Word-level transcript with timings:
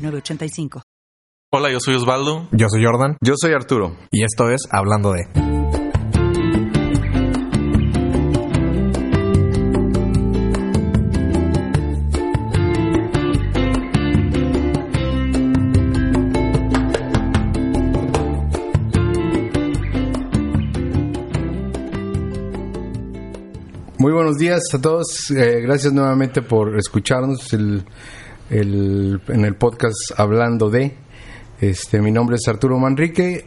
906985. 0.00 0.82
Hola, 1.52 1.70
yo 1.70 1.80
soy 1.80 1.96
Osvaldo. 1.96 2.48
Yo 2.52 2.68
soy 2.68 2.84
Jordan. 2.84 3.16
Yo 3.20 3.34
soy 3.36 3.52
Arturo. 3.52 3.96
Y 4.10 4.22
esto 4.22 4.50
es 4.50 4.62
Hablando 4.70 5.12
de. 5.12 5.26
Muy 23.98 24.12
buenos 24.12 24.38
días 24.38 24.62
a 24.72 24.80
todos. 24.80 25.30
Eh, 25.30 25.60
gracias 25.60 25.92
nuevamente 25.92 26.40
por 26.40 26.78
escucharnos 26.78 27.52
el, 27.52 27.84
el- 28.50 29.20
en 29.28 29.44
el 29.44 29.54
podcast 29.56 29.96
Hablando 30.16 30.70
de. 30.70 30.94
Este, 31.60 32.00
mi 32.00 32.10
nombre 32.10 32.36
es 32.36 32.48
Arturo 32.48 32.78
Manrique 32.78 33.44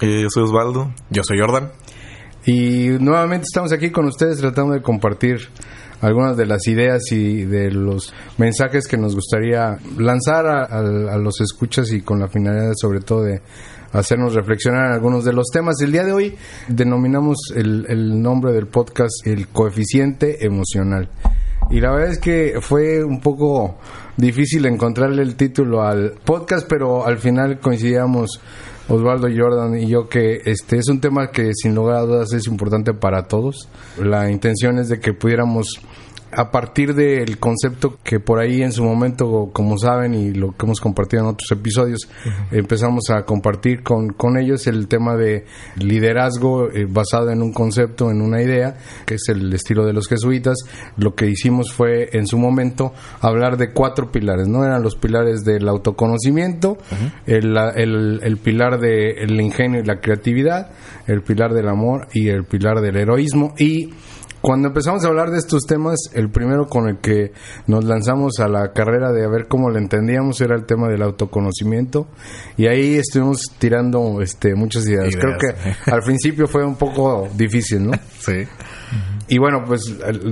Eh, 0.00 0.22
yo 0.22 0.28
soy 0.30 0.44
Osvaldo. 0.44 0.92
Yo 1.10 1.22
soy 1.24 1.38
Jordan. 1.38 1.70
y 2.44 2.88
nuevamente 2.98 3.44
estamos 3.48 3.72
aquí 3.72 3.90
con 3.90 4.06
ustedes 4.06 4.38
tratando 4.38 4.72
de 4.74 4.82
compartir 4.82 5.38
algunas 6.00 6.36
de 6.36 6.46
las 6.46 6.66
ideas 6.66 7.12
y 7.12 7.44
de 7.44 7.70
los 7.70 8.12
mensajes 8.36 8.88
que 8.88 8.96
nos 8.96 9.14
gustaría 9.14 9.78
lanzar 9.96 10.46
a, 10.46 10.64
a- 10.64 11.14
a 11.14 11.18
los 11.18 11.40
escuchas 11.40 11.92
y 11.92 12.00
con 12.02 12.18
la 12.18 12.26
finalidad 12.26 12.72
sobre 12.74 12.98
todo 13.00 13.22
de 13.22 13.40
hacernos 13.92 14.34
reflexionar 14.34 14.86
en 14.86 14.92
algunos 14.94 15.24
de 15.24 15.32
los 15.34 15.46
temas. 15.52 15.76
El 15.82 15.92
día 15.92 16.02
de 16.02 16.12
hoy 16.12 16.34
denominamos 16.66 17.36
el, 17.54 17.86
el 17.88 18.20
nombre 18.20 18.52
del 18.52 18.66
podcast 18.66 19.12
el 19.26 19.46
coeficiente 19.48 20.44
emocional. 20.44 21.10
Y 21.70 21.80
la 21.80 21.92
verdad 21.92 22.10
es 22.10 22.18
que 22.18 22.54
fue 22.60 23.04
un 23.04 23.20
poco 23.20 23.78
difícil 24.16 24.66
encontrarle 24.66 25.22
el 25.22 25.36
título 25.36 25.82
al 25.82 26.12
podcast, 26.24 26.66
pero 26.68 27.06
al 27.06 27.18
final 27.18 27.58
coincidíamos 27.60 28.40
Osvaldo 28.88 29.28
Jordan 29.34 29.78
y 29.78 29.88
yo 29.88 30.08
que 30.08 30.40
este 30.44 30.78
es 30.78 30.88
un 30.88 31.00
tema 31.00 31.30
que 31.30 31.52
sin 31.54 31.74
lugar 31.74 31.96
a 31.96 32.02
dudas 32.02 32.32
es 32.32 32.46
importante 32.46 32.92
para 32.94 33.24
todos. 33.24 33.68
La 33.98 34.30
intención 34.30 34.78
es 34.78 34.88
de 34.88 35.00
que 35.00 35.12
pudiéramos 35.12 35.80
a 36.34 36.50
partir 36.50 36.94
del 36.94 37.38
concepto 37.38 37.98
que 38.02 38.20
por 38.20 38.40
ahí 38.40 38.62
en 38.62 38.72
su 38.72 38.82
momento, 38.84 39.50
como 39.52 39.76
saben 39.78 40.14
y 40.14 40.32
lo 40.32 40.52
que 40.52 40.66
hemos 40.66 40.80
compartido 40.80 41.22
en 41.22 41.28
otros 41.28 41.50
episodios, 41.52 42.08
empezamos 42.50 43.10
a 43.10 43.22
compartir 43.24 43.82
con, 43.82 44.08
con 44.14 44.38
ellos 44.38 44.66
el 44.66 44.88
tema 44.88 45.16
de 45.16 45.44
liderazgo 45.76 46.70
eh, 46.70 46.86
basado 46.88 47.30
en 47.30 47.42
un 47.42 47.52
concepto, 47.52 48.10
en 48.10 48.22
una 48.22 48.42
idea, 48.42 48.76
que 49.06 49.14
es 49.14 49.22
el 49.28 49.52
estilo 49.52 49.84
de 49.84 49.92
los 49.92 50.08
jesuitas. 50.08 50.56
Lo 50.96 51.14
que 51.14 51.26
hicimos 51.28 51.72
fue 51.72 52.08
en 52.12 52.26
su 52.26 52.38
momento 52.38 52.92
hablar 53.20 53.56
de 53.56 53.72
cuatro 53.72 54.10
pilares, 54.10 54.48
¿no? 54.48 54.64
Eran 54.64 54.82
los 54.82 54.96
pilares 54.96 55.44
del 55.44 55.68
autoconocimiento, 55.68 56.78
el, 57.26 57.56
el- 57.76 58.20
el 58.22 58.36
pilar 58.38 58.78
del 58.80 59.40
ingenio 59.40 59.80
y 59.80 59.84
la 59.84 60.00
creatividad, 60.00 60.70
el 61.06 61.22
pilar 61.22 61.52
del 61.52 61.68
amor 61.68 62.08
y 62.12 62.28
el 62.28 62.44
pilar 62.44 62.80
del 62.80 62.96
heroísmo. 62.96 63.54
Y 63.58 63.90
cuando 64.42 64.68
empezamos 64.68 65.04
a 65.04 65.08
hablar 65.08 65.30
de 65.30 65.38
estos 65.38 65.62
temas, 65.62 65.96
el 66.12 66.28
primero 66.30 66.66
con 66.68 66.88
el 66.88 66.98
que 66.98 67.32
nos 67.68 67.84
lanzamos 67.84 68.40
a 68.40 68.48
la 68.48 68.72
carrera 68.72 69.10
de 69.12 69.24
a 69.24 69.28
ver 69.28 69.46
cómo 69.48 69.70
lo 69.70 69.78
entendíamos 69.78 70.40
era 70.40 70.54
el 70.56 70.66
tema 70.66 70.88
del 70.88 71.00
autoconocimiento 71.02 72.08
y 72.56 72.66
ahí 72.66 72.96
estuvimos 72.96 73.40
tirando 73.58 74.20
este 74.20 74.54
muchas 74.54 74.86
ideas. 74.86 75.14
Ideas, 75.14 75.16
Creo 75.24 75.38
que 75.38 75.90
al 75.90 76.02
principio 76.02 76.46
fue 76.48 76.64
un 76.66 76.76
poco 76.76 77.28
difícil, 77.36 77.86
¿no? 77.86 77.92
Sí. 78.18 78.44
Y 79.28 79.38
bueno, 79.38 79.64
pues 79.66 79.82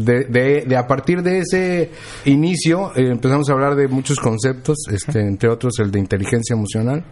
de, 0.04 0.24
de- 0.24 0.64
de 0.66 0.76
a 0.76 0.86
partir 0.86 1.22
de 1.22 1.38
ese 1.38 1.90
inicio 2.26 2.90
eh, 2.94 3.08
empezamos 3.10 3.48
a 3.48 3.52
hablar 3.54 3.74
de 3.74 3.88
muchos 3.88 4.18
conceptos, 4.20 4.76
este, 4.92 5.20
entre 5.20 5.48
otros 5.48 5.78
el 5.78 5.90
de 5.90 5.98
inteligencia 6.00 6.54
emocional. 6.54 7.02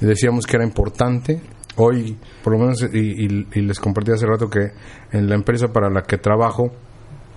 Decíamos 0.00 0.46
que 0.46 0.56
era 0.56 0.64
importante. 0.64 1.40
Hoy, 1.76 2.16
por 2.42 2.52
lo 2.54 2.58
menos, 2.58 2.82
y, 2.92 2.98
y- 3.26 3.46
y 3.54 3.60
les 3.62 3.78
compartí 3.80 4.12
hace 4.12 4.26
rato 4.26 4.48
que 4.50 4.72
en 5.12 5.28
la 5.28 5.34
empresa 5.34 5.68
para 5.72 5.88
la 5.90 6.02
que 6.02 6.18
trabajo, 6.18 6.70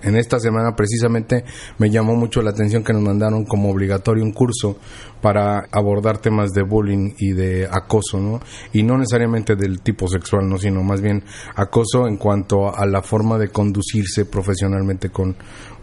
en 0.02 0.16
esta 0.16 0.38
semana 0.38 0.76
precisamente 0.76 1.44
me 1.78 1.88
llamó 1.88 2.14
mucho 2.14 2.42
la 2.42 2.50
atención 2.50 2.84
que 2.84 2.92
nos 2.92 3.00
mandaron 3.00 3.46
como 3.46 3.70
obligatorio 3.70 4.22
un 4.22 4.32
curso 4.32 4.76
para 5.22 5.64
abordar 5.72 6.18
temas 6.18 6.50
de 6.52 6.62
bullying 6.62 7.14
y 7.18 7.32
de 7.32 7.66
acoso, 7.70 8.18
¿no? 8.20 8.40
Y 8.74 8.82
no 8.82 8.98
necesariamente 8.98 9.56
del 9.56 9.80
tipo 9.80 10.06
sexual, 10.08 10.46
¿no? 10.46 10.58
Sino 10.58 10.82
más 10.82 11.00
bien 11.00 11.24
acoso 11.56 12.06
en 12.06 12.18
cuanto 12.18 12.76
a 12.76 12.84
la 12.84 13.00
forma 13.00 13.38
de 13.38 13.48
conducirse 13.48 14.26
profesionalmente 14.26 15.08
con, 15.08 15.36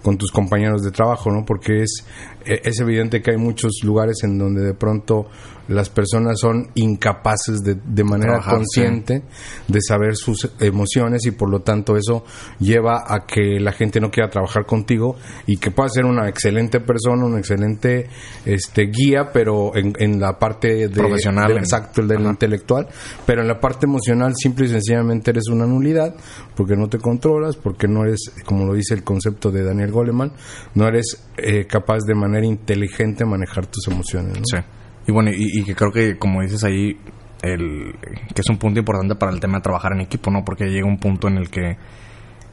con 0.03 0.19
tus 0.19 0.31
compañeros 0.31 0.83
de 0.83 0.91
trabajo, 0.91 1.31
¿no? 1.31 1.43
Porque 1.43 1.81
es, 1.81 2.05
eh, 2.45 2.61
es 2.63 2.79
evidente 2.79 3.23
que 3.23 3.31
hay 3.31 3.37
muchos 3.37 3.71
lugares 3.83 4.17
en 4.23 4.37
donde 4.37 4.61
de 4.61 4.75
pronto 4.75 5.25
las 5.71 5.89
personas 5.89 6.39
son 6.39 6.69
incapaces 6.75 7.61
de, 7.63 7.75
de 7.75 8.03
manera 8.03 8.33
Trabajar, 8.33 8.55
consciente 8.55 9.23
de 9.67 9.79
saber 9.81 10.15
sus 10.15 10.49
emociones 10.59 11.25
y 11.25 11.31
por 11.31 11.49
lo 11.49 11.61
tanto 11.61 11.95
eso 11.97 12.23
lleva 12.59 13.03
a 13.07 13.25
que 13.25 13.59
la 13.59 13.71
gente 13.71 13.99
no 13.99 14.11
quiera 14.11 14.29
trabajar 14.29 14.65
contigo 14.65 15.15
y 15.47 15.57
que 15.57 15.71
pueda 15.71 15.89
ser 15.89 16.05
una 16.05 16.27
excelente 16.29 16.79
persona, 16.79 17.25
una 17.25 17.39
excelente 17.39 18.07
este 18.45 18.83
guía, 18.87 19.31
pero 19.33 19.75
en, 19.75 19.93
en 19.99 20.19
la 20.19 20.37
parte 20.37 20.87
de, 20.87 20.89
Profesional, 20.89 21.47
del- 21.49 21.57
exacto, 21.57 22.01
el 22.01 22.07
del 22.07 22.19
Ajá. 22.21 22.29
intelectual, 22.31 22.87
pero 23.25 23.41
en 23.41 23.47
la 23.47 23.59
parte 23.59 23.85
emocional 23.85 24.33
simple 24.35 24.65
y 24.65 24.69
sencillamente 24.69 25.31
eres 25.31 25.47
una 25.49 25.65
nulidad 25.65 26.15
porque 26.55 26.75
no 26.75 26.87
te 26.89 26.97
controlas, 26.97 27.55
porque 27.55 27.87
no 27.87 28.03
eres, 28.03 28.31
como 28.45 28.65
lo 28.65 28.73
dice 28.73 28.93
el 28.93 29.03
concepto 29.03 29.51
de 29.51 29.63
Daniel 29.63 29.91
Goleman, 29.91 30.31
no 30.75 30.87
eres 30.87 31.27
eh, 31.37 31.65
capaz 31.65 31.99
de 32.05 32.13
manera 32.15 32.45
inteligente 32.45 33.25
manejar 33.25 33.65
tus 33.67 33.87
emociones. 33.87 34.37
¿no? 34.39 34.43
Sí. 34.45 34.57
Y 35.07 35.11
bueno, 35.11 35.31
y, 35.33 35.63
que 35.63 35.75
creo 35.75 35.91
que, 35.91 36.17
como 36.17 36.41
dices 36.41 36.63
ahí, 36.63 36.97
el, 37.41 37.95
que 38.33 38.41
es 38.41 38.49
un 38.49 38.57
punto 38.57 38.79
importante 38.79 39.15
para 39.15 39.31
el 39.31 39.39
tema 39.39 39.57
de 39.57 39.61
trabajar 39.61 39.93
en 39.93 40.01
equipo, 40.01 40.29
¿no? 40.31 40.43
Porque 40.45 40.65
llega 40.65 40.87
un 40.87 40.99
punto 40.99 41.27
en 41.27 41.37
el 41.37 41.49
que 41.49 41.77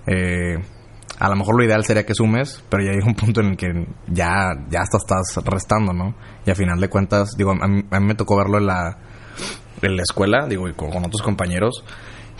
eh, 0.06 0.56
a 1.18 1.28
lo 1.28 1.36
mejor 1.36 1.56
lo 1.58 1.64
ideal 1.64 1.84
sería 1.84 2.06
que 2.06 2.14
sumes, 2.14 2.64
pero 2.68 2.84
ya 2.84 2.92
llega 2.92 3.06
un 3.06 3.14
punto 3.14 3.40
en 3.40 3.48
el 3.48 3.56
que 3.56 3.86
ya, 4.06 4.50
ya 4.70 4.80
hasta 4.80 4.98
estás 4.98 5.44
restando, 5.44 5.92
¿no? 5.92 6.14
Y 6.46 6.50
a 6.50 6.54
final 6.54 6.80
de 6.80 6.88
cuentas, 6.88 7.36
digo, 7.36 7.50
a 7.52 7.68
mí, 7.68 7.82
a 7.90 8.00
mí 8.00 8.06
me 8.06 8.14
tocó 8.14 8.36
verlo 8.36 8.58
en 8.58 8.66
la, 8.66 8.98
en 9.82 9.96
la 9.96 10.02
escuela, 10.02 10.46
digo, 10.48 10.68
y 10.68 10.74
con, 10.74 10.90
con 10.90 11.04
otros 11.04 11.22
compañeros 11.22 11.84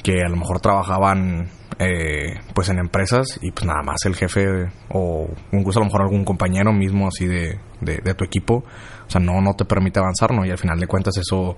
que 0.02 0.22
a 0.24 0.28
lo 0.28 0.36
mejor 0.36 0.60
trabajaban 0.60 1.48
eh, 1.78 2.40
pues 2.54 2.68
en 2.68 2.78
empresas 2.78 3.38
y 3.42 3.50
pues 3.50 3.66
nada 3.66 3.82
más 3.82 4.04
el 4.04 4.14
jefe 4.14 4.46
o 4.90 5.28
incluso 5.52 5.78
a 5.78 5.82
lo 5.82 5.86
mejor 5.86 6.02
algún 6.02 6.24
compañero 6.24 6.72
mismo 6.72 7.08
así 7.08 7.26
de, 7.26 7.60
de, 7.80 7.98
de 7.98 8.14
tu 8.14 8.24
equipo, 8.24 8.64
o 9.08 9.10
sea, 9.10 9.20
no, 9.20 9.40
no 9.40 9.54
te 9.54 9.64
permite 9.64 9.98
avanzar, 9.98 10.32
¿no? 10.32 10.44
Y 10.44 10.50
al 10.50 10.58
final 10.58 10.78
de 10.78 10.86
cuentas 10.86 11.16
eso 11.16 11.56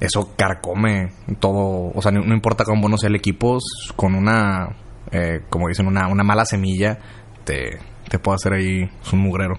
eso 0.00 0.34
carcome 0.36 1.12
todo, 1.38 1.92
o 1.94 2.02
sea, 2.02 2.10
no, 2.10 2.24
no 2.24 2.34
importa 2.34 2.64
cuán 2.64 2.80
bueno 2.80 2.98
sea 2.98 3.08
el 3.08 3.16
equipo, 3.16 3.58
con 3.96 4.14
una, 4.14 4.68
eh, 5.10 5.42
como 5.48 5.68
dicen, 5.68 5.86
una, 5.86 6.08
una 6.08 6.24
mala 6.24 6.44
semilla, 6.44 6.98
te, 7.44 7.78
te 8.08 8.18
puede 8.18 8.36
hacer 8.36 8.54
ahí 8.54 8.90
un 9.12 9.18
mugrero. 9.20 9.58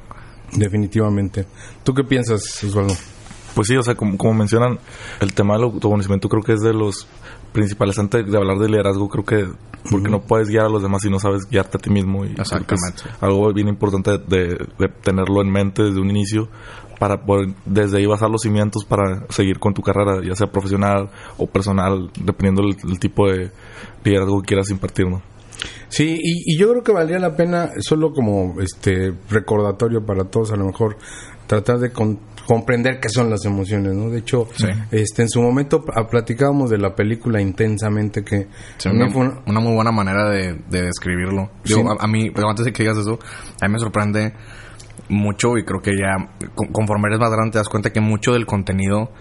Definitivamente. 0.51 1.45
¿Tú 1.83 1.93
qué 1.93 2.03
piensas, 2.03 2.63
Osvaldo? 2.63 2.93
Pues 3.55 3.67
sí, 3.67 3.77
o 3.77 3.83
sea, 3.83 3.95
como, 3.95 4.17
como 4.17 4.33
mencionan, 4.33 4.79
el 5.21 5.33
tema 5.33 5.53
del 5.55 5.63
autoconocimiento 5.63 6.27
creo 6.27 6.43
que 6.43 6.53
es 6.53 6.61
de 6.61 6.73
los 6.73 7.07
principales 7.53 7.97
antes 7.97 8.29
de 8.29 8.37
hablar 8.37 8.57
de 8.57 8.67
liderazgo, 8.67 9.07
creo 9.07 9.23
que 9.23 9.47
porque 9.89 10.09
no 10.09 10.21
puedes 10.21 10.49
guiar 10.49 10.65
a 10.65 10.69
los 10.69 10.81
demás 10.81 11.03
si 11.03 11.09
no 11.09 11.19
sabes 11.19 11.47
guiarte 11.49 11.77
a 11.77 11.79
ti 11.79 11.89
mismo. 11.89 12.25
Y 12.25 12.31
Exactamente. 12.31 13.03
algo 13.21 13.53
bien 13.53 13.67
importante 13.67 14.17
de, 14.17 14.57
de 14.77 14.87
tenerlo 15.03 15.41
en 15.41 15.51
mente 15.51 15.83
desde 15.83 15.99
un 15.99 16.09
inicio 16.09 16.49
para 16.99 17.25
poder 17.25 17.49
desde 17.65 17.97
ahí 17.97 18.05
basar 18.05 18.29
los 18.29 18.41
cimientos 18.41 18.85
para 18.85 19.25
seguir 19.29 19.59
con 19.59 19.73
tu 19.73 19.81
carrera, 19.81 20.21
ya 20.23 20.35
sea 20.35 20.47
profesional 20.47 21.09
o 21.37 21.47
personal, 21.47 22.09
dependiendo 22.19 22.61
del, 22.63 22.75
del 22.77 22.99
tipo 22.99 23.27
de 23.29 23.51
liderazgo 24.03 24.41
que 24.41 24.47
quieras 24.47 24.69
impartir, 24.69 25.07
¿no? 25.07 25.21
Sí, 25.87 26.19
y, 26.21 26.53
y 26.53 26.57
yo 26.59 26.69
creo 26.71 26.83
que 26.83 26.91
valdría 26.91 27.19
la 27.19 27.35
pena, 27.35 27.69
solo 27.79 28.11
como 28.11 28.59
este 28.61 29.13
recordatorio 29.29 30.05
para 30.05 30.25
todos, 30.25 30.51
a 30.51 30.55
lo 30.57 30.65
mejor 30.65 30.97
tratar 31.47 31.77
de 31.79 31.91
con- 31.91 32.19
comprender 32.47 32.99
qué 32.99 33.09
son 33.09 33.29
las 33.29 33.45
emociones, 33.45 33.93
¿no? 33.95 34.09
De 34.09 34.19
hecho, 34.19 34.47
Sí. 34.55 34.67
este 34.91 35.23
en 35.23 35.29
su 35.29 35.41
momento 35.41 35.83
pl- 35.83 36.05
platicábamos 36.09 36.69
de 36.69 36.77
la 36.77 36.93
película 36.93 37.41
intensamente 37.41 38.23
que 38.23 38.47
Sí, 38.77 38.89
una, 38.89 39.09
fue 39.09 39.21
una- 39.27 39.41
una 39.47 39.59
muy 39.59 39.73
buena 39.73 39.91
manera 39.91 40.29
de, 40.29 40.59
de 40.69 40.81
describirlo. 40.83 41.49
Digo, 41.63 41.81
Sí. 41.81 41.87
a, 41.99 42.03
a 42.03 42.07
mí, 42.07 42.29
pero 42.31 42.49
antes 42.49 42.65
de 42.65 42.73
que 42.73 42.83
digas 42.83 42.97
eso, 42.97 43.17
a 43.61 43.67
mí 43.67 43.73
me 43.73 43.79
sorprende 43.79 44.33
mucho, 45.09 45.57
y 45.57 45.63
creo 45.63 45.81
que 45.81 45.91
ya 45.97 46.15
con- 46.55 46.69
conforme 46.69 47.07
eres 47.09 47.19
más 47.19 47.31
grande 47.31 47.51
te 47.51 47.57
das 47.59 47.69
cuenta 47.69 47.91
que 47.91 48.01
mucho 48.01 48.33
del 48.33 48.45
contenido 48.45 49.11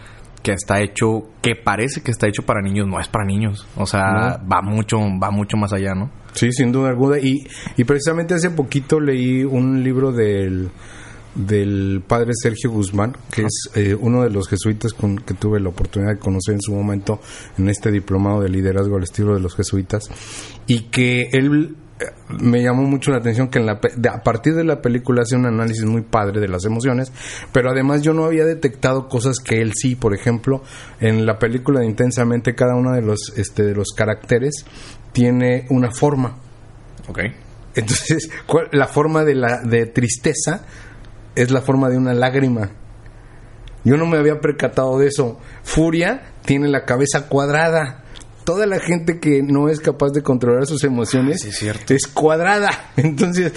que 0.43 0.53
está 0.53 0.83
hecho, 0.83 1.23
que 1.41 1.57
parece 1.57 2.03
que 2.03 2.11
está 2.11 2.27
hecho 2.29 2.43
para 2.43 2.61
niños, 2.61 2.87
no 2.87 3.01
es 3.01 3.09
para 3.09 3.25
niños. 3.25 3.67
O 3.77 3.87
sea, 3.87 4.39
va 4.51 4.61
mucho, 4.63 4.99
va 4.99 5.31
mucho 5.31 5.57
más 5.57 5.73
allá, 5.73 5.95
¿no? 5.95 6.11
Sí, 6.35 6.53
sin 6.53 6.71
duda 6.71 6.91
alguna. 6.91 7.19
Y, 7.19 7.47
y 7.79 7.85
precisamente 7.85 8.35
hace 8.35 8.51
poquito 8.51 9.01
leí 9.01 9.43
un 9.43 9.83
libro 9.83 10.13
del, 10.13 10.69
del 11.35 12.03
padre 12.07 12.33
Sergio 12.35 12.71
Guzmán, 12.73 13.17
que 13.33 13.43
es 13.43 13.71
eh, 13.75 13.97
uno 13.99 14.23
de 14.23 14.29
los 14.29 14.47
jesuitas 14.47 14.93
con, 14.93 15.17
que 15.17 15.33
tuve 15.33 15.61
la 15.61 15.71
oportunidad 15.71 16.13
de 16.13 16.19
conocer 16.19 16.55
en 16.57 16.61
su 16.61 16.75
momento 16.75 17.21
en 17.57 17.71
este 17.71 17.91
diplomado 17.91 18.43
de 18.43 18.51
liderazgo 18.51 18.97
al 18.99 19.05
estilo 19.05 19.33
de 19.35 19.41
los 19.41 19.55
jesuitas, 19.57 20.11
y 20.67 20.91
que 20.91 21.31
él 21.33 21.75
me 22.29 22.63
llamó 22.63 22.83
mucho 22.83 23.11
la 23.13 23.19
atención 23.19 23.49
que 23.49 23.59
en 23.61 23.67
la, 23.67 23.81
a 24.13 24.23
partir 24.23 24.55
de 24.55 24.65
la 24.65 24.83
película 24.83 25.23
hace 25.23 25.37
un 25.37 25.47
análisis 25.47 25.85
muy 25.85 26.03
padre 26.03 26.41
de 26.41 26.49
las 26.49 26.65
emociones, 26.65 27.13
pero 27.53 27.71
además 27.71 28.03
yo 28.03 28.13
no 28.13 28.25
había 28.25 28.45
detectado 28.45 29.09
cosas 29.09 29.39
que 29.39 29.61
él 29.61 29.73
sí, 29.75 29.95
por 29.95 30.15
ejemplo, 30.15 30.63
en 31.01 31.25
la 31.25 31.39
película 31.39 31.81
de 31.81 31.87
Intensamente 31.87 32.55
cada 32.55 32.75
uno 32.75 32.93
de 32.93 33.03
los, 33.03 33.33
este, 33.37 33.63
de 33.63 33.75
los 33.75 33.93
caracteres 33.97 34.65
tiene 35.13 35.67
una 35.71 35.93
forma. 35.93 36.37
Ok. 37.09 37.21
Entonces, 37.77 38.29
¿cuál- 38.47 38.69
la 38.73 38.87
forma 38.89 39.25
de 39.25 39.35
la 39.37 39.61
de 39.63 39.87
tristeza 39.87 40.65
es 41.37 41.51
la 41.51 41.61
forma 41.61 41.89
de 41.91 41.97
una 41.97 42.15
lágrima. 42.15 42.71
Yo 43.85 43.97
no 43.97 44.07
me 44.07 44.19
había 44.19 44.41
percatado 44.41 44.99
de 44.99 45.09
eso. 45.09 45.39
Furia 45.63 46.33
tiene 46.45 46.69
la 46.69 46.85
cabeza 46.85 47.29
cuadrada. 47.29 48.04
Toda 48.45 48.67
la 48.67 48.79
gente 48.79 49.19
que 49.19 49.43
no 49.43 49.69
es 49.69 49.81
capaz 49.81 50.11
de 50.11 50.23
controlar 50.23 50.67
sus 50.67 50.85
emociones 50.85 51.41
Sí, 51.41 51.49
es 51.49 51.57
cierto. 51.57 51.95
es 51.95 52.07
cuadrada. 52.07 52.91
Entonces, 52.97 53.53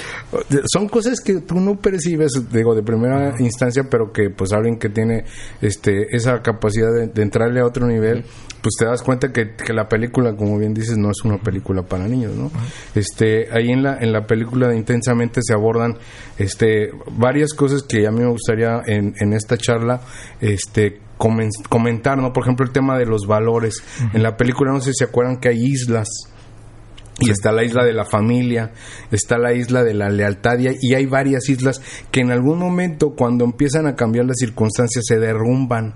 son 0.72 0.88
cosas 0.88 1.20
que 1.20 1.42
tú 1.42 1.60
no 1.60 1.76
percibes, 1.76 2.32
digo, 2.52 2.74
de 2.74 2.84
primera 2.84 3.36
instancia, 3.40 3.84
pero 3.90 4.12
que 4.12 4.30
pues 4.30 4.54
alguien 4.54 4.78
que 4.78 4.90
tiene 4.90 5.26
este 5.62 6.16
esa 6.16 6.42
capacidad 6.42 6.92
de, 6.94 7.08
de 7.08 7.22
entrarle 7.22 7.60
a 7.60 7.66
otro 7.66 7.86
nivel, 7.86 8.24
pues 8.68 8.76
te 8.80 8.86
das 8.86 9.02
cuenta 9.02 9.32
que, 9.32 9.56
que 9.56 9.72
la 9.72 9.88
película, 9.88 10.36
como 10.36 10.58
bien 10.58 10.74
dices, 10.74 10.98
no 10.98 11.10
es 11.10 11.24
una 11.24 11.38
película 11.38 11.84
para 11.84 12.06
niños, 12.06 12.36
¿no? 12.36 12.52
Este, 12.96 13.48
ahí 13.54 13.70
en 13.72 13.82
la, 13.82 13.98
en 13.98 14.12
la 14.12 14.26
película 14.28 14.68
de 14.68 14.76
Intensamente 14.76 15.40
se 15.42 15.54
abordan 15.54 15.96
este 16.38 16.92
varias 17.14 17.54
cosas 17.54 17.84
que 17.84 18.06
a 18.06 18.12
mí 18.12 18.20
me 18.20 18.30
gustaría 18.30 18.82
en, 18.86 19.14
en 19.22 19.32
esta 19.32 19.56
charla 19.58 20.02
este 20.42 21.00
comen- 21.18 21.66
comentar, 21.70 22.18
¿no? 22.18 22.34
Por 22.34 22.44
ejemplo, 22.44 22.66
el 22.66 22.74
tema 22.74 22.98
de 23.00 23.06
los 23.06 23.26
valores. 23.26 23.82
En 24.14 24.22
la 24.22 24.36
película 24.36 24.74
no 24.74 24.82
sé 24.82 24.92
si 24.92 24.98
se 24.98 25.06
acuerdan 25.06 25.38
que 25.38 25.48
hay 25.48 25.64
islas 25.64 26.10
y 27.20 27.32
está 27.32 27.54
la 27.54 27.64
isla 27.64 27.86
de 27.86 27.94
la 27.94 28.04
familia, 28.04 28.74
está 29.12 29.38
la 29.38 29.54
isla 29.54 29.86
de 29.86 29.94
la 29.94 30.10
lealtad 30.10 30.60
y 30.60 30.94
hay 30.94 31.06
varias 31.06 31.48
islas 31.48 31.82
que 32.12 32.20
en 32.20 32.32
algún 32.32 32.60
momento 32.60 33.14
cuando 33.18 33.46
empiezan 33.46 33.88
a 33.88 33.96
cambiar 33.96 34.26
las 34.26 34.36
circunstancias 34.38 35.06
se 35.08 35.20
derrumban. 35.20 35.96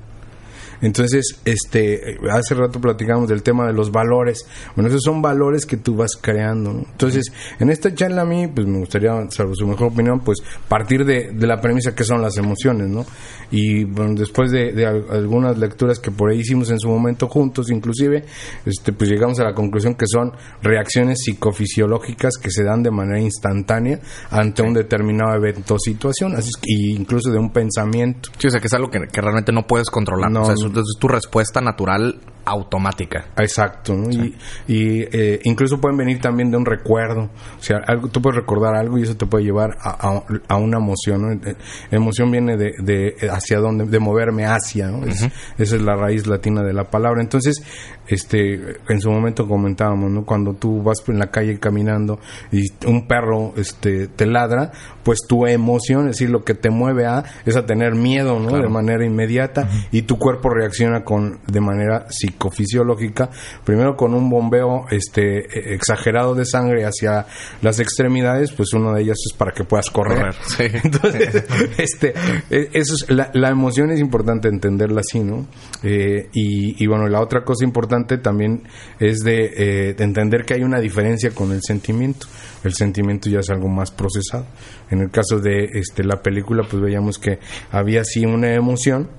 Entonces, 0.81 1.39
este, 1.45 2.17
hace 2.31 2.55
rato 2.55 2.79
platicamos 2.81 3.29
del 3.29 3.43
tema 3.43 3.67
de 3.67 3.73
los 3.73 3.91
valores. 3.91 4.45
Bueno, 4.75 4.89
esos 4.89 5.01
son 5.03 5.21
valores 5.21 5.65
que 5.65 5.77
tú 5.77 5.95
vas 5.95 6.11
creando. 6.19 6.73
¿no? 6.73 6.79
Entonces, 6.91 7.31
en 7.59 7.69
esta 7.69 7.93
charla 7.93 8.23
a 8.23 8.25
mí, 8.25 8.47
pues 8.47 8.65
me 8.67 8.79
gustaría, 8.79 9.11
salvo 9.29 9.53
su 9.55 9.67
mejor 9.67 9.87
opinión, 9.91 10.19
pues 10.21 10.39
partir 10.67 11.05
de, 11.05 11.31
de 11.33 11.47
la 11.47 11.61
premisa 11.61 11.93
que 11.95 12.03
son 12.03 12.21
las 12.21 12.37
emociones, 12.37 12.87
¿no? 12.87 13.05
Y 13.51 13.83
bueno, 13.83 14.13
después 14.15 14.49
de, 14.51 14.71
de 14.71 14.85
al- 14.85 15.05
algunas 15.11 15.57
lecturas 15.57 15.99
que 15.99 16.09
por 16.09 16.31
ahí 16.31 16.39
hicimos 16.39 16.69
en 16.71 16.79
su 16.79 16.87
momento 16.87 17.27
juntos, 17.27 17.69
inclusive, 17.69 18.23
este, 18.65 18.93
pues 18.93 19.09
llegamos 19.09 19.39
a 19.39 19.43
la 19.43 19.53
conclusión 19.53 19.95
que 19.95 20.05
son 20.07 20.31
reacciones 20.61 21.19
psicofisiológicas 21.23 22.37
que 22.37 22.49
se 22.49 22.63
dan 22.63 22.81
de 22.83 22.91
manera 22.91 23.19
instantánea 23.19 23.99
ante 24.29 24.61
un 24.61 24.73
determinado 24.73 25.35
evento 25.35 25.75
o 25.75 25.79
situación, 25.79 26.33
así 26.35 26.49
es 26.49 26.55
que, 26.61 26.67
y 26.71 26.95
incluso 26.95 27.29
de 27.29 27.37
un 27.39 27.51
pensamiento. 27.51 28.29
Sí, 28.37 28.47
o 28.47 28.49
sea, 28.49 28.59
que 28.59 28.67
es 28.67 28.73
algo 28.73 28.89
que, 28.89 28.99
que 29.11 29.21
realmente 29.21 29.51
no 29.51 29.67
puedes 29.67 29.89
controlar. 29.89 30.31
No. 30.31 30.43
O 30.43 30.45
sea, 30.45 30.53
es, 30.53 30.70
es 30.79 30.97
tu 30.99 31.07
respuesta 31.07 31.59
natural 31.61 32.19
automática. 32.43 33.25
Exacto, 33.37 33.93
¿no? 33.93 34.09
Y, 34.09 34.35
y, 34.67 35.01
eh, 35.11 35.39
incluso 35.43 35.79
pueden 35.79 35.97
venir 35.97 36.19
también 36.19 36.49
de 36.49 36.57
un 36.57 36.65
recuerdo. 36.65 37.29
O 37.59 37.63
sea, 37.63 37.77
algo, 37.85 38.07
tú 38.07 38.19
puedes 38.21 38.37
recordar 38.37 38.75
algo 38.75 38.97
y 38.97 39.03
eso 39.03 39.15
te 39.15 39.25
puede 39.27 39.43
llevar 39.43 39.77
a, 39.79 39.89
a- 40.09 40.23
a 40.47 40.57
una 40.57 40.77
emoción, 40.77 41.21
¿no? 41.21 41.31
Eh, 41.49 41.55
Emoción 41.91 42.31
viene 42.31 42.57
de, 42.57 42.73
de 42.79 43.15
hacia 43.29 43.59
dónde, 43.59 43.85
de 43.85 43.99
moverme 43.99 44.45
hacia, 44.45 44.87
¿no? 44.87 45.05
Es- 45.05 45.29
esa 45.57 45.75
es 45.75 45.81
la 45.83 45.95
raíz 45.95 46.25
latina 46.25 46.63
de 46.63 46.73
la 46.73 46.85
palabra. 46.89 47.21
Entonces, 47.21 47.61
este, 48.11 48.77
en 48.89 48.99
su 48.99 49.09
momento 49.09 49.47
comentábamos, 49.47 50.11
¿no? 50.11 50.25
Cuando 50.25 50.53
tú 50.53 50.81
vas 50.83 50.97
en 51.07 51.19
la 51.19 51.31
calle 51.31 51.59
caminando 51.59 52.19
y 52.51 52.63
un 52.85 53.07
perro, 53.07 53.53
este, 53.55 54.07
te 54.07 54.25
ladra, 54.25 54.71
pues 55.03 55.19
tu 55.27 55.45
emoción, 55.47 56.07
es 56.07 56.17
decir, 56.17 56.29
lo 56.29 56.43
que 56.43 56.53
te 56.53 56.69
mueve 56.69 57.05
a, 57.05 57.23
es 57.45 57.55
a 57.55 57.65
tener 57.65 57.95
miedo, 57.95 58.39
¿no? 58.39 58.57
De 58.57 58.67
manera 58.69 59.05
inmediata 59.05 59.69
y 59.91 60.03
tu 60.03 60.17
cuerpo 60.17 60.49
reacciona 60.49 61.03
con, 61.03 61.39
de 61.47 61.61
manera 61.61 62.05
psicofisiológica, 62.09 63.29
primero 63.63 63.95
con 63.95 64.13
un 64.13 64.29
bombeo, 64.29 64.85
este, 64.91 65.39
eh, 65.39 65.73
exagerado 65.73 66.35
de 66.35 66.45
sangre 66.45 66.85
hacia 66.85 67.25
las 67.61 67.79
extremidades, 67.79 68.51
pues 68.51 68.73
uno 68.73 68.93
de 68.93 69.03
ellas 69.03 69.17
es 69.25 69.37
para 69.37 69.51
que 69.51 69.63
puedas 69.63 69.89
correr. 69.89 70.17
Correr, 70.17 70.35
sí. 70.45 70.63
Entonces, 70.83 71.43
este, 71.77 72.13
eh, 72.49 72.69
eso 72.73 72.95
es, 72.95 73.09
la, 73.09 73.31
la 73.33 73.49
emoción 73.49 73.91
es 73.91 73.99
importante 73.99 74.47
entenderla 74.47 75.01
así, 75.01 75.21
¿no? 75.21 75.47
Eh, 75.83 76.29
y, 76.33 76.83
y 76.83 76.87
bueno, 76.87 77.07
la 77.07 77.21
otra 77.21 77.43
cosa 77.43 77.63
importante 77.65 78.00
también 78.17 78.63
es 78.99 79.19
de, 79.19 79.89
eh, 79.89 79.93
de 79.93 80.03
entender 80.03 80.45
que 80.45 80.53
hay 80.55 80.63
una 80.63 80.79
diferencia 80.79 81.31
con 81.31 81.51
el 81.51 81.61
sentimiento. 81.61 82.27
El 82.63 82.73
sentimiento 82.73 83.29
ya 83.29 83.39
es 83.39 83.49
algo 83.49 83.67
más 83.67 83.91
procesado. 83.91 84.45
En 84.89 84.99
el 85.01 85.09
caso 85.09 85.39
de 85.39 85.65
este, 85.73 86.03
la 86.03 86.21
película, 86.21 86.63
pues 86.69 86.81
veíamos 86.81 87.17
que 87.17 87.39
había 87.71 88.03
sí 88.03 88.25
una 88.25 88.53
emoción, 88.53 89.09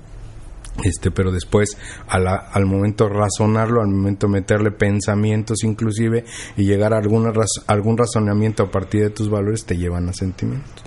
este 0.83 1.11
pero 1.11 1.31
después 1.31 1.77
a 2.07 2.17
al 2.17 2.65
momento 2.65 3.07
razonarlo 3.07 3.79
al 3.81 3.89
momento 3.89 4.27
meterle 4.27 4.71
pensamientos 4.71 5.63
inclusive 5.63 6.25
y 6.57 6.63
llegar 6.65 6.95
a 6.95 6.97
alguna 6.97 7.31
raz- 7.31 7.63
algún 7.67 7.95
razonamiento 7.95 8.63
a 8.63 8.71
partir 8.71 9.03
de 9.03 9.09
tus 9.11 9.29
valores 9.29 9.65
te 9.65 9.77
llevan 9.77 10.09
a 10.09 10.13
sentimientos 10.13 10.83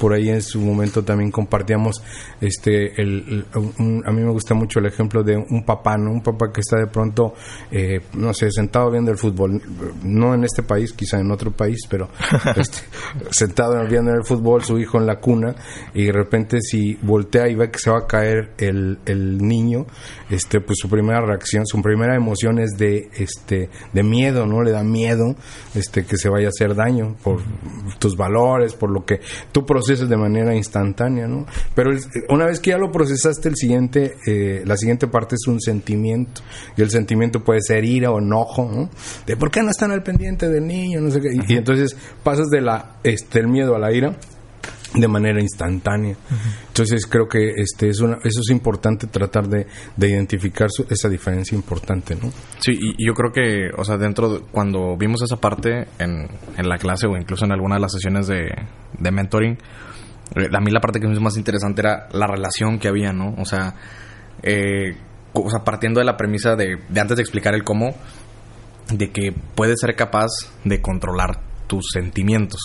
por 0.00 0.14
ahí 0.14 0.30
en 0.30 0.40
su 0.42 0.60
momento 0.60 1.04
también 1.04 1.30
compartíamos 1.30 2.02
este 2.40 3.00
el, 3.00 3.44
el- 3.54 3.72
un- 3.78 4.02
a 4.06 4.10
mí 4.10 4.22
me 4.22 4.30
gusta 4.32 4.54
mucho 4.54 4.78
el 4.80 4.86
ejemplo 4.86 5.22
de 5.22 5.36
un 5.36 5.62
papá 5.64 5.96
no 5.98 6.10
un 6.10 6.22
papá 6.22 6.50
que 6.52 6.60
está 6.62 6.78
de 6.78 6.86
pronto 6.86 7.34
eh, 7.70 8.00
no 8.14 8.32
sé 8.32 8.50
sentado 8.50 8.90
viendo 8.90 9.10
el 9.10 9.18
fútbol 9.18 9.60
no 10.02 10.34
en 10.34 10.44
este 10.44 10.62
país 10.62 10.92
quizá 10.94 11.20
en 11.20 11.30
otro 11.30 11.50
país 11.50 11.80
pero 11.88 12.08
este, 12.56 12.78
sentado 13.30 13.74
viendo 13.86 14.10
el 14.12 14.24
fútbol 14.24 14.64
su 14.64 14.78
hijo 14.78 14.98
en 14.98 15.06
la 15.06 15.20
cuna 15.20 15.54
y 15.94 16.06
de 16.06 16.12
repente 16.12 16.60
si 16.62 16.94
voltea 17.02 17.48
y 17.48 17.54
ve 17.54 17.70
que 17.70 17.78
se 17.78 17.90
va 17.90 17.98
a 17.98 18.06
caer 18.06 18.52
el, 18.58 18.98
el 19.04 19.36
niño 19.38 19.86
este 20.30 20.60
pues 20.60 20.78
su 20.80 20.88
primera 20.88 21.20
reacción 21.20 21.66
su 21.66 21.80
primera 21.82 22.16
emoción 22.16 22.58
es 22.58 22.70
de 22.78 23.10
este 23.18 23.68
de 23.92 24.02
miedo 24.02 24.46
no 24.46 24.62
le 24.62 24.70
da 24.70 24.82
miedo 24.82 25.36
este 25.74 26.06
que 26.06 26.16
se 26.16 26.30
vaya 26.30 26.46
a 26.46 26.50
hacer 26.50 26.74
daño 26.74 27.16
por 27.22 27.40
tus 27.98 28.16
valores 28.16 28.72
por 28.72 28.90
lo 28.90 29.04
que 29.04 29.20
tú 29.52 29.66
procesas 29.66 29.89
de 29.98 30.16
manera 30.16 30.54
instantánea 30.54 31.26
no 31.26 31.46
pero 31.74 31.90
el- 31.90 32.00
una 32.28 32.46
vez 32.46 32.60
que 32.60 32.70
ya 32.70 32.78
lo 32.78 32.92
procesaste 32.92 33.48
el 33.48 33.56
siguiente 33.56 34.14
eh, 34.26 34.62
la 34.64 34.76
siguiente 34.76 35.06
parte 35.08 35.34
es 35.34 35.46
un 35.48 35.60
sentimiento 35.60 36.42
y 36.76 36.82
el 36.82 36.90
sentimiento 36.90 37.42
puede 37.42 37.60
ser 37.62 37.84
ira 37.84 38.10
o 38.10 38.18
enojo 38.20 38.70
¿no? 38.72 38.90
de 39.26 39.36
por 39.36 39.50
qué 39.50 39.62
no 39.62 39.70
están 39.70 39.90
al 39.90 40.02
pendiente 40.02 40.48
del 40.48 40.66
niño 40.66 41.00
no 41.00 41.10
sé 41.10 41.20
qué. 41.20 41.28
Y, 41.32 41.54
y 41.54 41.56
entonces 41.56 41.96
pasas 42.22 42.48
de 42.50 42.60
la 42.60 42.96
este 43.02 43.40
el 43.40 43.48
miedo 43.48 43.74
a 43.74 43.78
la 43.78 43.92
ira 43.92 44.16
de 44.94 45.06
manera 45.08 45.40
instantánea. 45.40 46.16
Entonces 46.68 47.06
creo 47.06 47.28
que 47.28 47.52
este 47.56 47.88
es 47.88 48.00
una, 48.00 48.16
eso 48.24 48.40
es 48.40 48.50
importante 48.50 49.06
tratar 49.06 49.46
de, 49.48 49.66
de 49.96 50.08
identificar 50.08 50.68
su- 50.70 50.84
esa 50.90 51.08
diferencia 51.08 51.54
importante, 51.54 52.16
¿no? 52.16 52.30
Sí, 52.58 52.72
y, 52.72 53.06
yo 53.06 53.14
creo 53.14 53.30
que, 53.32 53.70
o 53.76 53.84
sea, 53.84 53.96
dentro, 53.98 54.28
de- 54.34 54.40
cuando 54.50 54.96
vimos 54.96 55.22
esa 55.22 55.36
parte 55.36 55.86
en, 55.98 56.26
en 56.56 56.68
la 56.68 56.76
clase 56.78 57.06
o 57.06 57.16
incluso 57.16 57.44
en 57.44 57.52
alguna 57.52 57.76
de 57.76 57.82
las 57.82 57.92
sesiones 57.92 58.26
de, 58.26 58.50
de 58.98 59.10
mentoring, 59.12 59.58
eh, 60.34 60.48
a 60.52 60.60
mí 60.60 60.70
la 60.72 60.80
parte 60.80 60.98
que 60.98 61.06
me 61.06 61.12
hizo 61.12 61.22
más 61.22 61.36
interesante 61.36 61.82
era 61.82 62.08
la 62.12 62.26
relación 62.26 62.78
que 62.80 62.88
había, 62.88 63.12
¿no? 63.12 63.34
O 63.38 63.44
sea, 63.44 63.74
eh, 64.42 64.96
o 65.32 65.48
sea 65.50 65.60
partiendo 65.64 66.00
de 66.00 66.06
la 66.06 66.16
premisa 66.16 66.56
de, 66.56 66.78
de 66.88 67.00
antes 67.00 67.16
de 67.16 67.22
explicar 67.22 67.54
el 67.54 67.62
cómo, 67.62 67.94
de 68.92 69.10
que 69.12 69.32
puedes 69.54 69.78
ser 69.80 69.94
capaz 69.94 70.28
de 70.64 70.80
controlar 70.80 71.42
tus 71.68 71.84
sentimientos. 71.92 72.60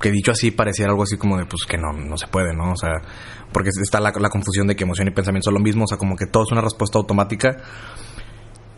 Que 0.00 0.10
dicho 0.10 0.30
así 0.32 0.50
pareciera 0.50 0.90
algo 0.90 1.04
así 1.04 1.16
como 1.16 1.38
de 1.38 1.46
pues 1.46 1.62
que 1.66 1.78
no, 1.78 1.92
no 1.92 2.16
se 2.18 2.26
puede, 2.26 2.54
¿no? 2.54 2.72
O 2.72 2.76
sea, 2.76 2.90
porque 3.52 3.70
está 3.82 3.98
la, 4.00 4.12
la 4.18 4.28
confusión 4.28 4.66
de 4.66 4.76
que 4.76 4.84
emoción 4.84 5.08
y 5.08 5.10
pensamiento 5.10 5.46
son 5.46 5.54
lo 5.54 5.60
mismo, 5.60 5.84
o 5.84 5.86
sea, 5.86 5.96
como 5.96 6.16
que 6.16 6.26
todo 6.26 6.44
es 6.44 6.52
una 6.52 6.60
respuesta 6.60 6.98
automática. 6.98 7.56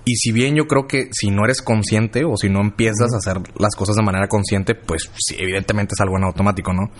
Y 0.05 0.15
si 0.15 0.33
bien 0.33 0.55
yo 0.55 0.67
creo 0.67 0.87
que 0.87 1.09
si 1.13 1.31
no 1.31 1.45
eres 1.45 1.61
consciente 1.61 2.25
o 2.25 2.37
si 2.37 2.49
no 2.49 2.61
empiezas 2.61 3.13
a 3.13 3.19
hacer 3.19 3.43
las 3.59 3.75
cosas 3.77 3.97
de 3.97 4.03
manera 4.03 4.27
consciente, 4.27 4.75
pues 4.75 5.11
sí, 5.19 5.37
evidentemente 5.39 5.93
es 5.95 6.01
algo 6.01 6.17
en 6.17 6.25
automático, 6.25 6.73
¿no? 6.73 6.91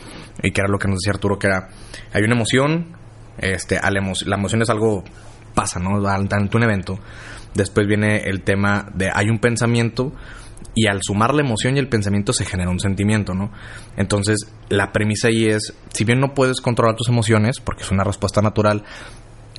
Y 0.43 0.51
que 0.51 0.61
era 0.61 0.69
lo 0.69 0.79
que 0.79 0.89
nos 0.89 0.99
decía 0.99 1.13
Arturo, 1.15 1.39
que 1.39 1.47
era, 1.47 1.69
hay 2.13 2.23
una 2.25 2.35
emoción, 2.35 2.97
este, 3.39 3.79
a 3.79 3.91
la, 3.91 4.01
emo- 4.01 4.27
la 4.27 4.37
emoción 4.37 4.61
es 4.61 4.69
algo, 4.69 5.05
pasa, 5.55 5.79
¿no? 5.81 6.07
Ante 6.07 6.57
un 6.57 6.63
evento. 6.65 6.99
Después 7.55 7.87
viene 7.87 8.25
el 8.25 8.43
tema 8.43 8.91
de, 8.95 9.11
hay 9.11 9.31
un 9.31 9.39
pensamiento 9.39 10.13
y 10.79 10.87
al 10.87 11.01
sumar 11.03 11.35
la 11.35 11.43
emoción 11.43 11.77
y 11.77 11.79
el 11.81 11.89
pensamiento 11.89 12.33
se 12.33 12.45
genera 12.45 12.71
un 12.71 12.79
sentimiento, 12.81 13.35
¿no? 13.35 13.51
Entonces, 13.97 14.49
la 14.69 14.93
premisa 14.93 15.29
ahí 15.29 15.47
es, 15.47 15.75
si 15.93 16.05
bien 16.05 16.21
no 16.21 16.35
puedes 16.35 16.61
controlar 16.61 16.95
tus 16.95 17.09
emociones, 17.09 17.61
porque 17.61 17.83
es 17.83 17.91
una 17.91 18.05
respuesta 18.05 18.43
natural, 18.43 18.85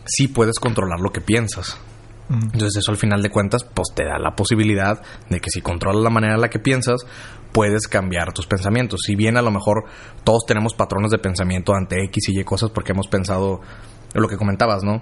sí 0.06 0.28
puedes 0.28 0.60
controlar 0.60 1.00
lo 1.00 1.12
que 1.12 1.22
piensas. 1.22 1.78
Entonces 2.30 2.78
eso 2.78 2.92
al 2.92 2.98
final 2.98 3.24
de 3.24 3.32
cuentas 3.32 3.64
pues 3.64 3.88
te 3.96 4.06
da 4.06 4.20
la 4.20 4.36
posibilidad 4.36 5.02
de 5.30 5.40
que 5.40 5.50
si 5.50 5.62
controlas 5.62 6.04
la 6.04 6.12
manera 6.12 6.36
en 6.36 6.42
la 6.42 6.50
que 6.50 6.60
piensas 6.60 7.04
puedes 7.52 7.88
cambiar 7.88 8.34
tus 8.34 8.46
pensamientos. 8.46 9.02
Si 9.04 9.16
bien 9.16 9.36
a 9.36 9.42
lo 9.42 9.50
mejor 9.50 9.86
todos 10.24 10.46
tenemos 10.46 10.76
patrones 10.76 11.10
de 11.10 11.18
pensamiento 11.18 11.74
ante 11.74 12.04
X 12.06 12.30
y 12.30 12.40
Y 12.40 12.44
cosas 12.44 12.70
porque 12.70 12.92
hemos 12.92 13.08
pensado 13.08 13.62
lo 14.14 14.28
que 14.28 14.38
comentabas, 14.38 14.84
¿no? 14.84 15.02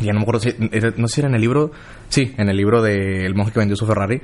Y 0.00 0.08
a 0.08 0.12
lo 0.14 0.20
mejor, 0.20 0.36
no 0.96 1.08
sé 1.08 1.14
si 1.14 1.20
era 1.20 1.28
en 1.28 1.34
el 1.34 1.40
libro, 1.42 1.70
sí, 2.08 2.34
en 2.38 2.48
el 2.48 2.56
libro 2.56 2.80
de 2.80 3.26
El 3.26 3.34
monje 3.34 3.52
que 3.52 3.58
vendió 3.58 3.76
su 3.76 3.86
Ferrari, 3.86 4.22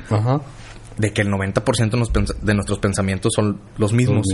de 0.98 1.12
que 1.12 1.22
el 1.22 1.28
90% 1.28 2.40
de 2.40 2.54
nuestros 2.54 2.78
pensamientos 2.78 3.32
son 3.34 3.60
los 3.78 3.92
mismos. 3.92 4.26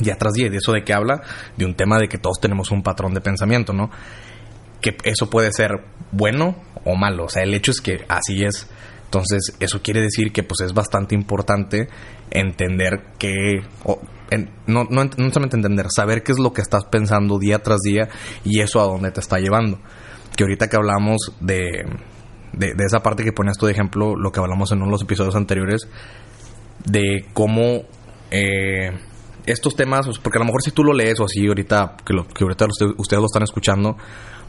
Y 0.00 0.10
atrás 0.10 0.34
de 0.34 0.46
eso 0.46 0.72
de 0.72 0.84
que 0.84 0.94
habla 0.94 1.22
de 1.56 1.64
un 1.64 1.74
tema 1.74 1.98
de 1.98 2.08
que 2.08 2.18
todos 2.18 2.40
tenemos 2.40 2.70
un 2.70 2.82
patrón 2.82 3.14
de 3.14 3.20
pensamiento, 3.20 3.72
¿no? 3.72 3.90
Que 4.80 4.96
eso 5.04 5.28
puede 5.28 5.52
ser 5.52 5.72
bueno 6.12 6.56
o 6.84 6.94
malo. 6.94 7.24
O 7.24 7.28
sea, 7.28 7.42
el 7.42 7.54
hecho 7.54 7.72
es 7.72 7.80
que 7.80 8.04
así 8.08 8.44
es. 8.44 8.68
Entonces, 9.04 9.56
eso 9.58 9.80
quiere 9.82 10.02
decir 10.02 10.32
que 10.32 10.42
pues 10.42 10.60
es 10.60 10.74
bastante 10.74 11.14
importante 11.14 11.88
entender 12.30 13.06
que... 13.18 13.62
no, 14.66 14.84
no, 14.84 15.04
no 15.04 15.30
solamente 15.30 15.56
entender, 15.56 15.86
saber 15.90 16.22
qué 16.22 16.32
es 16.32 16.38
lo 16.38 16.52
que 16.52 16.60
estás 16.60 16.84
pensando 16.84 17.38
día 17.38 17.60
tras 17.60 17.80
día 17.80 18.08
y 18.44 18.60
eso 18.60 18.80
a 18.80 18.84
dónde 18.84 19.10
te 19.10 19.20
está 19.20 19.38
llevando. 19.38 19.80
Que 20.36 20.44
ahorita 20.44 20.68
que 20.68 20.76
hablamos 20.76 21.32
de, 21.40 21.86
de, 22.52 22.74
esa 22.84 23.00
parte 23.00 23.24
que 23.24 23.32
ponías 23.32 23.56
tú 23.58 23.66
de 23.66 23.72
ejemplo, 23.72 24.16
lo 24.16 24.32
que 24.32 24.40
hablamos 24.40 24.72
en 24.72 24.78
uno 24.78 24.86
de 24.86 24.92
los 24.92 25.02
episodios 25.02 25.36
anteriores, 25.36 25.88
de 26.84 27.26
cómo 27.32 27.82
eh, 28.30 28.92
estos 29.46 29.74
temas, 29.76 30.06
porque 30.22 30.38
a 30.38 30.40
lo 30.40 30.46
mejor 30.46 30.62
si 30.62 30.70
tú 30.70 30.84
lo 30.84 30.92
lees 30.92 31.20
o 31.20 31.24
así 31.24 31.46
ahorita, 31.46 31.96
que, 32.04 32.12
lo, 32.14 32.26
que 32.26 32.44
ahorita 32.44 32.66
ustedes 32.96 33.20
lo 33.20 33.26
están 33.26 33.42
escuchando, 33.42 33.96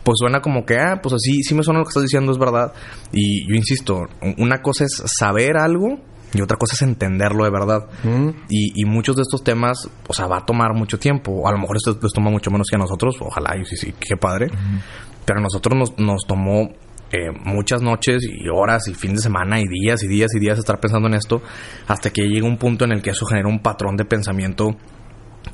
pues 0.04 0.16
suena 0.20 0.42
como 0.42 0.66
que, 0.66 0.78
ah, 0.78 1.00
pues 1.02 1.14
así, 1.14 1.44
sí 1.44 1.54
me 1.54 1.64
suena 1.64 1.80
lo 1.80 1.86
que 1.86 1.90
estás 1.90 2.04
diciendo, 2.04 2.32
es 2.32 2.38
verdad. 2.38 2.74
Y 3.12 3.48
yo 3.48 3.56
insisto, 3.56 4.08
una 4.38 4.62
cosa 4.62 4.86
es 4.86 5.02
saber 5.20 5.58
algo 5.58 6.00
y 6.34 6.42
otra 6.42 6.58
cosa 6.58 6.76
es 6.76 6.82
entenderlo 6.82 7.44
de 7.44 7.50
verdad. 7.50 7.88
Mm. 8.04 8.30
Y, 8.50 8.86
muchos 8.86 9.16
de 9.16 9.24
estos 9.24 9.44
temas, 9.44 9.90
o 10.08 10.14
sea, 10.14 10.28
va 10.28 10.38
a 10.38 10.46
tomar 10.46 10.74
mucho 10.74 11.00
tiempo. 11.00 11.48
A 11.48 11.52
lo 11.52 11.58
mejor 11.58 11.78
esto 11.78 11.98
les 12.02 12.14
toma 12.14 12.30
mucho 12.30 12.52
menos 12.52 12.68
que 12.70 12.76
a 12.76 12.80
nosotros, 12.80 13.18
ojalá, 13.20 13.58
y 13.58 13.66
sí, 13.66 13.76
sí, 13.76 13.94
qué 14.00 14.16
padre. 14.16 14.50
Pero 15.26 15.40
a 15.40 15.44
nosotros 15.44 15.78
nos, 15.78 16.00
nos 16.00 16.26
tomó 16.28 16.70
eh, 17.12 17.32
muchas 17.44 17.82
noches 17.82 18.24
y 18.24 18.48
horas 18.50 18.88
y 18.88 18.94
fin 18.94 19.16
de 19.16 19.22
semana 19.22 19.60
y 19.60 19.66
días 19.68 20.04
y 20.04 20.08
días 20.08 20.34
y 20.36 20.40
días 20.40 20.60
estar 20.60 20.80
pensando 20.80 21.08
en 21.08 21.16
esto 21.16 21.42
hasta 21.88 22.12
que 22.12 22.24
llega 22.24 22.46
un 22.46 22.58
punto 22.58 22.86
en 22.86 22.92
el 22.92 23.02
que 23.02 23.12
eso 23.12 23.26
genera 23.26 23.48
un 23.48 23.60
patrón 23.60 23.98
de 23.98 24.06
pensamiento 24.06 24.76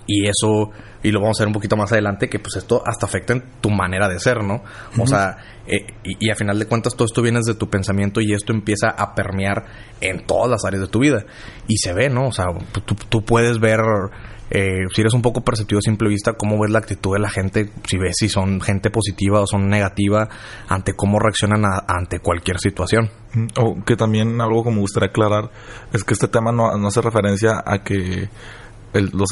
y 0.08 0.28
eso, 0.28 0.70
y 1.04 1.12
lo 1.12 1.20
vamos 1.20 1.40
a 1.40 1.44
ver 1.44 1.48
un 1.48 1.54
poquito 1.54 1.76
más 1.76 1.92
adelante, 1.92 2.30
que 2.30 2.40
pues 2.40 2.56
esto 2.58 2.84
hasta 2.86 3.06
afecta 3.06 3.34
en 3.34 3.44
tu 3.62 3.70
manera 3.70 4.08
de 4.08 4.20
ser, 4.20 4.44
¿no? 4.44 4.64
O 5.00 5.08
sea, 5.08 5.38
eh, 5.68 5.86
y, 6.04 6.30
a 6.30 6.36
final 6.36 6.60
de 6.60 6.68
cuentas 6.68 6.94
todo 6.96 7.06
esto 7.06 7.22
viene 7.22 7.40
de 7.44 7.56
tu 7.56 7.70
pensamiento 7.70 8.22
y 8.22 8.34
esto 8.34 8.54
empieza 8.54 8.90
a 8.90 9.16
permear 9.16 9.66
en 10.02 10.26
todas 10.26 10.50
las 10.50 10.66
áreas 10.66 10.82
de 10.82 10.88
tu 10.88 11.00
vida. 11.00 11.26
Y 11.68 11.78
se 11.78 11.94
ve, 11.94 12.10
¿no? 12.10 12.28
O 12.28 12.32
sea, 12.32 12.46
tú, 13.10 13.26
puedes 13.26 13.60
ver, 13.60 13.80
eh, 14.50 14.86
si 14.94 15.02
eres 15.02 15.14
un 15.14 15.22
poco 15.22 15.42
perceptivo 15.42 15.80
a 15.80 15.82
simple 15.82 16.10
vista, 16.10 16.34
cómo 16.34 16.60
ves 16.60 16.72
la 16.72 16.80
actitud 16.80 17.14
de 17.14 17.20
la 17.20 17.30
gente, 17.30 17.70
si 17.88 17.98
ves 17.98 18.16
si 18.18 18.30
son 18.30 18.62
gente 18.62 18.90
positiva 18.90 19.42
o 19.42 19.48
son 19.48 19.70
negativa 19.70 20.30
ante 20.68 20.94
cómo 20.94 21.20
reaccionan 21.20 21.64
ante 21.88 22.20
cualquier 22.20 22.60
situación. 22.60 23.10
O 23.58 23.84
que 23.84 23.96
también 23.96 24.40
algo 24.40 24.64
como 24.64 24.76
me 24.76 24.82
gustaría 24.82 25.10
aclarar 25.10 25.50
es 25.92 26.04
que 26.04 26.14
este 26.14 26.28
tema 26.28 26.52
no 26.52 26.88
hace 26.88 27.02
referencia 27.02 27.62
a 27.66 27.84
que 27.84 28.30
los, 29.02 29.30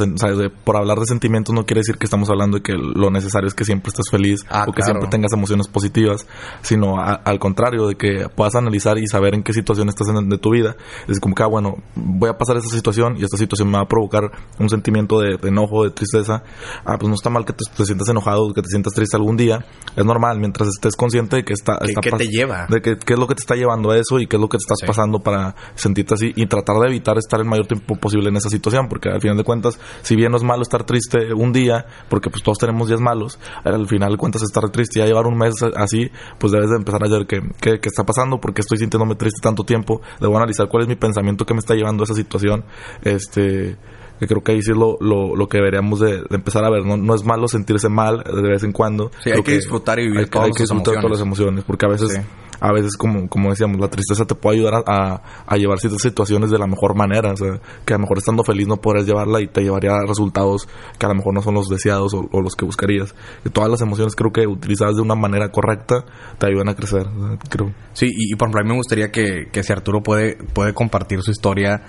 por 0.63 0.77
hablar 0.77 1.00
de 1.00 1.05
sentimientos 1.05 1.53
no 1.53 1.65
quiere 1.65 1.79
decir 1.79 1.98
que 1.98 2.05
estamos 2.05 2.29
hablando 2.29 2.58
de 2.58 2.63
que 2.63 2.74
lo 2.74 3.10
necesario 3.12 3.48
es 3.48 3.53
que 3.53 3.65
siempre 3.65 3.89
estés 3.89 4.10
feliz 4.10 4.46
ah, 4.50 4.65
o 4.67 4.72
que 4.72 4.82
siempre 4.82 5.08
tengas 5.10 5.34
emociones 5.34 5.67
positivas, 5.67 6.27
sino 6.62 7.00
al 7.00 7.39
contrario, 7.39 7.88
de 7.88 7.96
que 7.96 8.27
puedas 8.34 8.55
analizar 8.55 8.98
y 8.98 9.08
saber 9.08 9.36
en 9.36 9.43
qué 9.43 9.53
situación 9.53 9.89
estás 9.89 10.08
en 10.10 10.29
de 10.29 10.38
tu 10.38 10.51
vida. 10.51 10.75
Es 11.08 11.20
como 11.20 11.36
que, 11.36 11.43
ah, 11.43 11.48
bueno, 11.48 11.77
voy 11.96 12.29
a 12.29 12.38
pasar 12.38 12.58
esta 12.58 12.70
situación 12.70 13.17
y 13.17 13.24
esta 13.24 13.38
situación 13.38 13.70
me 13.70 13.77
va 13.77 13.84
a 13.84 13.88
provocar 13.88 14.32
un 14.60 14.70
sentimiento 14.70 15.20
de, 15.20 15.38
enojo, 15.43 15.84
de 15.84 15.91
tristeza. 15.91 16.43
Ah, 16.86 16.98
pues 16.98 17.10
no 17.10 17.15
está 17.15 17.29
mal 17.29 17.46
que 17.46 17.53
te, 17.53 17.86
sientas 17.86 18.08
enojado, 18.10 18.53
que 18.53 18.62
te 18.62 18.70
sientas 18.70 18.93
triste 18.93 19.17
algún 19.17 19.38
día. 19.38 19.65
Es 19.96 20.05
normal, 20.05 20.39
mientras 20.39 20.70
estés 20.70 20.96
consciente 20.96 21.38
de 21.38 21.43
que 21.43 21.53
está... 21.53 21.79
¿Qué, 21.79 22.12
te 22.12 22.27
lleva? 22.27 22.67
De 22.70 22.82
que, 22.82 22.98
qué 22.98 23.13
es 23.13 23.20
lo 23.20 23.27
que 23.27 23.36
te 23.36 23.41
está 23.41 23.55
llevando 23.55 23.91
a 23.91 23.98
eso 23.98 24.20
y 24.20 24.27
qué 24.27 24.38
es 24.38 24.41
lo 24.41 24.50
que 24.50 24.58
te 24.58 24.63
estás 24.63 24.79
pasando 24.86 25.20
para 25.20 25.55
sentirte 25.75 26.13
así 26.13 26.34
y 26.36 26.48
tratar 26.48 26.77
de 26.77 26.88
evitar 26.88 27.17
estar 27.17 27.39
el 27.39 27.46
mayor 27.46 27.67
tiempo 27.67 27.96
posible 27.96 28.29
en 28.29 28.38
esa 28.38 28.50
situación, 28.50 28.88
porque 28.88 29.10
al 29.10 29.22
final 29.22 29.38
de 29.38 29.43
cuentas 29.43 29.53
si 30.02 30.16
bien 30.16 30.32
no 30.32 30.38
es 30.38 30.44
malo 30.44 30.62
estar 30.62 30.84
triste 30.84 31.34
un 31.34 31.54
día, 31.54 31.86
porque 32.10 32.30
pues 32.30 32.44
todos 32.44 32.58
tenemos 32.58 32.88
días 32.88 33.00
malos, 33.00 33.40
al 33.64 33.88
final 33.88 34.12
de 34.12 34.18
cuentas 34.18 34.44
estar 34.44 34.70
triste 34.70 35.00
y 35.00 35.02
ya 35.02 35.08
llevar 35.08 35.28
un 35.28 35.38
mes 35.38 35.54
así, 35.76 36.10
pues 36.38 36.52
debes 36.52 36.70
de 36.70 36.78
empezar 36.78 37.04
a 37.04 37.10
ver 37.10 37.28
qué, 37.28 37.42
qué, 37.60 37.80
está 37.84 38.04
pasando, 38.04 38.40
porque 38.40 38.62
estoy 38.62 38.78
sintiéndome 38.78 39.16
triste 39.16 39.40
tanto 39.42 39.64
tiempo, 39.64 40.02
debo 40.20 40.38
analizar 40.38 40.68
cuál 40.68 40.84
es 40.84 40.90
mi 40.90 40.96
pensamiento 40.96 41.46
que 41.46 41.54
me 41.54 41.60
está 41.60 41.76
llevando 41.76 42.04
a 42.04 42.06
esa 42.06 42.16
situación, 42.16 42.64
este 43.04 43.78
que 44.20 44.28
creo 44.28 44.44
que 44.44 44.52
ahí 44.54 44.62
sí 44.62 44.72
es 44.72 44.78
lo, 44.78 44.98
lo, 45.00 45.48
que 45.48 45.58
deberíamos 45.58 46.00
de, 46.00 46.24
empezar 46.30 46.64
a 46.64 46.70
ver. 46.70 46.86
No, 46.86 46.98
no 46.98 47.16
es 47.16 47.24
malo 47.24 47.48
sentirse 47.48 47.90
mal 47.90 48.24
de 48.24 48.42
vez 48.42 48.64
en 48.64 48.72
cuando. 48.72 49.12
Sí, 49.24 49.32
hay 49.32 49.42
que, 49.44 49.54
disfrutar 49.54 50.00
y 50.00 50.08
vivir 50.08 50.30
todas, 50.30 50.48
hay 50.48 50.54
que 50.54 50.64
disfrutar 50.64 50.96
todas 50.96 51.12
las 51.12 51.22
emociones, 51.22 51.64
porque 51.66 51.86
a 51.86 51.90
veces 51.90 52.22
a 52.63 52.72
veces, 52.72 52.96
como, 52.96 53.27
como 53.27 53.50
decíamos, 53.50 53.77
la 53.77 53.89
tristeza 53.89 54.24
te 54.24 54.36
puede 54.36 54.55
ayudar 54.55 54.86
a, 54.88 55.22
a, 55.46 55.58
llevar 55.58 55.79
ciertas 55.79 56.01
situaciones 56.01 56.50
de 56.50 56.58
la 56.58 56.65
mejor 56.65 56.96
manera. 56.96 57.34
O 57.34 57.36
sea, 57.36 57.60
que 57.84 57.93
a 57.93 57.98
lo 57.98 58.03
mejor 58.03 58.20
estando 58.20 58.41
feliz 58.46 58.70
no 58.70 58.77
podrás 58.77 59.05
llevarla 59.05 59.41
y 59.41 59.48
te 59.48 59.63
llevaría 59.63 59.91
a 59.91 60.05
resultados 60.08 60.70
que 60.98 61.05
a 61.05 61.10
lo 61.10 61.15
mejor 61.15 61.34
no 61.34 61.41
son 61.41 61.55
los 61.55 61.67
deseados 61.67 62.13
o, 62.13 62.41
los 62.41 62.55
que 62.55 62.63
buscarías. 62.63 63.15
Todas 63.51 63.70
las 63.70 63.82
emociones 63.82 64.15
creo 64.15 64.32
que 64.32 64.48
utilizadas 64.48 64.96
de 64.96 65.01
una 65.01 65.13
manera 65.13 65.50
correcta 65.50 66.05
te 66.38 66.48
ayudan 66.48 66.70
a 66.70 66.75
crecer, 66.75 67.05
creo. 67.50 67.74
Sí, 67.91 68.08
y, 68.10 68.34
por 68.36 68.48
ejemplo, 68.48 68.62
a 68.62 68.63
mí 68.63 68.70
me 68.70 68.77
gustaría 68.77 69.12
que, 69.12 69.50
que 69.51 69.62
si 69.62 69.74
Arturo 69.74 70.01
puede, 70.01 70.38
puede 70.38 70.74
compartir 70.74 71.22
su 71.22 71.32
historia, 71.32 71.82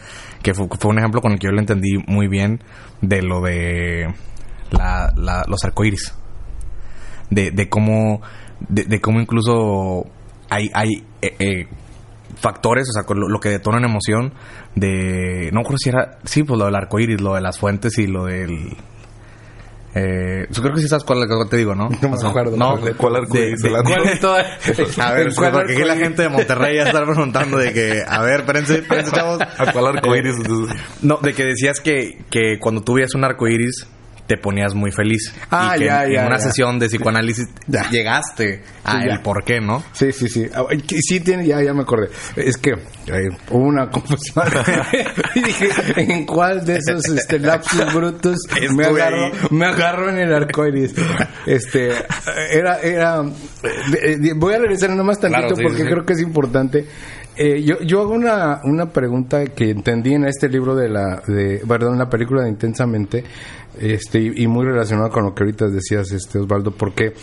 que 0.43 0.55
fue, 0.55 0.67
un 0.91 0.99
ejemplo 0.99 1.21
con 1.21 1.31
el 1.31 1.39
que 1.39 1.47
yo 1.47 1.53
lo 1.53 1.61
entendí 1.61 1.99
muy 2.09 2.27
bien, 2.27 2.65
de 3.01 3.23
lo 3.23 3.41
de 3.43 4.13
la, 4.73 5.13
la, 5.17 5.45
los 5.47 5.63
arcoíris. 5.63 6.17
De, 7.31 7.53
de 7.53 7.69
cómo 7.69 8.23
de, 8.69 9.01
cómo 9.01 9.21
incluso 9.21 10.07
hay, 10.55 10.71
hay 10.73 11.05
eh, 11.21 11.37
eh, 11.39 11.69
factores, 12.37 12.89
o 12.89 12.93
sea, 12.93 13.03
lo, 13.15 13.29
lo, 13.29 13.41
que 13.41 13.49
detona 13.49 13.85
emoción 13.85 14.33
de... 14.75 15.51
No 15.53 15.63
creo 15.63 15.79
si 15.79 15.89
era... 15.89 16.19
Sí, 16.25 16.43
pues 16.43 16.59
lo 16.59 16.67
del 16.67 16.75
arco 16.75 16.99
iris, 16.99 17.21
lo 17.21 17.35
de 17.35 17.41
las 17.41 17.59
fuentes 17.59 17.99
y 17.99 18.07
lo 18.07 18.27
del... 18.27 18.77
Eh, 19.97 20.49
yo 20.51 20.61
creo 20.61 20.75
que 20.75 20.81
sí 20.81 20.89
sabes 20.89 21.05
cuál 21.05 21.25
te 21.49 21.57
digo, 21.57 21.75
¿no? 21.75 21.89
No 22.03 22.09
me 22.09 22.29
acuerdo. 22.29 22.57
No, 22.57 22.81
¿Cuál 22.97 23.17
arcoíris? 23.17 23.65
a 24.99 25.13
ver, 25.13 25.33
porque 25.37 25.73
aquí 25.73 25.85
la 25.85 25.97
gente 25.97 26.23
de 26.23 26.29
Monterrey 26.29 26.77
ya 26.77 26.85
está 26.85 27.05
preguntando 27.05 27.59
de 27.59 27.73
que, 27.73 28.03
a 28.07 28.23
ver, 28.23 28.41
espérense, 28.41 28.79
espérense, 28.79 29.13
chavos. 29.13 29.39
¿A 29.41 29.73
cuál 29.73 29.97
arcoíris? 29.97 30.35
no, 31.03 31.19
de 31.23 31.33
que 31.33 31.45
decías 31.45 31.81
que, 31.81 32.25
que 32.29 32.59
cuando 32.59 32.83
tú 32.83 32.95
veías 32.95 33.15
un 33.15 33.25
arcoíris 33.25 33.87
te 34.27 34.37
ponías 34.37 34.75
muy 34.75 34.91
feliz. 34.91 35.35
Ah, 35.51 35.75
y 35.75 35.81
que 35.81 35.85
ya, 35.87 36.05
en, 36.05 36.13
ya, 36.13 36.27
una 36.27 36.39
sesión 36.39 36.79
de 36.79 36.89
psicoanálisis 36.89 37.47
llegaste 37.91 38.63
a 38.85 39.03
el 39.05 39.21
por 39.21 39.45
qué, 39.45 39.61
¿no? 39.61 39.83
Sí, 39.93 40.13
sí, 40.13 40.29
sí. 40.29 40.47
Ah, 40.55 40.65
sí 40.79 41.21
tiene, 41.21 41.47
ya, 41.47 41.63
ya 41.63 41.75
me 41.75 41.83
acordé. 41.83 42.09
Es 42.37 42.57
que 42.57 42.73
hubo 43.51 43.65
una 43.65 43.91
confusión. 43.91 44.47
y 45.35 45.41
dije, 45.41 45.69
¿en 45.97 46.25
cuál 46.27 46.65
de 46.65 46.77
esos 46.77 47.05
este, 47.07 47.39
lapsus 47.39 47.93
brutos 47.93 48.39
me 48.75 48.85
agarro, 48.85 49.31
me 49.51 49.67
agarro 49.67 50.11
en 50.11 50.19
el 50.19 50.33
arcoiris? 50.33 50.95
Este, 51.47 51.91
era, 52.51 52.81
era, 52.81 53.23
voy 54.37 54.55
a 54.55 54.59
regresar 54.59 54.91
nomás 54.91 55.21
tantito 55.21 55.55
porque 55.57 55.85
creo 55.85 56.05
que 56.05 56.15
es 56.15 56.21
importante. 56.21 56.87
Eh, 57.37 57.63
yo, 57.65 57.81
yo 57.81 58.01
hago 58.01 58.13
una, 58.13 58.61
una 58.63 58.91
pregunta 58.91 59.45
que 59.47 59.71
entendí 59.71 60.15
en 60.15 60.25
este 60.25 60.49
libro 60.49 60.77
de 60.77 60.89
la, 60.89 61.21
de, 61.27 61.63
perdón, 61.67 61.95
en 61.95 61.99
la 61.99 62.09
película 62.09 62.45
de 62.45 62.49
Intensamente, 62.49 63.25
este, 63.79 64.21
y, 64.21 64.47
muy 64.47 64.65
relacionado 64.65 65.11
con 65.11 65.25
lo 65.25 65.35
que 65.35 65.45
ahorita 65.45 65.69
decías, 65.69 66.11
este, 66.13 66.39
Osvaldo, 66.39 66.71
porque 66.71 67.15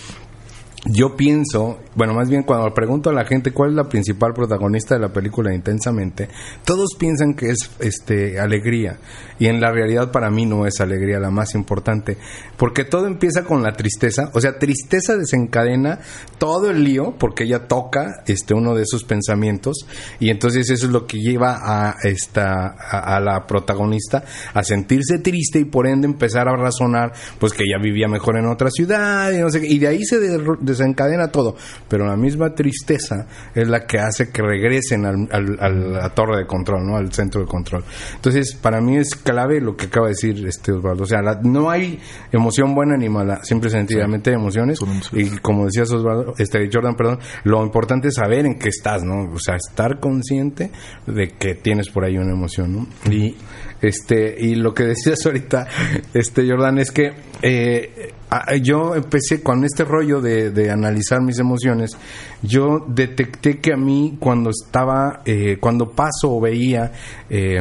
yo 0.86 1.16
pienso, 1.16 1.80
bueno, 1.96 2.14
más 2.14 2.30
bien 2.30 2.44
cuando 2.44 2.74
pregunto 2.74 3.10
a 3.10 3.14
la 3.14 3.26
gente 3.26 3.52
cuál 3.52 3.72
es 3.72 3.76
la 3.76 3.90
principal 3.90 4.34
protagonista 4.34 4.96
de 4.96 5.02
la 5.02 5.12
película 5.12 5.54
Intensamente, 5.54 6.30
todos 6.66 6.96
piensan 6.98 7.34
que 7.34 7.50
es 7.50 7.72
este 7.80 8.40
alegría. 8.40 8.98
Y 9.40 9.48
en 9.48 9.60
la 9.60 9.72
realidad 9.72 10.12
para 10.12 10.30
mí 10.30 10.46
no 10.46 10.68
es 10.68 10.82
alegría 10.82 11.20
la 11.20 11.32
más 11.32 11.56
importante, 11.56 12.18
porque 12.58 12.86
todo 12.86 13.08
empieza 13.08 13.44
con 13.44 13.64
la 13.64 13.74
tristeza, 13.74 14.30
o 14.34 14.40
sea, 14.40 14.60
tristeza 14.60 15.18
desencadena 15.18 16.00
todo 16.38 16.70
el 16.70 16.84
lío 16.84 17.16
porque 17.18 17.46
ella 17.46 17.68
toca 17.68 18.24
este 18.28 18.54
uno 18.54 18.76
de 18.76 18.84
esos 18.84 19.04
pensamientos. 19.04 19.88
Y 20.20 20.30
entonces 20.30 20.70
eso 20.70 20.86
es 20.86 20.92
lo 20.92 21.08
que 21.08 21.18
lleva 21.18 21.60
a 21.62 21.96
esta 22.04 22.68
a, 22.68 23.20
la 23.20 23.46
protagonista 23.48 24.24
a 24.54 24.64
sentirse 24.64 25.20
triste 25.20 25.60
y 25.60 25.66
por 25.66 25.88
ende 25.88 26.08
empezar 26.08 26.48
a 26.48 26.56
razonar 26.56 27.14
pues 27.40 27.54
que 27.54 27.64
ella 27.64 27.82
vivía 27.82 28.08
mejor 28.08 28.38
en 28.38 28.46
otra 28.46 28.70
ciudad 28.70 29.32
y 29.32 29.40
no 29.40 29.50
sé 29.50 29.62
y 29.64 29.80
de 29.80 29.88
ahí 29.88 30.04
se 30.04 30.20
desencadena 30.62 31.32
todo. 31.32 31.56
Pero 31.92 32.06
la 32.08 32.16
misma 32.16 32.56
tristeza 32.56 33.28
es 33.54 33.68
la 33.68 33.86
que 33.86 34.00
hace 34.00 34.32
que 34.32 34.42
regresen 34.42 35.06
al, 35.06 35.28
al- 35.32 35.58
a 35.60 35.70
la 35.70 36.10
torre 36.16 36.38
de 36.40 36.48
control, 36.48 36.88
¿no? 36.88 36.96
Al 36.96 37.12
centro 37.12 37.42
de 37.42 37.48
control. 37.48 37.84
Entonces, 38.16 38.56
para 38.56 38.80
mí 38.80 38.96
es 38.96 39.14
clave 39.16 39.60
lo 39.60 39.76
que 39.76 39.88
acaba 39.88 40.08
de 40.08 40.14
decir 40.14 40.48
este 40.48 40.72
Osvaldo. 40.72 41.04
O 41.04 41.06
sea, 41.06 41.22
la- 41.22 41.42
no 41.44 41.70
hay 41.70 42.00
emoción 42.32 42.74
buena 42.74 42.96
ni 42.96 43.10
mala, 43.10 43.44
siempre 43.44 43.70
sencillamente. 43.70 44.32
Son 44.32 44.40
emociones. 44.42 44.80
Y 45.12 45.38
como 45.40 45.66
decías 45.66 45.92
Osvaldo, 45.92 46.34
este 46.38 46.70
Jordan, 46.72 46.96
perdón, 46.96 47.20
lo 47.44 47.62
importante 47.64 48.08
es 48.08 48.16
saber 48.16 48.46
en 48.46 48.58
qué 48.58 48.70
estás, 48.70 49.04
¿no? 49.04 49.32
O 49.34 49.40
sea, 49.40 49.56
estar 49.58 50.00
consciente 50.00 50.72
de 51.08 51.28
que 51.38 51.56
tienes 51.56 51.90
por 51.90 52.06
ahí 52.06 52.18
una 52.18 52.32
emoción, 52.32 52.74
¿no? 52.74 53.12
Y 53.12 53.36
este 53.82 54.36
y 54.40 54.56
lo 54.56 54.74
que 54.74 54.84
decías 54.84 55.20
ahorita, 55.26 55.68
este 56.14 56.48
Jordan, 56.50 56.78
es 56.80 56.92
que 56.92 57.14
eh, 57.42 58.14
a- 58.30 58.56
yo 58.58 58.96
empecé 58.96 59.42
con 59.42 59.64
este 59.64 59.84
rollo 59.84 60.22
de, 60.22 60.52
de 60.52 60.70
analizar 60.72 61.22
mis 61.22 61.40
emociones. 61.40 61.98
Yo 62.42 62.86
detecté 62.88 63.60
que 63.60 63.74
a 63.74 63.78
mí 63.78 64.18
cuando 64.20 64.50
estaba, 64.52 65.22
eh, 65.26 65.58
cuando 65.60 65.92
paso 65.92 66.32
o 66.36 66.40
veía 66.42 66.92
eh, 67.30 67.60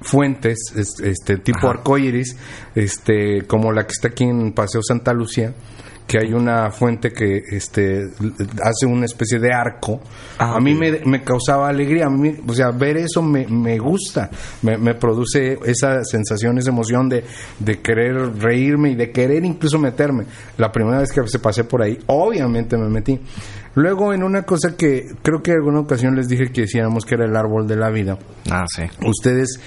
fuentes, 0.00 0.58
es- 0.76 1.00
este 1.02 1.36
tipo 1.38 1.68
arcoíris, 1.68 2.36
este 2.74 3.42
como 3.46 3.72
la 3.72 3.84
que 3.86 3.92
está 3.92 4.08
aquí 4.08 4.24
en 4.24 4.52
Paseo 4.52 4.82
Santa 4.82 5.12
Lucía 5.12 5.54
que 6.10 6.18
hay 6.18 6.32
una 6.32 6.72
fuente 6.72 7.12
que 7.12 7.40
este 7.52 8.08
hace 8.64 8.84
una 8.84 9.04
especie 9.04 9.38
de 9.38 9.52
arco. 9.52 10.00
Ah, 10.38 10.56
a 10.56 10.60
mí 10.60 10.74
me, 10.74 11.02
me 11.04 11.22
causaba 11.22 11.68
alegría 11.68 12.06
a 12.06 12.10
mí 12.10 12.34
o 12.44 12.52
sea 12.52 12.72
ver 12.72 12.96
eso 12.96 13.22
me, 13.22 13.46
me 13.46 13.78
gusta. 13.78 14.28
Me, 14.62 14.76
me 14.76 14.94
produce 14.94 15.56
esa 15.64 16.02
sensación 16.02 16.58
esa 16.58 16.70
emoción 16.70 17.08
de, 17.08 17.22
de 17.60 17.80
querer 17.80 18.16
reírme 18.40 18.90
y 18.90 18.94
de 18.96 19.12
querer 19.12 19.44
incluso 19.44 19.78
meterme. 19.78 20.24
La 20.58 20.72
primera 20.72 20.98
vez 20.98 21.12
que 21.12 21.20
se 21.28 21.38
pasé 21.38 21.62
por 21.62 21.80
ahí 21.80 21.96
obviamente 22.06 22.76
me 22.76 22.88
metí. 22.88 23.20
Luego 23.76 24.12
en 24.12 24.24
una 24.24 24.42
cosa 24.42 24.76
que 24.76 25.12
creo 25.22 25.44
que 25.44 25.52
en 25.52 25.58
alguna 25.58 25.78
ocasión 25.78 26.16
les 26.16 26.26
dije 26.26 26.50
que 26.50 26.62
hiciéramos 26.62 27.04
que 27.04 27.14
era 27.14 27.24
el 27.24 27.36
árbol 27.36 27.68
de 27.68 27.76
la 27.76 27.88
vida. 27.88 28.18
Ah, 28.50 28.64
sí. 28.66 28.82
ustedes 29.06 29.60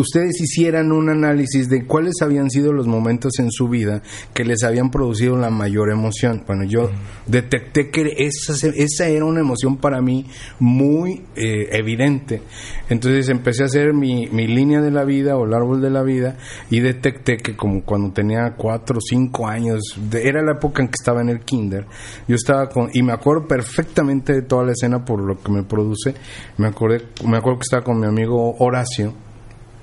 ustedes 0.00 0.40
hicieran 0.40 0.92
un 0.92 1.08
análisis 1.10 1.68
de 1.68 1.84
cuáles 1.86 2.14
habían 2.22 2.50
sido 2.50 2.72
los 2.72 2.86
momentos 2.86 3.32
en 3.38 3.50
su 3.50 3.68
vida 3.68 4.02
que 4.32 4.44
les 4.44 4.62
habían 4.64 4.90
producido 4.90 5.36
la 5.36 5.50
mayor 5.50 5.90
emoción. 5.90 6.42
Bueno, 6.46 6.64
yo 6.64 6.90
detecté 7.26 7.90
que 7.90 8.14
esa, 8.18 8.54
esa 8.76 9.08
era 9.08 9.24
una 9.24 9.40
emoción 9.40 9.76
para 9.76 10.00
mí 10.00 10.26
muy 10.58 11.22
eh, 11.36 11.68
evidente. 11.72 12.42
Entonces 12.88 13.28
empecé 13.28 13.62
a 13.62 13.66
hacer 13.66 13.92
mi, 13.94 14.26
mi 14.28 14.46
línea 14.46 14.80
de 14.80 14.90
la 14.90 15.04
vida 15.04 15.36
o 15.36 15.44
el 15.46 15.54
árbol 15.54 15.80
de 15.80 15.90
la 15.90 16.02
vida 16.02 16.36
y 16.70 16.80
detecté 16.80 17.36
que 17.38 17.56
como 17.56 17.82
cuando 17.82 18.12
tenía 18.12 18.54
cuatro 18.56 18.98
o 18.98 19.00
cinco 19.00 19.46
años, 19.46 19.80
de- 20.10 20.28
era 20.28 20.42
la 20.42 20.52
época 20.52 20.82
en 20.82 20.88
que 20.88 20.96
estaba 21.00 21.20
en 21.20 21.28
el 21.28 21.40
kinder, 21.40 21.86
yo 22.28 22.36
estaba 22.36 22.68
con, 22.68 22.90
y 22.92 23.02
me 23.02 23.12
acuerdo 23.12 23.46
perfectamente 23.46 24.32
de 24.32 24.42
toda 24.42 24.64
la 24.64 24.72
escena 24.72 25.04
por 25.04 25.20
lo 25.20 25.38
que 25.42 25.50
me 25.52 25.62
produce, 25.62 26.14
me 26.58 26.68
acordé, 26.68 27.02
me 27.26 27.36
acuerdo 27.36 27.58
que 27.60 27.64
estaba 27.64 27.82
con 27.84 27.98
mi 28.00 28.06
amigo 28.06 28.54
Horacio, 28.58 29.14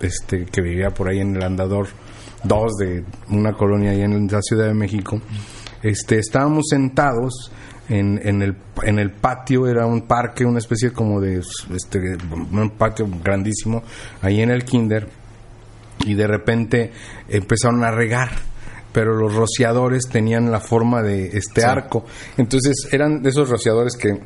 este 0.04 0.46
que 0.46 0.62
vivía 0.62 0.90
por 0.90 1.10
ahí 1.10 1.20
en 1.20 1.36
el 1.36 1.44
andador 1.44 1.88
2 2.44 2.72
de 2.78 3.04
una 3.30 3.54
colonia 3.54 3.92
ahí 3.92 4.02
en 4.02 4.28
la 4.28 4.42
Ciudad 4.42 4.68
de 4.68 4.74
México. 4.74 5.22
Este, 5.84 6.20
estábamos 6.20 6.66
sentados 6.70 7.52
en, 7.90 8.20
en, 8.24 8.42
el, 8.42 8.56
en 8.84 9.00
el 9.00 9.12
patio, 9.12 9.68
era 9.68 9.86
un 9.86 10.04
parque, 10.04 10.46
una 10.46 10.60
especie 10.60 10.92
como 10.92 11.20
de 11.20 11.42
este, 11.76 12.18
un 12.52 12.72
patio 12.78 13.08
grandísimo, 13.24 13.84
ahí 14.22 14.42
en 14.42 14.52
el 14.52 14.64
kinder, 14.64 15.08
y 16.06 16.14
de 16.14 16.28
repente 16.28 16.92
empezaron 17.28 17.84
a 17.84 17.92
regar 17.92 18.30
pero 18.92 19.16
los 19.16 19.34
rociadores 19.34 20.10
tenían 20.12 20.52
la 20.52 20.60
forma 20.60 21.02
de 21.02 21.38
este 21.38 21.64
arco 21.64 22.06
entonces 22.38 22.90
eran 22.92 23.22
de 23.22 23.30
esos 23.30 23.50
rociadores 23.50 23.96
que 23.96 24.20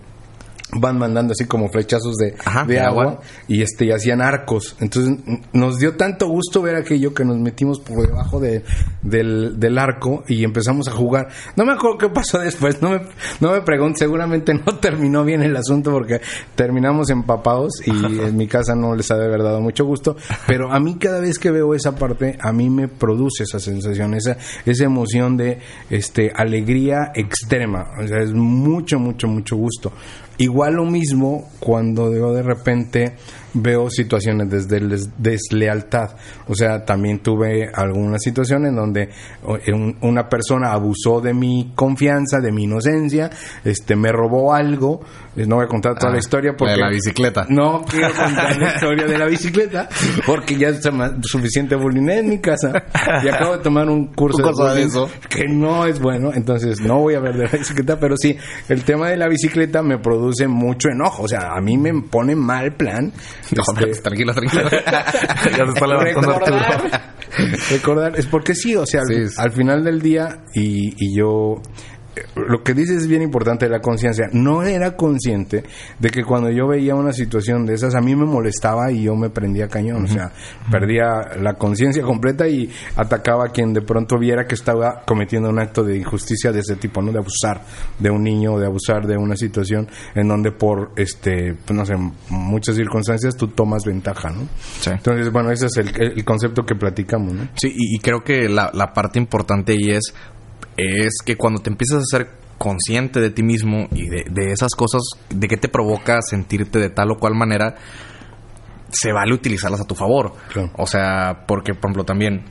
van 0.80 0.98
mandando 0.98 1.34
así 1.34 1.46
como 1.46 1.70
flechazos 1.70 2.16
de, 2.16 2.36
Ajá, 2.44 2.66
de 2.66 2.80
agua, 2.80 3.04
agua. 3.04 3.22
y 3.48 3.62
este 3.62 3.86
y 3.86 3.92
hacían 3.92 4.22
arcos. 4.22 4.76
Entonces 4.80 5.18
nos 5.54 5.80
dio 5.80 5.96
tanto 5.96 6.28
gusto 6.28 6.62
ver 6.62 6.76
aquello 6.76 7.14
que 7.14 7.26
nos 7.26 7.38
metimos 7.38 7.80
por 7.80 8.06
debajo 8.06 8.40
de, 8.40 8.64
del, 9.02 9.60
del 9.60 9.78
arco 9.78 10.24
y 10.28 10.44
empezamos 10.44 10.88
a 10.88 10.92
jugar. 10.92 11.30
No 11.56 11.66
me 11.66 11.74
acuerdo 11.74 11.98
qué 11.98 12.10
pasó 12.10 12.40
después 12.40 12.82
no 12.82 12.92
me, 12.92 13.02
no 13.40 13.52
me 13.52 13.62
pregunto 13.62 14.00
seguramente 14.00 14.54
no 14.54 14.78
terminó 14.80 15.24
bien 15.24 15.42
el 15.42 15.56
asunto 15.56 15.92
porque 15.92 16.22
terminamos 16.56 17.10
empapados 17.10 17.74
y 17.86 17.92
en 18.22 18.36
mi 18.36 18.48
casa 18.48 18.76
no 18.76 18.96
les 18.96 19.10
ha 19.12 19.18
de 19.18 19.26
haber 19.26 19.44
dado 19.44 19.62
mucho 19.62 19.86
gusto 19.86 20.16
pero 20.48 20.72
a 20.72 20.80
mí 20.80 20.96
cada 20.96 21.20
vez 21.20 21.40
que 21.40 21.52
veo 21.52 21.74
esa 21.74 21.96
parte 21.96 22.38
a 22.42 22.52
mí 22.52 22.70
me 22.70 22.88
produce 22.88 23.44
esa 23.44 23.60
sensación 23.60 24.14
esa 24.14 24.38
esa 24.66 24.84
emoción 24.84 25.38
de 25.38 25.60
este 25.90 26.32
alegría 26.36 27.12
extrema. 27.14 27.92
O 28.04 28.08
sea 28.08 28.20
es 28.20 28.34
mucho 28.34 29.00
mucho 29.00 29.28
mucho 29.28 29.56
gusto 29.56 29.92
Igual 30.38 30.74
lo 30.76 30.86
mismo 30.86 31.50
cuando 31.60 32.14
yo 32.14 32.34
de 32.34 32.44
repente 32.44 33.14
veo 33.54 33.90
situaciones 33.90 34.50
de 34.68 34.80
des- 34.82 35.10
deslealtad. 35.18 36.12
O 36.50 36.56
sea, 36.56 36.84
también 36.84 37.20
tuve 37.20 37.70
alguna 37.74 38.18
situación 38.20 38.66
en 38.66 38.76
donde 38.76 39.10
una 40.02 40.28
persona 40.28 40.74
abusó 40.74 41.22
de 41.22 41.34
mi 41.34 41.72
confianza, 41.74 42.40
de 42.42 42.52
mi 42.52 42.64
inocencia, 42.66 43.30
este 43.64 43.96
me 43.96 44.12
robó 44.12 44.54
algo. 44.54 45.02
Eh, 45.36 45.46
No 45.46 45.58
voy 45.58 45.66
a 45.66 45.68
contar 45.68 45.96
toda 45.96 46.10
Ah, 46.10 46.14
la 46.14 46.20
historia 46.20 46.54
porque... 46.58 46.74
de 46.74 46.80
la 46.80 46.90
bicicleta. 46.90 47.46
No 47.50 47.84
quiero 47.90 48.14
contar 48.14 48.58
la 48.58 48.74
historia 48.76 49.06
de 49.06 49.18
la 49.18 49.26
bicicleta 49.26 49.90
porque 50.26 50.56
ya 50.58 50.70
es 50.70 50.82
suficiente 51.24 51.76
bullying 51.76 52.10
en 52.10 52.30
mi 52.30 52.40
casa 52.40 52.86
y 53.24 53.28
acabo 53.28 53.58
de 53.58 53.64
tomar 53.64 53.90
un 53.90 54.08
curso, 54.14 54.44
de 54.74 54.84
eso. 54.84 55.10
que 55.30 55.48
no 55.48 55.86
es 55.86 56.00
bueno, 56.00 56.32
entonces 56.34 56.80
no 56.82 57.00
voy 57.00 57.16
a 57.16 57.20
ver 57.20 57.36
de 57.36 57.46
la 57.46 57.52
bicicleta, 57.52 58.00
pero 58.00 58.16
sí, 58.18 58.38
el 58.70 58.84
tema 58.84 59.10
de 59.10 59.18
la 59.18 59.28
bicicleta 59.28 59.82
me 59.82 59.98
produce 59.98 60.48
mucho 60.48 60.90
enojo, 60.90 61.24
o 61.24 61.28
sea, 61.28 61.54
a 61.56 61.62
mí 61.62 61.78
me 61.78 61.92
pone 62.04 62.36
mal 62.36 62.74
plan. 62.74 63.12
No, 63.56 63.64
este, 63.86 64.02
tranquilo, 64.02 64.34
tranquilo. 64.34 64.70
ya 64.72 65.66
se 65.66 65.72
está 65.74 65.88
levantando 65.88 66.40
recordar, 67.70 68.18
es 68.18 68.26
porque 68.28 68.56
sí, 68.56 68.76
o 68.76 68.86
sea, 68.86 69.02
al, 69.02 69.08
Sí, 69.08 69.22
es- 69.22 69.40
al 69.40 69.52
final 69.52 69.84
del 69.84 70.02
día 70.02 70.44
y, 70.54 70.94
y 70.98 71.18
yo 71.18 71.62
lo 72.36 72.64
que 72.64 72.74
dices 72.74 73.04
es 73.04 73.08
bien 73.08 73.22
importante 73.22 73.68
la 73.70 73.80
conciencia. 73.80 74.28
No 74.32 74.64
era 74.64 74.96
consciente 74.96 75.64
de 76.00 76.10
que 76.10 76.24
cuando 76.24 76.50
yo 76.50 76.68
veía 76.68 76.96
una 76.96 77.14
situación 77.14 77.66
de 77.66 77.74
esas, 77.74 77.96
a 77.96 78.02
mí 78.02 78.16
me 78.16 78.26
molestaba 78.26 78.92
y 78.92 79.04
yo 79.04 79.16
me 79.16 79.30
prendía 79.30 79.68
cañón. 79.68 80.06
O 80.06 80.08
sea, 80.08 80.32
perdía 80.72 81.38
la 81.42 81.54
conciencia 81.54 82.04
completa 82.04 82.48
y 82.48 82.70
atacaba 82.96 83.46
a 83.46 83.50
quien 83.50 83.74
de 83.74 83.82
pronto 83.82 84.18
viera 84.18 84.46
que 84.48 84.56
estaba 84.56 85.02
cometiendo 85.06 85.50
un 85.50 85.60
acto 85.60 85.84
de 85.84 85.98
injusticia 85.98 86.52
de 86.52 86.60
ese 86.60 86.76
tipo, 86.76 87.02
¿no? 87.02 87.12
De 87.12 87.20
abusar 87.20 87.62
de 88.00 88.10
un 88.10 88.24
niño 88.24 88.54
o 88.54 88.60
de 88.60 88.66
abusar 88.66 89.06
de 89.06 89.18
una 89.18 89.36
situación 89.36 89.88
en 90.14 90.28
donde 90.28 90.52
por, 90.52 90.92
este, 90.96 91.56
pues, 91.66 91.78
no 91.78 91.86
sé, 91.86 91.96
muchas 92.30 92.76
circunstancias 92.76 93.36
tú 93.36 93.48
tomas 93.50 93.84
ventaja, 93.86 94.30
¿no? 94.30 94.48
Sí. 94.80 94.92
Entonces, 94.92 95.32
bueno, 95.32 95.52
ese 95.52 95.68
es 95.68 95.78
el, 95.78 95.90
el 96.00 96.26
concepto 96.26 96.64
que 96.66 96.76
platicamos, 96.76 97.34
¿no? 97.34 97.48
Sí, 97.56 97.68
y, 97.68 97.96
y 97.96 98.00
creo 98.00 98.24
que 98.24 98.48
la, 98.50 98.72
la 98.74 98.94
parte 98.94 99.20
importante 99.20 99.74
ahí 99.74 99.92
es, 99.92 100.14
es 100.78 101.18
que 101.26 101.36
cuando 101.36 101.62
te 101.62 101.70
empiezas 101.70 102.00
a 102.00 102.18
ser 102.18 102.30
consciente 102.58 103.20
de 103.20 103.30
ti 103.30 103.44
mismo 103.44 103.88
y 103.92 104.08
de, 104.08 104.26
de 104.30 104.52
esas 104.52 104.72
cosas, 104.76 105.02
de 105.30 105.48
qué 105.48 105.58
te 105.58 105.68
provoca 105.68 106.22
sentirte 106.22 106.80
de 106.80 106.90
tal 106.90 107.12
o 107.12 107.18
cual 107.18 107.36
manera, 107.36 107.76
se 108.90 109.12
vale 109.12 109.34
utilizarlas 109.34 109.82
a 109.82 109.86
tu 109.86 109.96
favor. 109.96 110.34
Claro. 110.52 110.72
O 110.78 110.88
sea, 110.88 111.44
porque, 111.48 111.74
por 111.74 111.90
ejemplo, 111.90 112.06
también, 112.06 112.46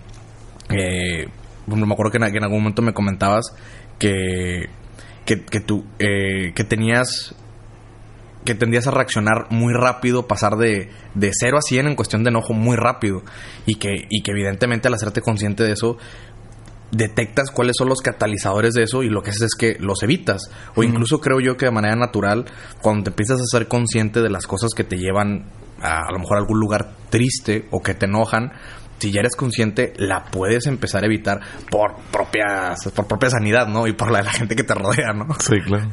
eh, 0.70 1.26
por 1.64 1.74
ejemplo, 1.74 1.86
me 1.86 1.92
acuerdo 1.94 2.12
que 2.12 2.18
en, 2.18 2.32
que 2.32 2.38
en 2.38 2.44
algún 2.44 2.60
momento 2.60 2.82
me 2.82 2.92
comentabas 2.92 3.54
que, 3.98 4.68
que, 5.24 5.44
que 5.44 5.60
tú, 5.60 5.84
eh, 5.98 6.52
que 6.54 6.64
tenías 6.64 7.34
que 8.44 8.54
tendías 8.54 8.86
a 8.86 8.90
reaccionar 8.90 9.46
muy 9.50 9.72
rápido, 9.72 10.28
pasar 10.28 10.56
de, 10.56 10.90
de 11.14 11.30
0 11.32 11.56
a 11.56 11.62
100 11.62 11.86
en 11.86 11.96
cuestión 11.96 12.24
de 12.24 12.28
enojo 12.28 12.52
muy 12.52 12.76
rápido. 12.76 13.22
Y 13.64 13.76
que, 13.76 14.06
y 14.10 14.22
que 14.22 14.32
evidentemente 14.32 14.88
al 14.88 14.94
hacerte 14.94 15.22
consciente 15.22 15.62
de 15.62 15.72
eso, 15.72 15.96
detectas 16.96 17.50
cuáles 17.50 17.76
son 17.78 17.88
los 17.88 18.00
catalizadores 18.00 18.74
de 18.74 18.84
eso 18.84 19.02
y 19.02 19.08
lo 19.08 19.22
que 19.22 19.30
haces 19.30 19.42
es 19.42 19.54
que 19.58 19.76
los 19.80 20.02
evitas. 20.02 20.50
O 20.74 20.82
incluso 20.82 21.20
creo 21.20 21.40
yo 21.40 21.56
que 21.56 21.66
de 21.66 21.72
manera 21.72 21.96
natural, 21.96 22.44
cuando 22.80 23.04
te 23.04 23.10
empiezas 23.10 23.40
a 23.40 23.44
ser 23.44 23.68
consciente 23.68 24.20
de 24.20 24.30
las 24.30 24.46
cosas 24.46 24.70
que 24.74 24.84
te 24.84 24.96
llevan 24.96 25.50
a, 25.80 26.08
a 26.08 26.12
lo 26.12 26.18
mejor 26.18 26.36
a 26.36 26.40
algún 26.40 26.60
lugar 26.60 26.92
triste 27.10 27.68
o 27.70 27.80
que 27.82 27.94
te 27.94 28.06
enojan, 28.06 28.52
si 28.98 29.12
ya 29.12 29.20
eres 29.20 29.36
consciente, 29.36 29.92
la 29.98 30.24
puedes 30.24 30.66
empezar 30.66 31.02
a 31.02 31.06
evitar 31.06 31.38
por 31.70 31.94
propia, 32.10 32.74
por 32.94 33.06
propia 33.06 33.28
sanidad, 33.28 33.66
¿no? 33.66 33.86
Y 33.86 33.92
por 33.92 34.10
la 34.10 34.18
de 34.18 34.24
la 34.24 34.32
gente 34.32 34.56
que 34.56 34.64
te 34.64 34.72
rodea, 34.72 35.12
¿no? 35.12 35.26
Sí, 35.40 35.56
claro. 35.62 35.90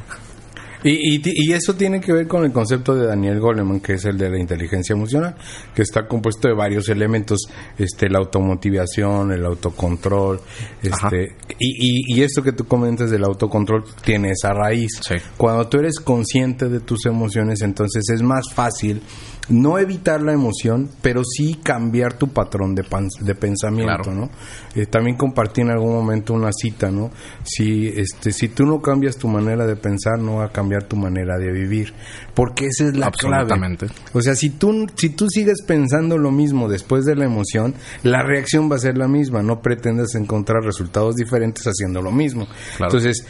Y, 0.84 1.16
y, 1.16 1.22
y 1.24 1.52
eso 1.52 1.74
tiene 1.74 2.00
que 2.00 2.12
ver 2.12 2.26
con 2.26 2.44
el 2.44 2.52
concepto 2.52 2.94
de 2.94 3.06
Daniel 3.06 3.40
Goleman, 3.40 3.80
que 3.80 3.94
es 3.94 4.04
el 4.04 4.18
de 4.18 4.30
la 4.30 4.38
inteligencia 4.38 4.94
emocional, 4.94 5.36
que 5.74 5.82
está 5.82 6.06
compuesto 6.06 6.48
de 6.48 6.54
varios 6.54 6.88
elementos, 6.88 7.40
este, 7.78 8.08
la 8.08 8.18
automotivación, 8.18 9.32
el 9.32 9.44
autocontrol, 9.44 10.40
este, 10.82 11.36
y, 11.58 12.14
y, 12.16 12.18
y 12.18 12.22
esto 12.22 12.42
que 12.42 12.52
tú 12.52 12.64
comentas 12.64 13.10
del 13.10 13.24
autocontrol 13.24 13.84
tiene 14.04 14.30
esa 14.30 14.52
raíz. 14.52 15.00
Sí. 15.00 15.14
Cuando 15.36 15.68
tú 15.68 15.78
eres 15.78 16.00
consciente 16.00 16.68
de 16.68 16.80
tus 16.80 17.06
emociones, 17.06 17.60
entonces 17.62 18.02
es 18.12 18.22
más 18.22 18.52
fácil 18.52 19.02
no 19.48 19.78
evitar 19.78 20.22
la 20.22 20.32
emoción, 20.32 20.88
pero 21.02 21.22
sí 21.24 21.58
cambiar 21.62 22.14
tu 22.14 22.28
patrón 22.28 22.74
de, 22.74 22.84
pan- 22.84 23.08
de 23.20 23.34
pensamiento, 23.34 24.02
Claro. 24.04 24.14
¿no? 24.14 24.30
Eh, 24.74 24.86
también 24.86 25.16
compartí 25.16 25.62
en 25.62 25.70
algún 25.70 25.92
momento 25.92 26.32
una 26.32 26.50
cita, 26.52 26.90
¿no? 26.90 27.10
Si, 27.44 27.88
este, 27.88 28.32
si 28.32 28.48
tú 28.48 28.64
no 28.64 28.80
cambias 28.80 29.16
tu 29.16 29.26
manera 29.28 29.66
de 29.66 29.74
pensar, 29.76 30.18
no 30.20 30.36
va 30.36 30.46
a 30.46 30.52
cambiar 30.52 30.84
tu 30.84 30.96
manera 30.96 31.36
de 31.38 31.50
vivir, 31.50 31.92
porque 32.34 32.66
esa 32.66 32.84
es 32.86 32.96
la 32.96 33.10
clave. 33.10 33.42
Absolutamente. 33.42 33.86
O 34.14 34.22
sea, 34.22 34.34
si 34.36 34.50
tú, 34.50 34.86
si 34.94 35.10
tú 35.10 35.26
sigues 35.28 35.62
pensando 35.66 36.16
lo 36.18 36.30
mismo 36.30 36.68
después 36.68 37.04
de 37.04 37.16
la 37.16 37.24
emoción, 37.24 37.74
la 38.04 38.22
reacción 38.22 38.70
va 38.70 38.76
a 38.76 38.78
ser 38.78 38.96
la 38.96 39.08
misma. 39.08 39.42
No 39.42 39.60
pretendas 39.60 40.14
encontrar 40.14 40.62
resultados 40.62 41.16
diferentes 41.16 41.64
haciendo 41.66 42.00
lo 42.00 42.12
mismo. 42.12 42.46
Claro. 42.76 42.92
Entonces, 42.92 43.26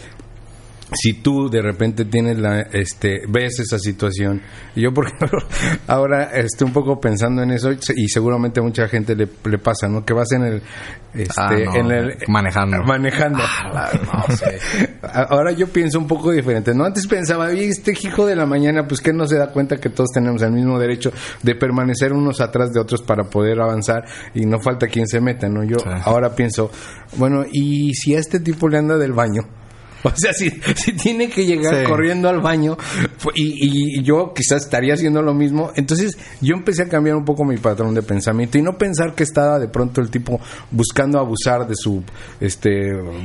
si 0.94 1.14
tú 1.14 1.48
de 1.48 1.62
repente 1.62 2.04
tienes 2.04 2.38
la, 2.38 2.60
este, 2.72 3.22
ves 3.28 3.58
esa 3.60 3.78
situación, 3.78 4.42
yo 4.76 4.92
por 4.92 5.06
ejemplo, 5.12 5.38
ahora 5.86 6.24
estoy 6.34 6.66
un 6.68 6.72
poco 6.72 7.00
pensando 7.00 7.42
en 7.42 7.50
eso 7.52 7.70
y 7.72 8.08
seguramente 8.08 8.60
a 8.60 8.62
mucha 8.62 8.88
gente 8.88 9.14
le, 9.16 9.28
le 9.44 9.58
pasa, 9.58 9.88
¿no? 9.88 10.04
Que 10.04 10.12
vas 10.12 10.30
en 10.32 10.42
el, 10.44 10.62
este, 11.14 11.34
Ah, 11.36 11.50
no, 11.50 11.74
en 11.76 11.90
el 11.90 12.16
manejando. 12.28 12.82
manejando. 12.84 13.40
Ah, 13.42 13.90
no. 14.04 15.08
Ahora 15.30 15.52
yo 15.52 15.66
pienso 15.68 15.98
un 15.98 16.06
poco 16.06 16.30
diferente. 16.30 16.74
No 16.74 16.84
antes 16.84 17.06
pensaba, 17.06 17.50
este 17.52 17.92
hijo 18.02 18.26
de 18.26 18.36
la 18.36 18.46
mañana, 18.46 18.86
pues 18.86 19.00
que 19.00 19.12
no 19.12 19.26
se 19.26 19.36
da 19.36 19.48
cuenta 19.50 19.78
que 19.78 19.88
todos 19.90 20.10
tenemos 20.12 20.42
el 20.42 20.52
mismo 20.52 20.78
derecho 20.78 21.12
de 21.42 21.54
permanecer 21.54 22.12
unos 22.12 22.40
atrás 22.40 22.72
de 22.72 22.80
otros 22.80 23.02
para 23.02 23.24
poder 23.24 23.60
avanzar 23.60 24.04
y 24.34 24.46
no 24.46 24.58
falta 24.60 24.86
quien 24.86 25.06
se 25.06 25.20
meta, 25.20 25.48
¿no? 25.48 25.64
Yo 25.64 25.78
Sí. 25.78 25.88
ahora 26.04 26.34
pienso, 26.34 26.70
bueno, 27.16 27.44
¿y 27.50 27.92
si 27.94 28.14
a 28.14 28.18
este 28.18 28.40
tipo 28.40 28.68
le 28.68 28.78
anda 28.78 28.96
del 28.96 29.12
baño? 29.12 29.42
O 30.12 30.12
sea, 30.16 30.32
si, 30.32 30.50
si 30.74 30.92
tiene 30.94 31.28
que 31.30 31.46
llegar 31.46 31.74
Sí. 31.84 31.84
corriendo 31.88 32.28
al 32.28 32.40
baño 32.40 32.76
y, 33.34 33.98
y 34.00 34.02
yo 34.02 34.32
quizás 34.34 34.64
estaría 34.64 34.94
haciendo 34.94 35.22
lo 35.22 35.32
mismo, 35.32 35.70
entonces 35.76 36.18
yo 36.40 36.54
empecé 36.56 36.82
a 36.82 36.88
cambiar 36.88 37.16
un 37.16 37.24
poco 37.24 37.44
mi 37.44 37.56
patrón 37.56 37.94
de 37.94 38.02
pensamiento 38.02 38.58
y 38.58 38.62
no 38.62 38.76
pensar 38.78 39.14
que 39.14 39.22
estaba 39.22 39.58
de 39.58 39.68
pronto 39.68 40.00
el 40.00 40.10
tipo 40.10 40.40
buscando 40.70 41.18
abusar 41.20 41.66
de 41.68 41.74
su 41.76 42.02
este 42.40 42.70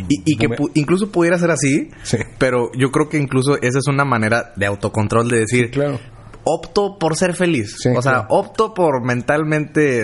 Y, 0.10 0.22
y 0.34 0.38
que 0.38 0.50
pu- 0.50 0.70
incluso 0.76 1.12
pudiera 1.12 1.38
ser 1.40 1.52
así, 1.52 1.90
Sí. 2.04 2.18
pero 2.38 2.70
yo 2.78 2.92
creo 2.92 3.10
que 3.10 3.18
incluso 3.18 3.56
esa 3.62 3.80
es 3.80 3.88
una 3.88 4.06
manera 4.06 4.54
de 4.56 4.66
autocontrol 4.68 5.28
de 5.30 5.40
decir, 5.40 5.72
claro. 5.72 6.00
opto 6.44 6.98
por 7.00 7.16
ser 7.18 7.34
feliz. 7.34 7.76
Sí, 7.80 7.90
o 7.90 8.02
sea, 8.02 8.12
claro. 8.12 8.28
opto 8.30 8.74
por 8.74 9.04
mentalmente 9.04 10.00
eh, 10.02 10.04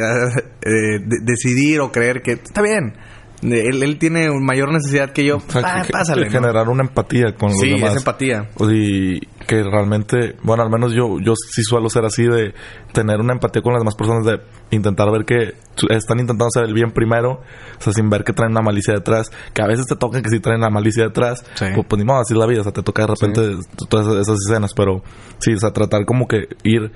de- 0.61 1.19
decidir 1.23 1.79
o 1.81 1.91
creer 1.91 2.21
que 2.21 2.31
está 2.33 2.61
bien. 2.61 2.93
Él, 3.43 3.83
él 3.83 3.97
tiene 3.99 4.29
mayor 4.39 4.71
necesidad 4.71 5.11
que 5.11 5.25
yo. 5.25 5.37
O 5.37 5.51
sea, 5.51 5.83
que- 5.85 5.91
pásale. 5.91 6.23
que 6.27 6.29
¿no? 6.33 6.41
generar 6.41 6.69
una 6.69 6.83
empatía 6.83 7.35
con 7.37 7.49
los 7.49 7.59
Sí, 7.59 7.71
demás. 7.71 7.91
es 7.91 7.97
empatía. 7.97 8.49
Y 8.69 9.19
que 9.45 9.61
realmente, 9.63 10.35
bueno, 10.43 10.63
al 10.63 10.69
menos 10.69 10.93
yo, 10.93 11.19
yo 11.19 11.33
sí 11.35 11.61
suelo 11.63 11.89
ser 11.89 12.05
así 12.05 12.23
de 12.23 12.53
tener 12.93 13.19
una 13.19 13.33
empatía 13.33 13.61
con 13.61 13.73
las 13.73 13.81
demás 13.81 13.95
personas, 13.95 14.25
de 14.25 14.39
intentar 14.75 15.11
ver 15.11 15.25
que 15.25 15.55
están 15.89 16.19
intentando 16.19 16.45
hacer 16.47 16.63
el 16.63 16.73
bien 16.73 16.91
primero, 16.91 17.41
o 17.77 17.81
sea, 17.81 17.91
sin 17.91 18.09
ver 18.09 18.23
que 18.23 18.31
traen 18.33 18.51
una 18.51 18.61
malicia 18.61 18.93
detrás, 18.93 19.29
que 19.53 19.61
a 19.61 19.67
veces 19.67 19.85
te 19.87 19.95
toca 19.97 20.21
que 20.21 20.29
sí 20.29 20.39
traen 20.39 20.61
la 20.61 20.69
malicia 20.69 21.03
detrás, 21.03 21.43
Sí. 21.55 21.65
pues, 21.75 21.85
pues 21.87 21.99
ni 21.99 22.05
modo, 22.05 22.19
así 22.21 22.33
es 22.33 22.39
la 22.39 22.45
vida, 22.47 22.61
o 22.61 22.63
sea, 22.63 22.71
te 22.71 22.83
toca 22.83 23.01
de 23.05 23.07
repente 23.09 23.57
todas 23.89 24.07
esas 24.15 24.37
escenas, 24.47 24.73
pero 24.73 25.03
sí, 25.39 25.53
o 25.53 25.57
sea, 25.59 25.71
tratar 25.71 26.05
como 26.05 26.27
que 26.27 26.47
ir 26.63 26.91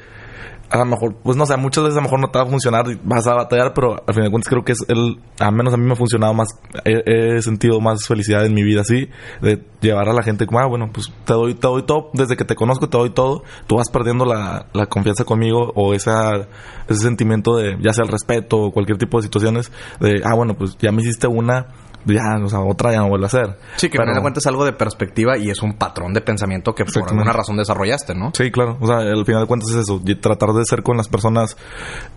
a 0.70 0.78
lo 0.78 0.86
mejor, 0.86 1.16
pues 1.24 1.38
no 1.38 1.46
sé, 1.46 1.56
muchas 1.56 1.84
veces 1.84 1.98
a 1.98 2.02
lo 2.02 2.04
mejor 2.04 2.20
no 2.20 2.30
te 2.30 2.40
va 2.40 2.46
a 2.46 2.48
funcionar 2.48 2.86
vas 3.04 3.26
a 3.28 3.34
batallar, 3.34 3.74
pero 3.74 3.96
al 4.06 4.14
final 4.14 4.26
de 4.26 4.32
cuentas 4.32 4.50
creo 4.50 4.64
que 4.64 4.74
es 4.74 4.86
el, 4.90 5.20
al 5.40 5.54
menos 5.54 5.74
a 5.74 5.78
mí 5.78 5.86
me 5.86 5.94
ha 5.94 5.96
funcionado 5.96 6.34
más, 6.34 6.50
he, 6.84 7.38
he 7.38 7.42
sentido 7.42 7.80
más 7.80 8.06
felicidad 8.06 8.46
en 8.46 8.54
mi 8.54 8.64
vida 8.64 8.82
así, 8.82 9.10
de 9.42 9.64
llevar 9.82 10.10
a 10.10 10.14
la 10.14 10.24
gente 10.24 10.46
como, 10.46 10.60
ah, 10.60 10.68
bueno, 10.68 10.90
pues 10.92 11.12
te 11.26 11.34
doy, 11.34 11.54
te 11.54 11.68
doy 11.68 11.84
todo, 11.84 12.10
desde 12.14 12.36
que 12.36 12.44
te 12.44 12.56
conozco 12.56 12.90
te 12.90 12.98
doy 12.98 13.12
todo, 13.12 13.44
tú 13.68 13.78
vas 13.78 13.90
perdiendo 13.90 14.26
la, 14.26 14.68
la 14.74 14.88
confianza 14.88 15.24
conmigo 15.24 15.72
o 15.76 15.94
esa, 15.94 16.48
ese 16.88 17.02
sentimiento 17.02 17.56
de, 17.56 17.78
ya 17.82 17.94
sea 17.94 18.04
el 18.04 18.12
respeto 18.12 18.58
o 18.58 18.72
cualquier 18.72 18.98
tipo 18.98 19.18
de 19.18 19.24
situaciones, 19.24 19.72
de, 20.00 20.22
ah, 20.26 20.36
bueno, 20.36 20.56
pues 20.56 20.78
ya 20.80 20.92
me 20.92 21.02
hiciste 21.02 21.28
una, 21.28 21.68
ya, 22.08 22.44
o 22.44 22.48
sea, 22.48 22.60
otra 22.62 22.92
ya 22.92 23.00
no 23.00 23.10
vuelve 23.10 23.26
a 23.26 23.28
hacer. 23.28 23.58
Sí, 23.76 23.90
que 23.90 23.98
Pero- 23.98 24.14
da 24.14 24.22
cuenta 24.22 24.40
es 24.40 24.48
algo 24.48 24.66
de 24.66 24.74
perspectiva 24.74 25.38
y 25.38 25.50
es 25.50 25.62
un 25.62 25.74
patrón 25.74 26.14
de 26.14 26.22
pensamiento 26.22 26.74
que 26.74 26.86
por 26.86 27.10
alguna 27.10 27.34
razón 27.34 27.58
desarrollaste, 27.58 28.16
¿no? 28.16 28.32
Sí, 28.34 28.52
claro. 28.52 28.78
O 28.80 28.88
sea, 28.88 28.98
al 29.00 29.26
final 29.26 29.42
de 29.42 29.48
cuentas 29.48 29.70
es 29.70 29.76
eso. 29.78 30.02
y 30.06 30.16
tratar 30.16 30.50
de 30.54 30.64
ser 30.66 30.84
con 30.84 30.98
las 30.98 31.08
personas 31.08 31.58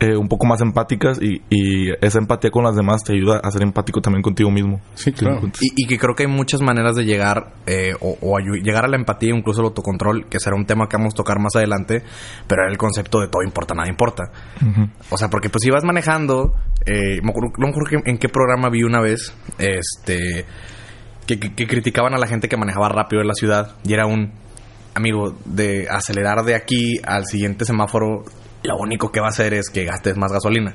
eh, 0.00 0.16
un 0.16 0.29
poco 0.29 0.46
más 0.46 0.61
empáticas 0.61 1.20
y, 1.20 1.42
y 1.50 1.90
esa 2.00 2.18
empatía 2.18 2.50
con 2.50 2.64
las 2.64 2.74
demás 2.76 3.03
te 3.05 3.12
ayuda 3.14 3.40
a 3.42 3.50
ser 3.50 3.62
empático 3.62 4.00
también 4.00 4.22
contigo 4.22 4.50
mismo. 4.50 4.81
Sí, 4.94 5.12
claro. 5.12 5.40
Y, 5.61 5.85
y 5.85 5.87
que 5.87 5.98
creo 5.98 6.14
que 6.14 6.24
hay 6.24 6.29
muchas 6.29 6.61
maneras 6.62 6.94
de 6.96 7.05
llegar 7.05 7.53
eh, 7.66 7.92
o, 8.00 8.16
o 8.20 8.38
llegar 8.38 8.85
a 8.85 8.88
la 8.88 8.96
empatía, 8.96 9.35
incluso 9.35 9.61
el 9.61 9.66
autocontrol, 9.66 10.26
que 10.29 10.38
será 10.40 10.57
un 10.57 10.66
tema 10.66 10.88
que 10.88 10.96
vamos 10.96 11.14
a 11.14 11.16
tocar 11.16 11.38
más 11.38 11.57
adelante, 11.57 12.03
pero 12.46 12.62
era 12.62 12.70
el 12.70 12.79
concepto 12.79 13.20
de 13.20 13.29
todo 13.29 13.42
importa, 13.42 13.74
nada 13.74 13.88
importa. 13.88 14.31
O 15.11 15.16
sea, 15.16 15.29
porque 15.29 15.48
pues 15.48 15.62
si 15.62 15.70
vas 15.70 15.85
manejando, 15.85 16.55
eh, 16.87 17.20
no 17.22 17.33
me 17.59 17.68
acuerdo 17.70 18.00
en 18.05 18.18
qué 18.18 18.29
programa 18.29 18.68
vi 18.70 18.83
una 18.83 19.00
vez, 19.00 19.35
este, 19.80 20.44
que, 21.26 21.40
que- 21.40 21.54
que 21.54 21.66
criticaban 21.66 22.14
a 22.14 22.18
la 22.18 22.26
gente 22.26 22.48
que 22.48 22.56
manejaba 22.56 22.88
rápido 22.88 23.22
en 23.22 23.28
la 23.28 23.34
ciudad 23.34 23.76
y 23.84 23.92
era 23.94 24.06
un 24.06 24.32
amigo 24.94 25.36
de 25.44 25.88
acelerar 25.90 26.44
de 26.44 26.54
aquí 26.54 27.00
al 27.04 27.24
siguiente 27.26 27.64
semáforo, 27.64 28.24
lo 28.62 28.76
único 28.76 29.10
que 29.10 29.20
va 29.20 29.26
a 29.26 29.30
hacer 29.30 29.54
es 29.54 29.70
que 29.70 29.84
gastes 29.84 30.16
más 30.16 30.32
gasolina. 30.32 30.74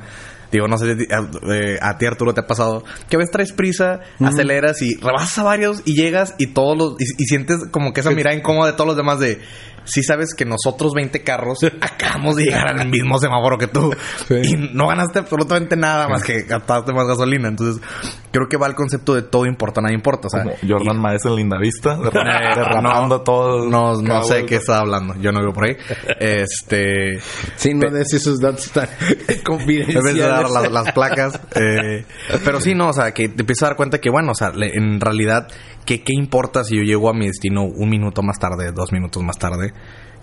Digo, 0.52 0.68
no 0.68 0.78
sé, 0.78 0.86
a, 1.12 1.54
eh, 1.54 1.78
a 1.82 1.98
ti 1.98 2.06
Arturo 2.06 2.34
te 2.34 2.42
ha 2.42 2.48
pasado 2.48 2.84
que 3.10 3.16
a 3.16 3.20
veces 3.20 3.32
traes 3.32 3.52
prisa, 3.54 4.00
aceleras 4.24 4.82
y 4.82 4.96
rebasas 4.98 5.38
a 5.40 5.44
varios 5.44 5.82
y 5.86 5.96
llegas 5.96 6.36
y 6.38 6.48
todos 6.48 6.78
los 6.78 6.96
y, 7.02 7.04
y 7.18 7.26
sientes 7.26 7.66
como 7.72 7.94
que 7.94 8.02
esa 8.02 8.12
mirada 8.12 8.36
incómoda 8.36 8.72
de 8.72 8.74
todos 8.78 8.88
los 8.88 8.98
demás 8.98 9.20
de 9.20 9.40
si 9.88 10.02
sabes 10.02 10.34
que 10.34 10.46
nosotros 10.46 10.94
20 10.96 11.22
carros 11.24 11.60
acabamos 11.80 12.38
de 12.38 12.46
llegar 12.46 12.68
al 12.80 12.90
mismo 12.90 13.20
semáforo 13.20 13.60
que 13.60 13.68
tú 13.68 13.94
Sí. 14.28 14.34
y 14.44 14.54
no 14.74 14.88
ganaste 14.88 15.20
absolutamente 15.20 15.76
nada 15.78 16.08
más 16.08 16.24
que 16.24 16.42
gastaste 16.42 16.92
más 16.92 17.06
gasolina. 17.08 17.50
Entonces, 17.50 17.84
creo 18.32 18.48
que 18.50 18.58
va 18.58 18.66
el 18.66 18.74
concepto 18.74 19.14
de 19.14 19.22
todo 19.22 19.46
importa, 19.46 19.82
nada 19.82 19.94
importa. 19.94 20.26
O 20.26 20.30
sea, 20.32 20.42
Como 20.42 20.56
Jordan 20.68 21.00
Maes 21.00 21.24
en 21.26 21.36
Linda 21.36 21.60
Vista, 21.60 22.00
Eh, 22.04 22.10
derramando 22.56 23.22
todo. 23.22 23.70
no, 23.70 24.02
no 24.02 24.24
sé 24.24 24.30
vuelta. 24.34 24.48
qué 24.48 24.56
está 24.56 24.80
hablando. 24.80 25.14
Yo 25.22 25.32
no 25.32 25.42
vivo 25.42 25.54
por 25.54 25.66
ahí. 25.66 25.78
Este. 26.20 27.20
Sí, 27.56 27.74
no 27.76 27.92
des 27.92 28.12
esos 28.14 28.40
datos 28.40 28.72
tan 28.72 28.88
En 29.28 29.40
confidenciales. 29.44 30.35
Dar 30.38 30.50
las, 30.50 30.72
las 30.72 30.92
placas. 30.94 31.40
eh, 31.56 32.06
pero 32.44 32.60
sí, 32.60 32.74
no, 32.76 32.90
o 32.90 32.94
sea, 32.94 33.12
que 33.14 33.30
te 33.30 33.42
empiezas 33.42 33.64
a 33.64 33.66
dar 33.68 33.76
cuenta 33.78 34.00
que, 34.00 34.10
bueno, 34.10 34.32
o 34.32 34.36
sea, 34.36 34.52
le- 34.52 34.74
en 34.76 35.00
realidad, 35.02 35.48
¿qué, 35.86 36.04
¿qué 36.04 36.14
importa 36.14 36.64
si 36.64 36.78
yo 36.78 36.84
llego 36.84 37.10
a 37.10 37.14
mi 37.14 37.28
destino 37.28 37.64
un 37.64 37.90
minuto 37.90 38.22
más 38.24 38.40
tarde, 38.40 38.72
dos 38.72 38.92
minutos 38.92 39.24
más 39.24 39.38
tarde? 39.38 39.74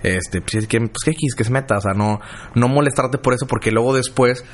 Este, 0.03 0.41
pues 0.41 0.55
es 0.57 0.67
que, 0.67 0.79
pues 0.81 0.99
que 1.05 1.13
X, 1.13 1.35
que 1.37 1.45
se 1.45 1.51
meta, 1.51 1.77
o 1.77 1.81
sea, 1.81 1.93
no, 1.93 2.21
no 2.57 2.69
molestarte 2.69 3.19
por 3.19 3.35
eso, 3.35 3.47
porque 3.47 3.71
luego 3.71 3.95
después 3.95 4.45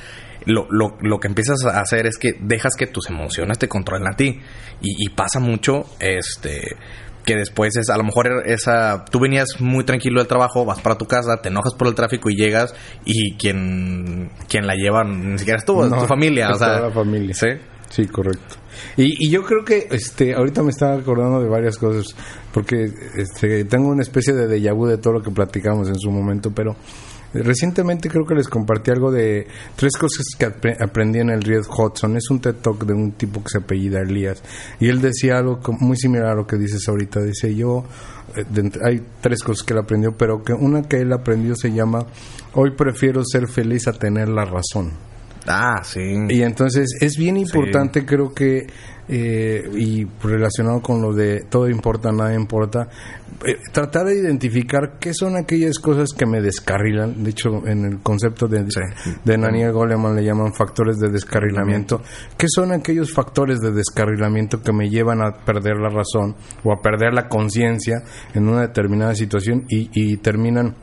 lo, 0.45 0.67
lo, 0.69 0.95
lo 1.01 1.19
que 1.19 1.27
empiezas 1.27 1.65
a 1.65 1.79
hacer 1.81 2.05
es 2.05 2.17
que 2.19 2.33
dejas 2.39 2.75
que 2.77 2.85
tus 2.87 3.09
emociones 3.09 3.57
te 3.57 3.67
controlen 3.67 4.07
a 4.07 4.15
ti. 4.15 4.39
Y, 4.81 5.05
y 5.05 5.09
pasa 5.09 5.39
mucho, 5.39 5.85
este, 5.99 6.61
que 7.29 7.35
después 7.35 7.75
es, 7.75 7.91
a 7.91 7.97
lo 7.97 8.03
mejor 8.03 8.41
esa, 8.47 9.05
tú 9.05 9.19
venías 9.19 9.61
muy 9.61 9.83
tranquilo 9.83 10.19
del 10.19 10.27
trabajo, 10.27 10.65
vas 10.65 10.81
para 10.81 10.97
tu 10.97 11.05
casa, 11.05 11.37
te 11.43 11.49
enojas 11.49 11.75
por 11.75 11.87
el 11.87 11.93
tráfico 11.93 12.31
y 12.31 12.35
llegas 12.35 12.73
y 13.05 13.35
quien, 13.35 14.31
quien 14.47 14.65
la 14.65 14.73
lleva 14.73 15.03
ni 15.03 15.37
siquiera 15.37 15.59
es 15.59 15.65
tú, 15.65 15.83
es 15.83 15.91
tu 15.91 16.07
familia, 16.07 16.49
o 16.49 16.55
sea. 16.55 16.79
la 16.79 16.91
familia. 16.91 17.35
Sí. 17.35 17.49
Sí, 17.89 18.05
correcto. 18.05 18.55
Y, 18.97 19.27
y 19.27 19.31
yo 19.31 19.43
creo 19.43 19.65
que 19.65 19.87
este 19.89 20.35
ahorita 20.35 20.61
me 20.61 20.69
estaba 20.69 20.93
acordando 20.93 21.39
de 21.41 21.49
varias 21.49 21.77
cosas, 21.77 22.15
porque 22.53 22.85
este, 23.15 23.65
tengo 23.65 23.89
una 23.89 24.03
especie 24.03 24.33
de 24.33 24.47
déjà 24.47 24.73
vu 24.75 24.87
de 24.87 24.97
todo 24.97 25.13
lo 25.13 25.21
que 25.21 25.31
platicamos 25.31 25.87
en 25.87 25.99
su 25.99 26.11
momento, 26.11 26.51
pero 26.51 26.75
recientemente 27.33 28.09
creo 28.09 28.25
que 28.25 28.35
les 28.35 28.47
compartí 28.47 28.91
algo 28.91 29.11
de 29.11 29.47
tres 29.75 29.93
cosas 29.97 30.25
que 30.37 30.47
apre- 30.47 30.77
aprendí 30.81 31.19
en 31.19 31.29
el 31.29 31.41
Red 31.41 31.63
Hudson. 31.69 32.17
Es 32.17 32.29
un 32.29 32.39
TED 32.39 32.55
Talk 32.55 32.85
de 32.85 32.93
un 32.93 33.11
tipo 33.13 33.43
que 33.43 33.49
se 33.49 33.57
apellida 33.59 34.01
Elías. 34.01 34.41
Y 34.79 34.89
él 34.89 35.01
decía 35.01 35.37
algo 35.37 35.59
muy 35.79 35.97
similar 35.97 36.27
a 36.29 36.35
lo 36.35 36.47
que 36.47 36.57
dices 36.57 36.87
ahorita. 36.87 37.21
Dice, 37.21 37.53
yo, 37.55 37.83
eh, 38.35 38.45
hay 38.83 39.03
tres 39.21 39.43
cosas 39.43 39.63
que 39.65 39.73
él 39.73 39.79
aprendió, 39.79 40.15
pero 40.17 40.43
que 40.43 40.53
una 40.53 40.83
que 40.83 40.97
él 40.97 41.13
aprendió 41.13 41.55
se 41.55 41.71
llama, 41.71 42.05
hoy 42.53 42.71
prefiero 42.75 43.21
ser 43.25 43.47
feliz 43.47 43.87
a 43.87 43.93
tener 43.93 44.29
la 44.29 44.45
razón. 44.45 44.91
Ah, 45.47 45.81
sí. 45.83 46.01
Y 46.29 46.41
entonces 46.43 46.95
es 46.99 47.15
bien 47.17 47.37
importante, 47.37 48.05
creo 48.05 48.33
que, 48.33 48.67
eh, 49.09 49.67
y 49.75 50.05
relacionado 50.21 50.81
con 50.81 51.01
lo 51.01 51.13
de 51.13 51.45
todo 51.49 51.67
importa, 51.67 52.11
nada 52.11 52.35
importa, 52.35 52.87
eh, 53.45 53.57
tratar 53.71 54.05
de 54.05 54.19
identificar 54.19 54.97
qué 54.99 55.13
son 55.13 55.35
aquellas 55.35 55.79
cosas 55.79 56.09
que 56.15 56.27
me 56.27 56.41
descarrilan. 56.41 57.23
De 57.23 57.31
hecho, 57.31 57.65
en 57.65 57.85
el 57.85 57.99
concepto 58.01 58.47
de, 58.47 58.59
Sí. 58.69 58.81
de 59.25 59.37
Daniel 59.37 59.71
Goleman 59.71 60.15
le 60.15 60.23
llaman 60.23 60.53
factores 60.53 60.97
de 60.99 61.09
descarrilamiento. 61.09 62.01
¿Qué 62.37 62.45
son 62.47 62.71
aquellos 62.71 63.11
factores 63.11 63.59
de 63.59 63.71
descarrilamiento 63.71 64.61
que 64.61 64.71
me 64.71 64.89
llevan 64.89 65.21
a 65.21 65.43
perder 65.43 65.77
la 65.77 65.89
razón 65.89 66.35
o 66.63 66.71
a 66.71 66.81
perder 66.81 67.13
la 67.13 67.27
conciencia 67.27 68.03
en 68.33 68.47
una 68.47 68.61
determinada 68.61 69.15
situación 69.15 69.65
y, 69.69 69.89
y 69.93 70.17
terminan 70.17 70.75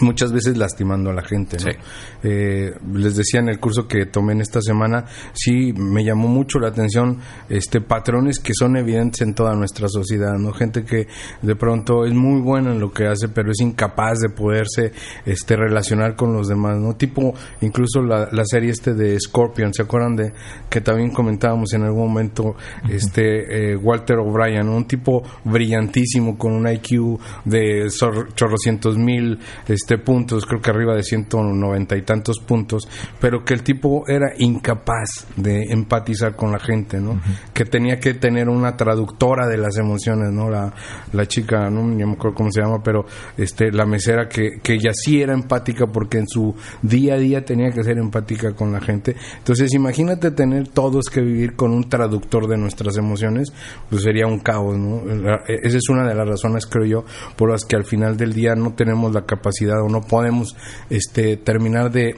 muchas 0.00 0.32
veces 0.32 0.56
lastimando 0.56 1.10
a 1.10 1.14
la 1.14 1.22
gente. 1.22 1.56
¿no? 1.58 1.70
Sí. 1.70 1.78
Eh, 2.22 2.72
les 2.94 3.16
decía 3.16 3.40
en 3.40 3.48
el 3.48 3.58
curso 3.58 3.86
que 3.86 4.06
tomé 4.06 4.32
en 4.32 4.40
esta 4.40 4.60
semana, 4.60 5.04
sí 5.32 5.72
me 5.72 6.04
llamó 6.04 6.28
mucho 6.28 6.58
la 6.58 6.68
atención 6.68 7.18
este 7.48 7.80
patrones 7.80 8.38
que 8.38 8.52
son 8.54 8.76
evidentes 8.76 9.22
en 9.22 9.34
toda 9.34 9.54
nuestra 9.54 9.88
sociedad, 9.88 10.34
no 10.38 10.52
gente 10.52 10.84
que 10.84 11.08
de 11.42 11.56
pronto 11.56 12.04
es 12.04 12.14
muy 12.14 12.40
buena 12.40 12.72
en 12.72 12.80
lo 12.80 12.92
que 12.92 13.06
hace, 13.06 13.28
pero 13.28 13.50
es 13.50 13.60
incapaz 13.60 14.18
de 14.20 14.30
poderse 14.30 14.92
este 15.26 15.56
relacionar 15.56 16.16
con 16.16 16.32
los 16.32 16.48
demás, 16.48 16.78
no 16.78 16.94
tipo 16.94 17.34
incluso 17.60 18.02
la, 18.02 18.28
la 18.32 18.44
serie 18.44 18.70
este 18.70 18.94
de 18.94 19.18
Scorpion, 19.18 19.74
se 19.74 19.82
acuerdan 19.82 20.16
de 20.16 20.32
que 20.70 20.80
también 20.80 21.10
comentábamos 21.10 21.72
en 21.74 21.82
algún 21.82 22.08
momento 22.08 22.56
este 22.88 23.72
eh, 23.72 23.76
Walter 23.76 24.18
O'Brien, 24.18 24.68
un 24.68 24.86
tipo 24.86 25.22
brillantísimo 25.44 26.38
con 26.38 26.52
un 26.52 26.68
IQ 26.68 27.18
de 27.44 27.88
chorrocientos 28.34 28.96
mil 28.96 29.38
este 29.68 29.81
puntos, 29.98 30.46
creo 30.46 30.60
que 30.60 30.70
arriba 30.70 30.94
de 30.94 31.02
190 31.02 31.96
y 31.96 32.02
tantos 32.02 32.38
puntos, 32.40 32.88
pero 33.20 33.44
que 33.44 33.54
el 33.54 33.62
tipo 33.62 34.04
era 34.08 34.32
incapaz 34.38 35.26
de 35.36 35.64
empatizar 35.70 36.34
con 36.36 36.52
la 36.52 36.58
gente, 36.58 37.00
¿no? 37.00 37.20
Que 37.52 37.64
tenía 37.64 37.98
que 37.98 38.14
tener 38.14 38.48
una 38.48 38.76
traductora 38.76 39.46
de 39.48 39.58
las 39.58 39.76
emociones, 39.78 40.32
¿no? 40.32 40.50
La, 40.50 40.72
la 41.12 41.26
chica, 41.26 41.68
no 41.70 41.82
ni 41.86 42.04
me 42.04 42.12
acuerdo 42.12 42.36
cómo 42.36 42.50
se 42.52 42.60
llama, 42.62 42.82
pero 42.82 43.04
este 43.36 43.70
la 43.72 43.86
mesera 43.86 44.28
que, 44.28 44.58
que 44.62 44.74
ella 44.74 44.90
sí 44.94 45.20
era 45.20 45.32
empática 45.34 45.86
porque 45.86 46.18
en 46.18 46.26
su 46.28 46.54
día 46.82 47.14
a 47.14 47.18
día 47.18 47.44
tenía 47.44 47.70
que 47.70 47.82
ser 47.84 47.98
empática 47.98 48.54
con 48.54 48.72
la 48.72 48.80
gente. 48.80 49.16
Entonces, 49.38 49.72
imagínate 49.74 50.30
tener 50.30 50.68
todos 50.68 51.06
que 51.06 51.20
vivir 51.20 51.54
con 51.56 51.72
un 51.72 51.88
traductor 51.88 52.46
de 52.48 52.56
nuestras 52.56 52.96
emociones, 52.96 53.52
pues 53.90 54.02
sería 54.02 54.26
un 54.26 54.38
caos, 54.40 54.76
¿no? 54.78 55.04
La- 55.04 55.42
Esa 55.46 55.76
es 55.78 55.88
una 55.88 56.06
de 56.08 56.14
las 56.14 56.28
razones, 56.28 56.66
creo 56.66 56.84
yo, 56.86 57.04
por 57.36 57.50
las 57.50 57.64
que 57.64 57.76
al 57.76 57.84
final 57.84 58.16
del 58.16 58.32
día 58.32 58.54
no 58.54 58.74
tenemos 58.74 59.12
la 59.14 59.22
capacidad 59.24 59.71
no 59.88 60.02
podemos 60.02 60.56
este 60.90 61.36
terminar 61.36 61.90
de 61.90 62.16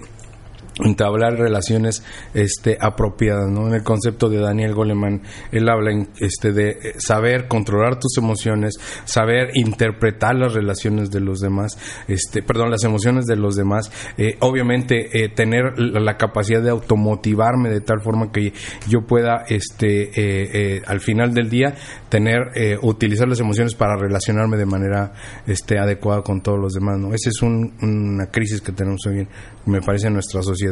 entablar 0.82 1.34
relaciones 1.38 2.02
este 2.34 2.76
apropiadas 2.80 3.48
no 3.50 3.68
en 3.68 3.74
el 3.74 3.82
concepto 3.84 4.28
de 4.28 4.38
Daniel 4.38 4.74
Goleman 4.74 5.22
él 5.52 5.68
habla 5.68 5.92
este 6.18 6.52
de 6.52 6.70
eh, 6.70 6.76
saber 6.98 7.46
controlar 7.46 7.98
tus 8.00 8.18
emociones 8.18 8.74
saber 9.04 9.50
interpretar 9.54 10.34
las 10.34 10.52
relaciones 10.52 11.10
de 11.10 11.20
los 11.20 11.38
demás 11.40 11.78
este 12.08 12.42
perdón 12.42 12.70
las 12.70 12.82
emociones 12.82 13.26
de 13.26 13.36
los 13.36 13.54
demás 13.54 13.90
eh, 14.18 14.36
obviamente 14.40 15.24
eh, 15.24 15.28
tener 15.28 15.78
la, 15.78 16.16
capacidad 16.16 16.62
de 16.62 16.70
automotivarme 16.70 17.70
de 17.70 17.80
tal 17.80 18.00
forma 18.00 18.32
que 18.32 18.52
yo 18.88 19.02
pueda 19.02 19.44
este 19.48 20.82
al 20.86 21.00
final 21.00 21.34
del 21.34 21.50
día 21.50 21.74
tener 22.08 22.78
utilizar 22.82 23.28
las 23.28 23.40
emociones 23.40 23.74
para 23.74 23.96
relacionarme 23.96 24.56
de 24.56 24.66
manera 24.66 25.12
este 25.46 25.78
adecuada 25.78 26.22
con 26.22 26.40
todos 26.40 26.58
los 26.58 26.72
demás 26.72 26.98
no 26.98 27.08
esa 27.14 27.30
es 27.30 27.42
un- 27.42 27.74
una 27.82 28.26
crisis 28.30 28.60
que 28.60 28.72
tenemos 28.72 29.04
hoy 29.06 29.26
me 29.66 29.80
parece 29.80 30.06
en 30.06 30.14
nuestra 30.14 30.42
sociedad 30.42 30.63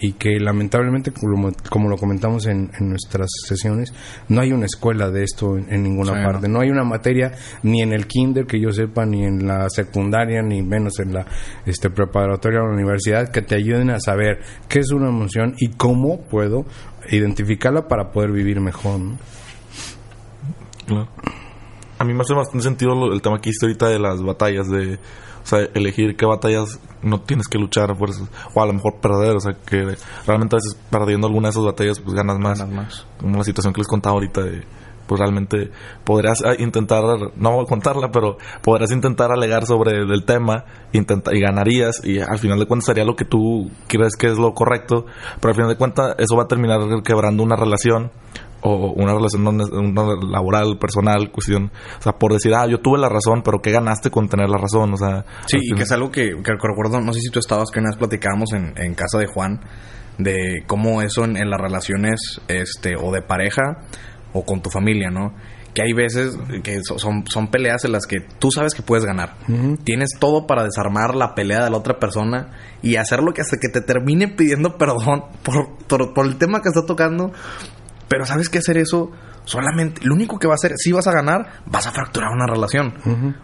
y 0.00 0.12
que 0.12 0.38
lamentablemente 0.38 1.10
como, 1.10 1.50
como 1.70 1.88
lo 1.88 1.96
comentamos 1.96 2.46
en, 2.46 2.70
en 2.78 2.88
nuestras 2.90 3.28
sesiones 3.46 3.92
no 4.28 4.40
hay 4.40 4.52
una 4.52 4.66
escuela 4.66 5.10
de 5.10 5.24
esto 5.24 5.56
en, 5.58 5.72
en 5.72 5.82
ninguna 5.82 6.12
Sí, 6.12 6.18
parte 6.24 6.48
no 6.48 6.60
hay 6.60 6.70
una 6.70 6.84
materia 6.84 7.32
ni 7.64 7.82
en 7.82 7.92
el 7.92 8.06
kinder 8.06 8.46
que 8.46 8.60
yo 8.60 8.70
sepa 8.70 9.04
ni 9.06 9.24
en 9.24 9.46
la 9.48 9.68
secundaria 9.70 10.40
ni 10.40 10.62
menos 10.62 11.00
en 11.00 11.14
la 11.14 11.26
este 11.66 11.90
preparatoria 11.90 12.60
o 12.60 12.66
la 12.68 12.74
universidad 12.74 13.30
que 13.32 13.42
te 13.42 13.56
ayuden 13.56 13.90
a 13.90 13.98
saber 13.98 14.38
qué 14.68 14.78
es 14.78 14.92
una 14.92 15.08
emoción 15.08 15.54
y 15.58 15.70
cómo 15.70 16.20
puedo 16.22 16.64
identificarla 17.10 17.88
para 17.88 18.12
poder 18.12 18.30
vivir 18.30 18.60
mejor 18.60 19.00
¿no? 19.00 19.18
Claro. 20.86 21.08
A 21.98 22.04
mí 22.04 22.14
me 22.14 22.20
hace 22.20 22.34
bastante 22.34 22.62
sentido 22.62 22.94
lo- 22.94 23.12
el 23.12 23.20
tema 23.20 23.40
que 23.40 23.50
hiciste 23.50 23.66
ahorita 23.66 23.88
de 23.88 23.98
las 23.98 24.22
batallas, 24.22 24.68
de 24.68 24.98
sea, 25.48 25.60
elegir 25.74 26.16
qué 26.16 26.26
batallas 26.26 26.80
no 27.02 27.20
tienes 27.20 27.46
que 27.48 27.58
luchar 27.58 27.90
a 27.90 27.94
fuerzas, 27.94 28.28
o 28.54 28.62
a 28.62 28.66
lo 28.66 28.72
mejor 28.72 28.96
perder, 29.00 29.36
o 29.36 29.40
sea, 29.40 29.54
que 29.54 29.96
realmente 30.26 30.56
a 30.56 30.58
veces 30.58 30.76
perdiendo 30.90 31.26
alguna 31.26 31.48
de 31.48 31.50
esas 31.50 31.64
batallas 31.64 32.00
pues 32.00 32.14
ganas 32.14 32.38
más. 32.38 32.58
Ganas 32.58 32.74
más. 32.74 33.06
Como 33.20 33.36
la 33.36 33.44
situación 33.44 33.72
que 33.72 33.80
les 33.80 33.88
contaba 33.88 34.14
ahorita 34.14 34.42
de 34.42 34.64
pues 35.08 35.18
realmente 35.18 35.70
podrías 36.04 36.44
ah, 36.44 36.54
intentar, 36.58 37.02
no 37.36 37.52
voy 37.52 37.64
a 37.64 37.68
contarla, 37.68 38.12
pero 38.12 38.36
podrías 38.62 38.92
intentar 38.92 39.32
alegar 39.32 39.66
sobre 39.66 40.02
el 40.02 40.24
tema 40.24 40.64
intenta, 40.92 41.34
y 41.34 41.40
ganarías 41.40 42.04
y 42.04 42.20
al 42.20 42.38
final 42.38 42.58
de 42.58 42.66
cuentas 42.66 42.86
sería 42.86 43.04
lo 43.04 43.16
que 43.16 43.24
tú 43.24 43.70
crees 43.88 44.14
que 44.16 44.26
es 44.28 44.38
lo 44.38 44.52
correcto, 44.52 45.06
pero 45.40 45.48
al 45.48 45.54
final 45.54 45.70
de 45.70 45.76
cuentas 45.76 46.14
eso 46.18 46.36
va 46.36 46.44
a 46.44 46.46
terminar 46.46 46.80
quebrando 47.02 47.42
una 47.42 47.56
relación 47.56 48.12
o 48.62 48.92
una 48.94 49.14
relación 49.14 49.44
no 49.44 49.50
una 49.50 50.02
laboral, 50.30 50.78
personal, 50.78 51.30
cuestión, 51.30 51.70
o 51.98 52.02
sea, 52.02 52.12
por 52.12 52.32
decir, 52.32 52.52
ah, 52.54 52.66
yo 52.68 52.78
tuve 52.80 52.98
la 52.98 53.08
razón, 53.08 53.42
pero 53.44 53.60
¿qué 53.62 53.70
ganaste 53.70 54.10
con 54.10 54.28
tener 54.28 54.48
la 54.48 54.58
razón? 54.58 54.92
O 54.94 54.96
sea, 54.96 55.24
Sí, 55.46 55.58
y 55.62 55.74
que 55.74 55.82
es 55.84 55.92
algo 55.92 56.10
que, 56.10 56.30
que 56.42 56.52
recuerdo, 56.60 57.00
no 57.00 57.12
sé 57.12 57.20
si 57.20 57.30
tú 57.30 57.38
estabas, 57.38 57.70
que 57.70 57.78
una 57.80 57.90
vez 57.90 57.98
platicábamos 57.98 58.52
en, 58.54 58.74
en 58.76 58.94
casa 58.94 59.18
de 59.18 59.26
Juan, 59.26 59.60
de 60.18 60.64
cómo 60.66 61.02
eso 61.02 61.24
en, 61.24 61.36
en 61.36 61.48
las 61.50 61.60
relaciones, 61.60 62.40
este, 62.48 62.96
o 62.96 63.12
de 63.12 63.22
pareja, 63.22 63.84
o 64.32 64.44
con 64.44 64.60
tu 64.60 64.70
familia, 64.70 65.10
¿no? 65.10 65.34
Que 65.74 65.82
hay 65.82 65.92
veces 65.92 66.36
que 66.64 66.80
so- 66.82 66.98
son, 66.98 67.24
son 67.28 67.48
peleas 67.48 67.84
en 67.84 67.92
las 67.92 68.04
que 68.06 68.16
tú 68.40 68.50
sabes 68.50 68.74
que 68.74 68.82
puedes 68.82 69.04
ganar. 69.04 69.36
Tienes 69.84 70.10
todo 70.18 70.44
para 70.46 70.64
desarmar 70.64 71.14
la 71.14 71.34
pelea 71.36 71.62
de 71.62 71.70
la 71.70 71.76
otra 71.76 72.00
persona 72.00 72.50
y 72.82 72.96
hacer 72.96 73.20
lo 73.22 73.32
que 73.32 73.42
hasta 73.42 73.58
que 73.60 73.68
te 73.68 73.80
termine 73.80 74.26
pidiendo 74.26 74.76
perdón 74.76 75.24
por, 75.44 75.76
por, 75.86 76.14
por 76.14 76.26
el 76.26 76.36
tema 76.36 76.62
que 76.62 76.70
está 76.70 76.84
tocando. 76.84 77.30
Pero 78.08 78.24
sabes 78.24 78.48
que 78.48 78.58
hacer 78.58 78.78
eso 78.78 79.10
solamente, 79.44 80.00
lo 80.04 80.14
único 80.14 80.38
que 80.38 80.46
va 80.46 80.54
a 80.54 80.56
hacer, 80.56 80.72
si 80.76 80.92
vas 80.92 81.06
a 81.06 81.12
ganar, 81.12 81.62
vas 81.66 81.86
a 81.86 81.92
fracturar 81.92 82.30
una 82.30 82.46
relación. 82.46 82.94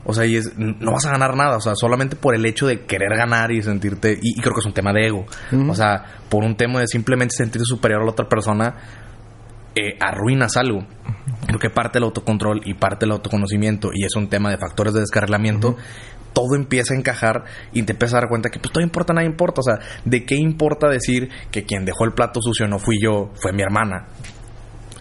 O 0.04 0.12
sea, 0.12 0.26
y 0.26 0.36
es, 0.36 0.56
no 0.56 0.92
vas 0.92 1.06
a 1.06 1.10
ganar 1.10 1.36
nada, 1.36 1.56
o 1.56 1.60
sea, 1.60 1.74
solamente 1.74 2.16
por 2.16 2.34
el 2.34 2.44
hecho 2.44 2.66
de 2.66 2.84
querer 2.84 3.16
ganar 3.16 3.52
y 3.52 3.62
sentirte, 3.62 4.18
y, 4.20 4.38
y 4.38 4.40
creo 4.40 4.54
que 4.54 4.60
es 4.60 4.66
un 4.66 4.74
tema 4.74 4.92
de 4.92 5.06
ego. 5.06 5.26
O 5.68 5.74
sea, 5.74 6.04
por 6.28 6.44
un 6.44 6.56
tema 6.56 6.80
de 6.80 6.86
simplemente 6.86 7.34
sentirte 7.36 7.64
superior 7.64 8.02
a 8.02 8.04
la 8.04 8.10
otra 8.10 8.28
persona, 8.28 8.74
eh, 9.74 9.96
arruinas 10.00 10.56
algo. 10.56 10.86
Creo 11.46 11.58
que 11.58 11.68
parte 11.68 11.98
del 11.98 12.04
autocontrol 12.04 12.60
y 12.64 12.74
parte 12.74 13.06
del 13.06 13.12
autoconocimiento, 13.12 13.90
y 13.92 14.04
es 14.04 14.14
un 14.14 14.28
tema 14.28 14.50
de 14.50 14.58
factores 14.58 14.94
de 14.94 15.00
descarrilamiento, 15.00 15.76
todo 16.32 16.54
empieza 16.56 16.94
a 16.94 16.98
encajar 16.98 17.44
y 17.72 17.82
te 17.82 17.92
empiezas 17.92 18.14
a 18.14 18.20
dar 18.20 18.28
cuenta 18.28 18.50
que 18.50 18.58
pues 18.58 18.72
todo 18.72 18.84
importa, 18.84 19.14
nada 19.14 19.26
importa. 19.26 19.60
O 19.60 19.64
sea, 19.64 19.78
¿de 20.04 20.24
qué 20.24 20.36
importa 20.36 20.88
decir 20.88 21.30
que 21.50 21.64
quien 21.64 21.84
dejó 21.84 22.04
el 22.04 22.12
plato 22.12 22.40
sucio 22.42 22.66
no 22.66 22.78
fui 22.78 22.98
yo, 23.02 23.30
fue 23.34 23.52
mi 23.52 23.62
hermana? 23.62 24.06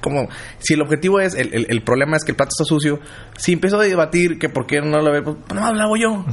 Como, 0.03 0.27
si 0.59 0.73
el 0.73 0.81
objetivo 0.81 1.19
es, 1.21 1.33
el, 1.33 1.53
el- 1.53 1.65
el 1.69 1.81
problema 1.81 2.17
es 2.17 2.25
que 2.25 2.31
el 2.33 2.35
plato 2.35 2.49
está 2.51 2.65
sucio, 2.65 2.99
si 3.37 3.53
empiezo 3.53 3.79
a 3.79 3.83
debatir 3.83 4.37
que 4.37 4.49
por 4.49 4.67
qué 4.67 4.81
no 4.81 5.01
lo 5.01 5.11
veo, 5.11 5.23
pues 5.23 5.37
no 5.59 5.73
lo 5.73 5.81
hago 5.81 5.95
yo. 5.97 6.25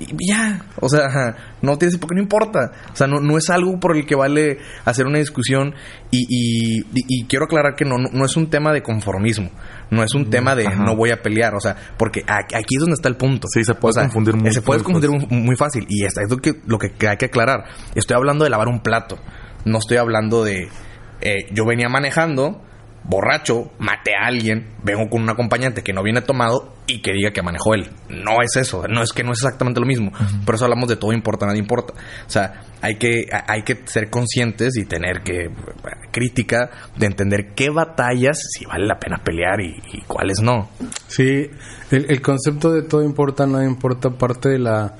Y 0.00 0.30
ya. 0.32 0.64
O 0.80 0.88
sea, 0.88 1.36
no 1.60 1.76
tienes 1.76 1.98
por 1.98 2.08
qué 2.08 2.14
no 2.16 2.22
importa. 2.22 2.72
O 2.92 2.96
sea, 2.96 3.06
no, 3.06 3.20
no 3.20 3.36
es 3.36 3.50
algo 3.50 3.78
por 3.78 3.96
el 3.96 4.06
que 4.06 4.14
vale 4.14 4.58
hacer 4.84 5.06
una 5.06 5.18
discusión. 5.18 5.74
Y, 6.10 6.24
y- 6.28 6.80
y- 6.80 7.04
y 7.06 7.24
quiero 7.26 7.44
aclarar 7.44 7.74
que 7.76 7.84
no, 7.84 7.98
no, 7.98 8.08
no 8.12 8.24
es 8.24 8.36
un 8.36 8.48
tema 8.48 8.72
de 8.72 8.82
conformismo. 8.82 9.50
No 9.90 10.02
es 10.02 10.14
un 10.14 10.28
tema 10.30 10.54
de 10.54 10.66
ajá. 10.66 10.82
no 10.82 10.96
voy 10.96 11.10
a 11.10 11.20
pelear. 11.22 11.54
O 11.54 11.60
sea, 11.60 11.76
porque 11.98 12.22
aquí 12.28 12.76
es 12.76 12.80
donde 12.80 12.94
está 12.94 13.08
el 13.08 13.16
punto. 13.16 13.46
Sí, 13.52 13.62
se 13.64 13.74
puede 13.74 13.90
O 13.90 13.94
sea, 13.94 14.02
confundir 14.04 14.36
muy- 14.36 14.52
Se 14.52 14.62
puede 14.62 14.82
confundir 14.82 15.10
fácil. 15.10 15.28
muy, 15.30 15.40
muy 15.42 15.56
fácil. 15.56 15.86
Y 15.88 16.04
esto 16.04 16.20
es 16.22 16.30
lo 16.30 16.36
que, 16.38 16.54
lo 16.66 16.78
que 16.78 17.08
hay 17.08 17.16
que 17.18 17.26
aclarar. 17.26 17.64
Estoy 17.94 18.16
hablando 18.16 18.44
de 18.44 18.50
lavar 18.50 18.68
un 18.68 18.80
plato. 18.80 19.18
No 19.64 19.78
estoy 19.78 19.98
hablando 19.98 20.44
de. 20.44 20.68
eh, 21.20 21.46
yo 21.52 21.64
venía 21.66 21.88
manejando, 21.88 22.62
borracho, 23.08 23.72
maté 23.78 24.14
a 24.14 24.26
alguien, 24.26 24.68
vengo 24.84 25.08
con 25.08 25.22
un 25.22 25.30
acompañante 25.30 25.82
que 25.82 25.92
no 25.94 26.02
viene 26.02 26.20
tomado 26.20 26.74
y 26.86 27.00
que 27.00 27.12
diga 27.12 27.30
que 27.32 27.42
manejó 27.42 27.74
él. 27.74 27.88
No 28.08 28.42
es 28.42 28.56
eso. 28.56 28.86
No 28.86 29.02
es 29.02 29.12
que 29.12 29.24
no 29.24 29.32
es 29.32 29.38
exactamente 29.38 29.80
lo 29.80 29.86
mismo. 29.86 30.12
Por 30.44 30.54
eso 30.54 30.64
hablamos 30.64 30.88
de 30.88 30.96
todo 30.96 31.12
importa, 31.12 31.46
nada 31.46 31.58
importa. 31.58 31.94
O 31.94 32.30
sea, 32.30 32.62
hay 32.82 32.96
que, 32.96 33.26
hay 33.46 33.62
que 33.62 33.80
ser 33.86 34.10
conscientes 34.10 34.76
y 34.76 34.84
tener 34.84 35.22
que. 35.22 35.50
crítica 36.12 36.70
de 36.96 37.06
entender 37.06 37.54
qué 37.54 37.70
batallas 37.70 38.38
si 38.50 38.66
vale 38.66 38.86
la 38.86 38.98
pena 38.98 39.18
pelear 39.24 39.60
y, 39.60 39.74
y 39.92 40.02
cuáles 40.02 40.40
no. 40.42 40.68
Sí, 41.06 41.50
el, 41.90 42.10
el 42.10 42.20
concepto 42.20 42.72
de 42.72 42.82
todo 42.82 43.02
importa, 43.02 43.46
nada 43.46 43.64
importa, 43.64 44.10
parte 44.10 44.50
de 44.50 44.58
la 44.58 44.94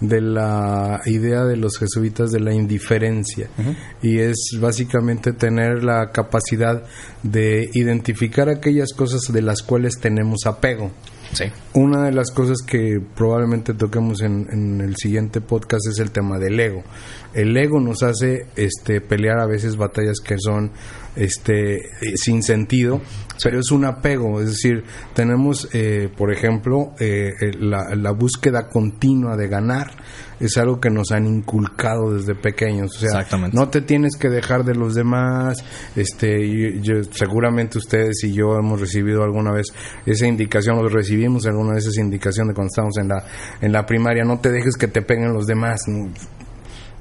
de 0.00 0.20
la 0.20 1.00
idea 1.06 1.44
de 1.44 1.56
los 1.56 1.78
jesuitas 1.78 2.30
de 2.30 2.40
la 2.40 2.52
indiferencia 2.52 3.48
y 4.02 4.18
es 4.18 4.36
básicamente 4.60 5.32
tener 5.32 5.82
la 5.82 6.10
capacidad 6.12 6.84
de 7.22 7.70
identificar 7.72 8.48
aquellas 8.48 8.92
cosas 8.92 9.32
de 9.32 9.42
las 9.42 9.62
cuales 9.62 9.98
tenemos 9.98 10.46
apego. 10.46 10.90
Sí. 11.32 11.44
Una 11.74 12.04
de 12.04 12.12
las 12.12 12.30
cosas 12.30 12.58
que 12.66 13.00
probablemente 13.14 13.74
toquemos 13.74 14.22
en, 14.22 14.46
en 14.50 14.80
el 14.80 14.96
siguiente 14.96 15.40
podcast 15.40 15.86
es 15.90 15.98
el 15.98 16.10
tema 16.10 16.38
del 16.38 16.58
ego. 16.58 16.82
El 17.34 17.56
ego 17.56 17.80
nos 17.80 18.02
hace 18.02 18.46
este, 18.56 19.00
pelear 19.00 19.38
a 19.38 19.46
veces 19.46 19.76
batallas 19.76 20.20
que 20.20 20.36
son 20.38 20.70
este, 21.16 21.76
eh, 21.76 22.16
sin 22.16 22.42
sentido 22.42 23.00
pero 23.46 23.60
es 23.60 23.70
un 23.70 23.84
apego, 23.84 24.40
es 24.40 24.48
decir, 24.48 24.82
tenemos, 25.14 25.68
eh, 25.72 26.08
por 26.16 26.32
ejemplo, 26.32 26.94
eh, 26.98 27.32
eh, 27.40 27.52
la, 27.58 27.94
la 27.94 28.10
búsqueda 28.10 28.68
continua 28.68 29.36
de 29.36 29.46
ganar, 29.46 29.92
es 30.40 30.56
algo 30.56 30.80
que 30.80 30.90
nos 30.90 31.10
han 31.12 31.26
inculcado 31.26 32.12
desde 32.14 32.34
pequeños. 32.34 32.96
O 32.96 32.98
sea, 32.98 33.08
Exactamente. 33.08 33.56
no 33.56 33.68
te 33.68 33.80
tienes 33.80 34.16
que 34.16 34.28
dejar 34.28 34.64
de 34.64 34.74
los 34.74 34.94
demás. 34.94 35.56
Este, 35.94 36.44
y 36.44 36.80
yo- 36.82 37.02
seguramente 37.10 37.78
ustedes 37.78 38.22
y 38.24 38.32
yo 38.32 38.56
hemos 38.58 38.80
recibido 38.80 39.22
alguna 39.22 39.52
vez 39.52 39.66
esa 40.04 40.26
indicación, 40.26 40.78
o 40.78 40.88
recibimos 40.88 41.46
alguna 41.46 41.74
vez 41.74 41.86
esa 41.86 42.00
indicación 42.00 42.48
de 42.48 42.54
cuando 42.54 42.68
estábamos 42.68 42.96
en 42.98 43.08
la, 43.08 43.24
en 43.60 43.72
la 43.72 43.86
primaria, 43.86 44.24
no 44.24 44.38
te 44.40 44.50
dejes 44.50 44.76
que 44.76 44.88
te 44.88 45.02
peguen 45.02 45.32
los 45.32 45.46
demás. 45.46 45.80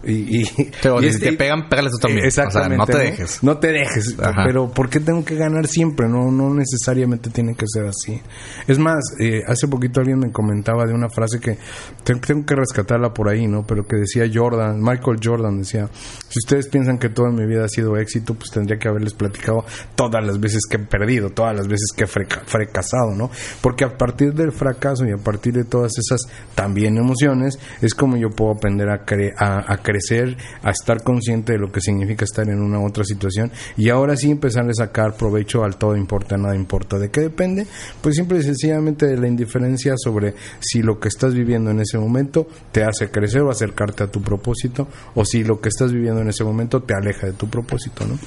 Y, 0.06 0.42
y- 0.42 0.72
Te- 0.82 0.90
o 0.90 1.02
y 1.02 1.12
si 1.12 1.20
te 1.20 1.34
pegan, 1.34 1.68
pégales 1.70 1.92
tú 1.94 1.98
también. 2.00 2.26
Exactamente. 2.26 2.82
O 2.84 2.86
sea, 2.86 2.96
no 2.96 3.00
te 3.04 3.12
dejes. 3.12 3.44
No 3.44 3.58
te 3.58 3.68
dejes. 3.72 4.16
Ajá. 4.20 4.44
Pero 4.46 4.70
¿por 4.72 4.90
qué 4.90 5.00
tengo 5.00 5.26
que 5.26 5.36
ganar 5.36 5.68
siempre? 5.68 6.08
No, 6.08 6.32
no 6.32 6.54
necesariamente 6.54 7.30
tiene 7.30 7.56
que 7.56 7.66
ser 7.68 7.86
así. 7.86 8.22
Es 8.68 8.78
más, 8.80 9.04
eh, 9.20 9.42
hace 9.48 9.68
poquito 9.68 10.00
alguien 10.02 10.20
me 10.20 10.32
comentaba 10.32 10.86
de 10.86 10.94
una 10.94 11.10
frase 11.10 11.40
que 11.40 11.58
tengo, 12.04 12.22
tengo 12.22 12.46
que 12.46 12.56
rescatarla 12.56 13.14
por 13.14 13.30
ahí, 13.30 13.48
¿no? 13.48 13.66
Pero 13.66 13.86
que 13.88 13.98
decía 13.98 14.30
Jordan, 14.32 14.80
Michael 14.82 15.18
Jordan 15.24 15.60
decía, 15.60 15.90
si 16.30 16.40
ustedes 16.40 16.68
piensan 16.68 16.98
que 16.98 17.10
todo 17.10 17.28
en 17.28 17.36
mi 17.36 17.46
vida 17.46 17.66
ha 17.66 17.70
sido 17.70 17.98
éxito, 17.98 18.34
pues 18.36 18.52
tendría 18.52 18.78
que 18.78 18.88
haberles 18.88 19.14
platicado 19.14 19.66
todas 19.96 20.26
las 20.26 20.40
veces 20.40 20.62
que 20.70 20.78
he 20.78 20.80
perdido, 20.80 21.30
todas 21.32 21.56
las 21.56 21.68
veces 21.68 21.88
que 21.96 22.04
he 22.04 22.08
fracasado, 22.08 23.16
¿no? 23.16 23.30
Porque 23.62 23.86
a 23.86 23.98
partir 23.98 24.34
del 24.34 24.52
fracaso 24.52 25.06
y 25.06 25.12
a 25.12 25.18
partir 25.24 25.54
de 25.54 25.64
todas 25.64 25.94
esas 25.98 26.22
también 26.54 26.98
emociones, 26.98 27.58
es 27.82 27.94
como 27.94 28.18
yo 28.18 28.30
puedo 28.30 28.52
aprender 28.52 28.90
a, 28.90 29.06
cre- 29.06 29.34
a, 29.38 29.72
a 29.74 29.78
crecer, 29.96 30.36
a 30.64 30.72
estar 30.72 31.04
consciente 31.04 31.54
de 31.54 31.60
lo 31.60 31.72
que 31.72 31.80
significa 31.80 32.26
estar 32.26 32.48
en 32.50 32.60
una 32.62 32.80
u 32.80 32.86
otra 32.88 33.04
situación 33.04 33.52
y 33.78 33.90
ahora 33.90 34.16
sí 34.18 34.30
empezar 34.30 34.68
a 34.70 34.74
sacar 34.74 35.16
provecho 35.16 35.64
al 35.64 35.78
todo 35.78 35.96
importa, 35.96 36.38
nada 36.38 36.56
importa. 36.56 36.98
¿De 37.00 37.10
qué 37.10 37.22
depende? 37.22 37.66
Pues 38.02 38.16
simple 38.16 38.40
y 38.40 38.44
sencillamente 38.44 39.06
de 39.06 39.18
la 39.18 39.28
indiferencia 39.28 39.94
sobre 39.98 40.34
si 40.60 40.82
lo 40.82 41.00
que 41.00 41.08
estás 41.08 41.34
viviendo 41.34 41.72
en 41.72 41.80
ese 41.80 41.98
momento 41.98 42.48
te 42.72 42.84
hace 42.84 43.10
crecer 43.10 43.42
o 43.42 43.50
acercarte 43.52 44.04
a 44.04 44.08
tu 44.08 44.22
propósito 44.22 44.88
o 45.16 45.24
si 45.24 45.44
lo 45.44 45.60
que 45.62 45.70
estás 45.70 45.92
viviendo 45.94 46.22
en 46.22 46.30
ese 46.30 46.44
momento 46.44 46.82
te 46.84 46.94
aleja 46.94 47.28
de 47.28 47.34
tu 47.34 47.48
propósito, 47.50 48.06
¿no? 48.06 48.18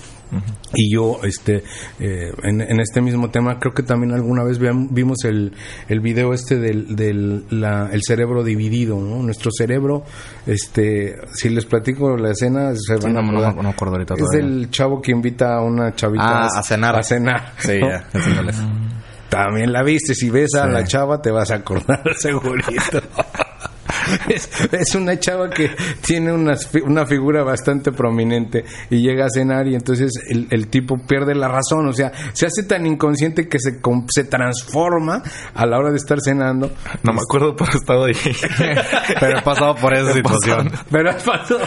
Y 0.74 0.94
yo, 0.94 1.20
este, 1.22 1.62
eh, 2.00 2.30
en, 2.42 2.60
en 2.60 2.80
este 2.80 3.00
mismo 3.00 3.30
tema, 3.30 3.58
creo 3.58 3.72
que 3.72 3.82
también 3.82 4.12
alguna 4.12 4.44
vez 4.44 4.58
vimos 4.58 5.24
el, 5.24 5.52
el 5.88 6.00
video 6.00 6.34
este 6.34 6.58
del, 6.58 6.94
del 6.96 7.44
la- 7.48 7.88
el 7.90 8.02
cerebro 8.02 8.44
dividido, 8.44 9.00
¿no? 9.00 9.22
Nuestro 9.22 9.50
cerebro, 9.50 10.04
este, 10.46 11.16
si 11.32 11.47
les 11.50 11.64
platico 11.66 12.16
la 12.16 12.30
escena, 12.30 12.72
se 12.74 12.96
van 12.96 13.12
no, 13.14 13.20
a 13.20 13.22
no, 13.22 13.28
acordar. 13.30 13.56
no 13.56 13.62
me 13.62 13.68
acuerdo 13.70 13.94
ahorita 13.94 14.14
Es 14.14 14.20
todavía. 14.20 14.46
el 14.46 14.70
chavo 14.70 15.00
que 15.02 15.12
invita 15.12 15.54
a 15.56 15.62
una 15.62 15.94
chavita 15.94 16.44
Ah, 16.44 16.48
a 16.58 16.62
cenar. 16.62 16.96
A 16.98 17.02
cenar. 17.02 17.52
Sí, 17.58 17.78
ya. 17.80 18.06
También 19.28 19.72
la 19.72 19.82
viste, 19.82 20.14
si 20.14 20.30
ves 20.30 20.54
a 20.54 20.64
Sí. 20.64 20.70
la 20.72 20.84
chava 20.84 21.20
te 21.20 21.30
vas 21.30 21.50
a 21.50 21.56
acordar 21.56 22.02
segurito. 22.18 23.00
Es, 24.38 24.50
es 24.72 24.94
una 24.94 25.18
chava 25.18 25.50
que 25.50 25.70
tiene 26.04 26.32
una, 26.32 26.54
una 26.84 27.06
figura 27.06 27.42
bastante 27.42 27.92
prominente 27.92 28.64
y 28.90 29.02
llega 29.02 29.26
a 29.26 29.30
cenar 29.30 29.66
y 29.66 29.74
entonces 29.74 30.12
el, 30.28 30.46
el 30.50 30.68
tipo 30.68 30.96
pierde 30.98 31.34
la 31.34 31.48
razón, 31.48 31.86
o 31.88 31.92
sea, 31.92 32.12
se 32.32 32.46
hace 32.46 32.62
tan 32.62 32.86
inconsciente 32.86 33.48
que 33.48 33.58
se, 33.58 33.80
se 34.08 34.24
transforma 34.24 35.22
a 35.54 35.66
la 35.66 35.78
hora 35.78 35.90
de 35.90 35.96
estar 35.96 36.18
cenando. 36.20 36.70
No 37.02 37.12
me 37.12 37.20
acuerdo, 37.20 37.54
pero 37.56 37.70
he 37.72 37.76
estado 37.76 38.04
ahí. 38.04 38.14
Pero 39.20 39.38
he 39.38 39.42
pasado 39.42 39.74
por 39.76 39.94
esa 39.94 40.12
situación. 40.12 40.70
Pero 40.90 41.10
has 41.10 41.22
pasado- 41.22 41.60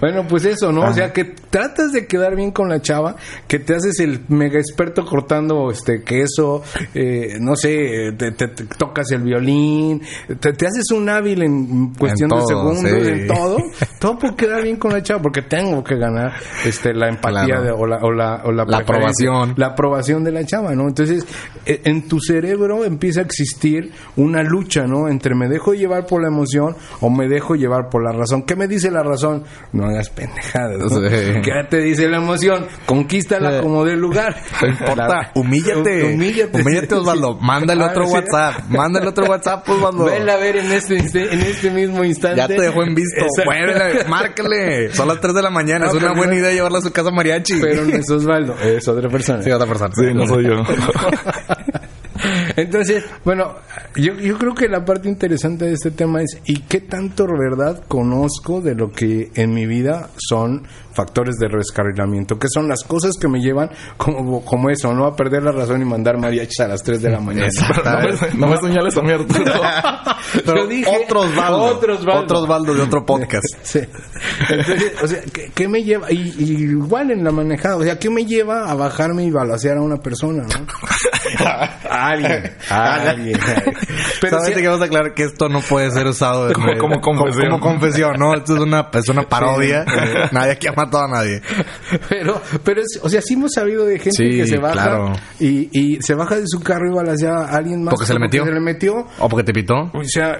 Bueno, 0.00 0.26
pues 0.28 0.44
eso, 0.44 0.70
¿no? 0.72 0.82
O 0.82 0.92
sea, 0.92 1.12
que 1.12 1.24
tratas 1.24 1.92
de 1.92 2.06
quedar 2.06 2.36
bien 2.36 2.50
con 2.52 2.68
la 2.68 2.80
chava, 2.80 3.16
que 3.48 3.58
te 3.58 3.74
haces 3.74 3.98
el 4.00 4.20
mega 4.28 4.58
experto 4.58 5.04
cortando 5.04 5.70
este 5.70 6.02
queso, 6.02 6.62
eh, 6.94 7.38
no 7.40 7.56
sé, 7.56 8.12
te, 8.16 8.32
te- 8.32 8.48
te 8.48 8.64
tocas 8.66 9.10
el 9.12 9.22
violín, 9.22 10.02
te, 10.40 10.52
te 10.52 10.66
haces 10.66 10.90
un 10.92 11.08
hábil 11.08 11.42
en 11.42 11.92
cuestión 12.14 12.30
En 12.32 12.38
de 12.38 12.40
todo, 12.40 12.48
segundos, 12.48 13.02
sí. 13.06 13.08
en 13.10 13.26
todo, 13.28 13.56
todo 14.00 14.18
por 14.18 14.36
quedar 14.36 14.62
bien 14.62 14.76
con 14.76 14.92
la 14.92 15.02
chava, 15.02 15.22
porque 15.22 15.42
tengo 15.42 15.82
que 15.82 15.96
ganar 15.96 16.32
este 16.64 16.92
la 16.94 17.08
empatía 17.08 17.44
Claro. 17.46 17.62
de- 17.64 17.70
o 17.72 17.86
la, 17.86 17.96
o 17.98 18.10
la, 18.12 18.42
o 18.44 18.52
la, 18.52 18.62
aprobación. 18.62 19.54
la 19.56 19.66
aprobación 19.68 20.24
de 20.24 20.32
la 20.32 20.44
chava, 20.44 20.74
¿no? 20.74 20.88
Entonces, 20.88 21.26
eh, 21.66 21.80
en 21.84 22.08
tu 22.08 22.20
cerebro 22.20 22.84
empieza 22.84 23.20
a 23.20 23.24
existir 23.24 23.92
una 24.16 24.42
lucha, 24.42 24.86
¿no? 24.86 25.08
Entre 25.08 25.34
me 25.34 25.48
dejo 25.48 25.74
llevar 25.74 26.06
por 26.06 26.22
la 26.22 26.28
emoción 26.28 26.76
o 27.00 27.10
me 27.10 27.28
dejo 27.28 27.54
llevar 27.54 27.88
por 27.90 28.02
la 28.04 28.12
razón. 28.12 28.42
¿Qué 28.42 28.56
me 28.56 28.66
dice 28.68 28.90
la 28.90 29.02
razón? 29.02 29.44
No 29.72 29.86
hagas 29.86 30.10
pendejadas, 30.10 30.78
¿no? 30.78 30.88
Sí. 31.08 31.16
¿Qué 31.42 31.52
te 31.68 31.78
dice 31.78 32.08
la 32.08 32.18
emoción? 32.18 32.66
Conquístala 32.86 33.52
Sí. 33.52 33.62
como 33.62 33.84
dé 33.84 33.96
lugar. 33.96 34.36
No 34.62 34.68
importa, 34.68 35.06
La- 35.08 35.30
humíllate. 35.34 36.04
Humíllate. 36.14 36.62
Humíllate, 36.62 36.94
Osvaldo. 36.94 37.34
Mándale 37.40 37.84
Ah, 37.84 37.88
otro. 37.90 38.04
WhatsApp. 38.08 38.64
Mándale 38.68 39.08
otro 39.08 39.26
WhatsApp, 39.26 39.68
Osvaldo. 39.68 40.04
Vela 40.04 40.34
a 40.34 40.36
ver 40.36 40.56
en 40.56 40.70
este, 40.72 40.96
en 40.96 41.40
este 41.40 41.70
mismo 41.70 42.01
instante. 42.04 42.36
Ya 42.38 42.48
te 42.48 42.60
dejó 42.60 42.82
en 42.82 42.94
visto. 42.94 43.24
Muévele, 43.44 44.04
márcale. 44.08 44.92
Son 44.94 45.08
las 45.08 45.20
3 45.20 45.34
de 45.34 45.42
la 45.42 45.50
mañana. 45.50 45.86
No, 45.86 45.92
es 45.92 45.94
una 46.02 46.12
buena 46.12 46.32
no- 46.34 46.38
idea 46.38 46.52
llevarla 46.52 46.78
a 46.78 46.82
su 46.82 46.92
casa 46.92 47.10
mariachi. 47.10 47.60
Pero 47.60 47.84
no 47.84 47.94
es 47.96 48.10
Osvaldo, 48.10 48.54
es 48.62 48.86
otra 48.88 49.08
persona. 49.08 49.42
Sí, 49.42 49.50
otra 49.50 49.66
persona. 49.66 49.94
Sí, 49.94 50.14
no 50.14 50.26
soy 50.26 50.44
yo. 50.46 50.54
Entonces, 52.56 53.04
bueno, 53.24 53.54
yo, 53.96 54.14
yo 54.14 54.38
creo 54.38 54.54
que 54.54 54.68
la 54.68 54.84
parte 54.84 55.08
interesante 55.08 55.64
de 55.66 55.72
este 55.72 55.90
tema 55.90 56.22
es 56.22 56.38
¿y 56.46 56.60
qué 56.62 56.80
tanto 56.80 57.26
verdad 57.26 57.84
conozco 57.88 58.60
de 58.60 58.74
lo 58.74 58.90
que 58.90 59.30
en 59.34 59.52
mi 59.54 59.66
vida 59.66 60.10
son 60.16 60.66
factores 60.94 61.36
de 61.36 61.48
rescarrilamiento? 61.48 62.38
¿Qué 62.38 62.48
son 62.52 62.68
las 62.68 62.82
cosas 62.84 63.16
que 63.18 63.28
me 63.28 63.40
llevan 63.40 63.70
como, 63.96 64.44
como 64.44 64.70
eso, 64.70 64.92
no 64.92 65.06
a 65.06 65.16
perder 65.16 65.42
la 65.42 65.52
razón 65.52 65.80
y 65.82 65.84
mandar 65.84 66.18
mariachis 66.18 66.60
a 66.60 66.68
las 66.68 66.82
3 66.82 67.00
de 67.02 67.10
la 67.10 67.20
mañana? 67.20 67.48
no, 67.84 67.98
me, 68.00 68.38
no 68.38 68.46
me 68.48 68.56
señales 68.58 68.96
a 68.96 69.02
mí, 69.02 69.10
Arturo. 69.12 69.44
Pero 70.44 70.56
Yo 70.56 70.66
dije, 70.66 70.90
otro 71.04 71.20
Osvaldo. 71.22 71.62
otro 71.62 71.94
Osvaldo. 71.94 72.22
Otro 72.22 72.38
Osvaldo 72.40 72.74
de 72.74 72.82
otro 72.82 73.04
podcast. 73.06 73.44
Sí. 73.62 73.80
Entonces, 74.50 74.92
o 75.02 75.06
sea, 75.06 75.20
¿qué, 75.32 75.50
qué 75.54 75.68
me 75.68 75.82
lleva? 75.82 76.10
Y, 76.12 76.34
y 76.38 76.52
igual 76.64 77.10
en 77.10 77.24
la 77.24 77.30
manejada, 77.30 77.76
o 77.76 77.82
sea, 77.82 77.98
¿qué 77.98 78.10
me 78.10 78.24
lleva 78.26 78.70
a 78.70 78.74
bajarme 78.74 79.24
y 79.24 79.30
balasear 79.30 79.78
a 79.78 79.80
una 79.80 79.96
persona? 79.96 80.42
¿no? 80.42 80.66
A 81.44 82.08
alguien. 82.08 82.41
Alguien. 82.70 83.38
Pero 84.20 84.40
sí- 84.40 84.52
que 84.54 84.66
vamos 84.66 84.82
a 84.82 84.84
aclarar 84.84 85.14
que 85.14 85.24
esto 85.24 85.48
no 85.48 85.60
puede 85.60 85.90
ser 85.90 86.06
usado 86.06 86.48
de- 86.48 86.54
Como- 86.54 86.76
como 86.78 87.00
confesión. 87.00 87.50
Como, 87.50 87.60
confesión, 87.60 88.12
¿no? 88.18 88.34
Esto 88.34 88.54
es 88.56 88.60
una, 88.60 88.88
es 88.92 89.08
una 89.08 89.22
parodia. 89.22 89.84
nadie 90.32 90.52
aquí 90.52 90.66
ha 90.68 90.72
matado 90.72 91.04
a 91.04 91.08
nadie. 91.08 91.40
pero, 92.08 92.40
pero 92.64 92.80
es- 92.80 93.00
o 93.02 93.08
sea, 93.08 93.20
sí 93.22 93.34
hemos 93.34 93.52
sabido 93.52 93.84
de 93.84 93.98
gente 93.98 94.12
Sí, 94.12 94.36
que 94.36 94.46
se 94.46 94.58
baja 94.58 94.72
claro. 94.74 95.12
y, 95.40 95.68
y 95.72 96.02
se 96.02 96.14
baja 96.14 96.36
de 96.36 96.44
su 96.46 96.60
carro 96.60 96.90
y 96.90 96.94
balacea 96.94 97.32
a 97.34 97.56
alguien 97.56 97.82
más 97.82 97.92
Porque 97.92 98.06
se 98.06 98.14
le 98.14 98.20
metió. 98.20 98.44
se 98.44 98.52
le 98.52 98.60
metió. 98.60 99.06
¿O 99.18 99.28
porque 99.28 99.44
te 99.44 99.52
pitó? 99.52 99.74
O 99.92 100.04
sea, 100.04 100.38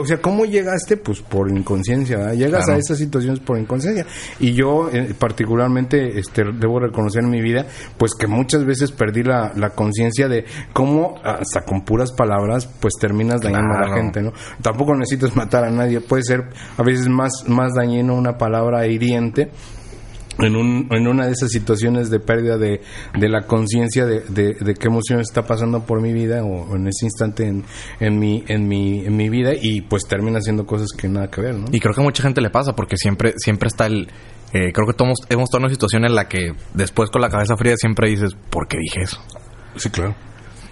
o 0.00 0.06
sea, 0.06 0.18
¿cómo 0.18 0.44
llegaste? 0.44 0.96
Pues 0.96 1.20
por 1.20 1.50
inconsciencia, 1.50 2.18
¿verdad? 2.18 2.34
Llegas 2.34 2.64
Claro. 2.64 2.76
a 2.76 2.80
esas 2.80 2.98
situaciones 2.98 3.40
por 3.40 3.58
inconsciencia. 3.58 4.06
Y 4.40 4.52
yo, 4.52 4.88
eh, 4.92 5.14
particularmente, 5.18 6.18
este, 6.18 6.42
debo 6.58 6.80
reconocer 6.80 7.22
en 7.22 7.30
mi 7.30 7.40
vida, 7.42 7.66
pues 7.98 8.12
que 8.18 8.26
muchas 8.26 8.64
veces 8.64 8.92
perdí 8.92 9.22
la, 9.22 9.52
la 9.56 9.70
conciencia 9.70 10.28
de 10.28 10.44
cómo, 10.72 11.20
hasta 11.44 11.64
con 11.64 11.82
puras 11.84 12.12
palabras, 12.12 12.66
pues 12.80 12.94
terminas 13.00 13.40
dañando 13.40 13.74
a 13.76 13.88
la 13.88 13.94
gente, 13.96 14.20
¿no? 14.22 14.32
Tampoco 14.62 14.94
necesitas 14.94 15.36
matar 15.36 15.64
a 15.64 15.70
nadie, 15.70 16.00
puede 16.00 16.22
ser 16.24 16.44
a 16.76 16.82
veces 16.82 17.08
más, 17.08 17.44
más 17.48 17.72
dañino 17.74 18.14
una 18.14 18.36
palabra 18.36 18.86
hiriente 18.86 19.50
en, 20.40 20.56
un, 20.56 20.88
en 20.90 21.06
una 21.06 21.26
de 21.26 21.32
esas 21.32 21.50
situaciones 21.50 22.10
de 22.10 22.18
pérdida 22.18 22.58
de, 22.58 22.80
de 23.16 23.28
la 23.28 23.42
conciencia 23.42 24.04
de, 24.04 24.20
de, 24.20 24.54
de 24.54 24.74
qué 24.74 24.88
emoción 24.88 25.20
está 25.20 25.42
pasando 25.46 25.84
por 25.86 26.00
mi 26.00 26.12
vida 26.12 26.42
o, 26.42 26.72
o 26.72 26.74
en 26.76 26.88
ese 26.88 27.06
instante 27.06 27.46
en, 27.46 27.64
en, 28.00 28.18
mi, 28.18 28.42
en, 28.48 28.66
mi, 28.66 29.06
en 29.06 29.16
mi 29.16 29.28
vida 29.28 29.52
y 29.54 29.82
pues 29.82 30.02
termina 30.08 30.38
haciendo 30.38 30.66
cosas 30.66 30.88
que 30.96 31.08
nada 31.08 31.30
que 31.30 31.40
ver, 31.40 31.54
¿no? 31.54 31.66
Y 31.70 31.78
creo 31.78 31.94
que 31.94 32.00
a 32.00 32.04
mucha 32.04 32.22
gente 32.24 32.40
le 32.40 32.50
pasa 32.50 32.74
porque 32.74 32.96
siempre, 32.96 33.34
siempre 33.36 33.68
está 33.68 33.86
el... 33.86 34.08
eh, 34.52 34.72
creo 34.72 34.86
que 34.88 34.94
todos 34.94 35.18
hemos 35.28 35.44
estado 35.44 35.58
en 35.60 35.64
una 35.66 35.72
situación 35.72 36.04
en 36.04 36.16
la 36.16 36.26
que 36.26 36.52
después 36.74 37.10
con 37.10 37.20
la 37.20 37.28
cabeza 37.28 37.56
fría 37.56 37.76
siempre 37.76 38.10
dices, 38.10 38.34
¿por 38.50 38.66
qué 38.66 38.78
dije 38.78 39.02
eso? 39.02 39.20
Sí, 39.76 39.88
claro. 39.90 40.16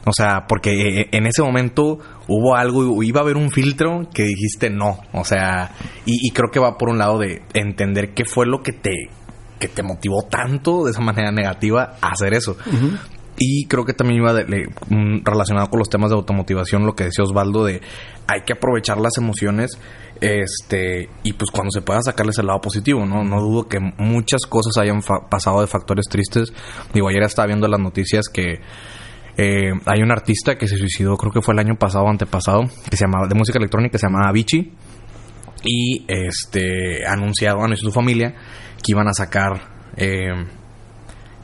O 0.05 0.13
sea, 0.13 0.47
porque 0.49 1.03
eh, 1.03 1.09
en 1.13 1.27
ese 1.27 1.43
momento 1.43 1.99
hubo 2.29 2.57
algo, 2.57 3.03
iba 3.03 3.21
a 3.21 3.23
haber 3.23 3.37
un 3.37 3.51
filtro 3.51 4.09
que 4.13 4.25
dijiste 4.25 4.69
no. 4.71 4.99
O 5.13 5.25
sea, 5.25 5.71
y, 6.07 6.27
y 6.27 6.31
creo 6.33 6.51
que 6.51 6.59
va 6.61 6.77
por 6.77 6.89
un 6.89 6.99
lado 6.99 7.19
de 7.19 7.43
entender 7.55 8.13
qué 8.15 8.25
fue 8.25 8.47
lo 8.47 8.63
que 8.63 8.73
te, 8.73 9.11
que 9.61 9.69
te 9.69 9.83
motivó 9.85 10.23
tanto 10.29 10.85
de 10.85 10.91
esa 10.91 11.01
manera 11.01 11.31
negativa 11.31 11.95
a 12.01 12.09
hacer 12.11 12.35
eso. 12.35 12.57
Y 13.39 13.67
creo 13.67 13.85
que 13.85 13.95
también 13.95 14.21
iba 14.23 14.35
de- 14.35 14.45
de- 14.45 14.69
relacionado 15.25 15.69
con 15.71 15.79
los 15.79 15.89
temas 15.89 16.11
de 16.11 16.17
automotivación, 16.17 16.85
lo 16.85 16.95
que 16.95 17.05
decía 17.05 17.25
Osvaldo, 17.25 17.65
de 17.65 17.81
hay 18.27 18.43
que 18.43 18.53
aprovechar 18.55 19.01
las 19.01 19.17
emociones 19.19 19.71
este 20.21 21.09
y 21.25 21.33
pues 21.33 21.51
cuando 21.51 21.71
se 21.73 21.83
pueda 21.83 22.01
sacarles 22.03 22.39
el 22.39 22.47
lado 22.47 22.61
positivo, 22.61 23.05
¿no? 23.07 23.25
No 23.25 23.41
dudo 23.41 23.69
que 23.69 23.79
muchas 23.99 24.43
cosas 24.49 24.77
hayan 24.79 25.03
fa- 25.03 25.29
pasado 25.29 25.61
de 25.61 25.67
factores 25.67 26.07
tristes. 26.09 26.53
Digo, 26.95 27.09
ayer 27.09 27.23
estaba 27.23 27.47
viendo 27.47 27.67
las 27.69 27.81
noticias 27.81 28.29
que 28.29 28.61
eh, 29.37 29.73
hay 29.87 30.03
un 30.03 30.11
artista 30.11 30.57
que 30.57 30.69
se 30.69 30.77
suicidó, 30.77 31.17
creo 31.17 31.33
que 31.33 31.41
fue 31.41 31.55
el 31.55 31.61
año 31.61 31.77
pasado 31.77 32.05
o 32.05 32.09
antepasado, 32.11 32.63
que 32.89 32.97
se 32.97 33.05
llamaba, 33.05 33.27
de 33.29 33.35
música 33.35 33.59
electrónica, 33.59 33.99
se 33.99 34.07
llamaba 34.07 34.29
Avicii. 34.29 34.73
Y 35.65 36.05
este 36.09 37.07
anunciado, 37.07 37.63
anunció 37.63 37.89
su 37.89 37.93
familia 37.93 38.35
que 38.83 38.93
iban 38.93 39.07
a 39.09 39.13
sacar, 39.13 39.53
eh, 39.97 40.45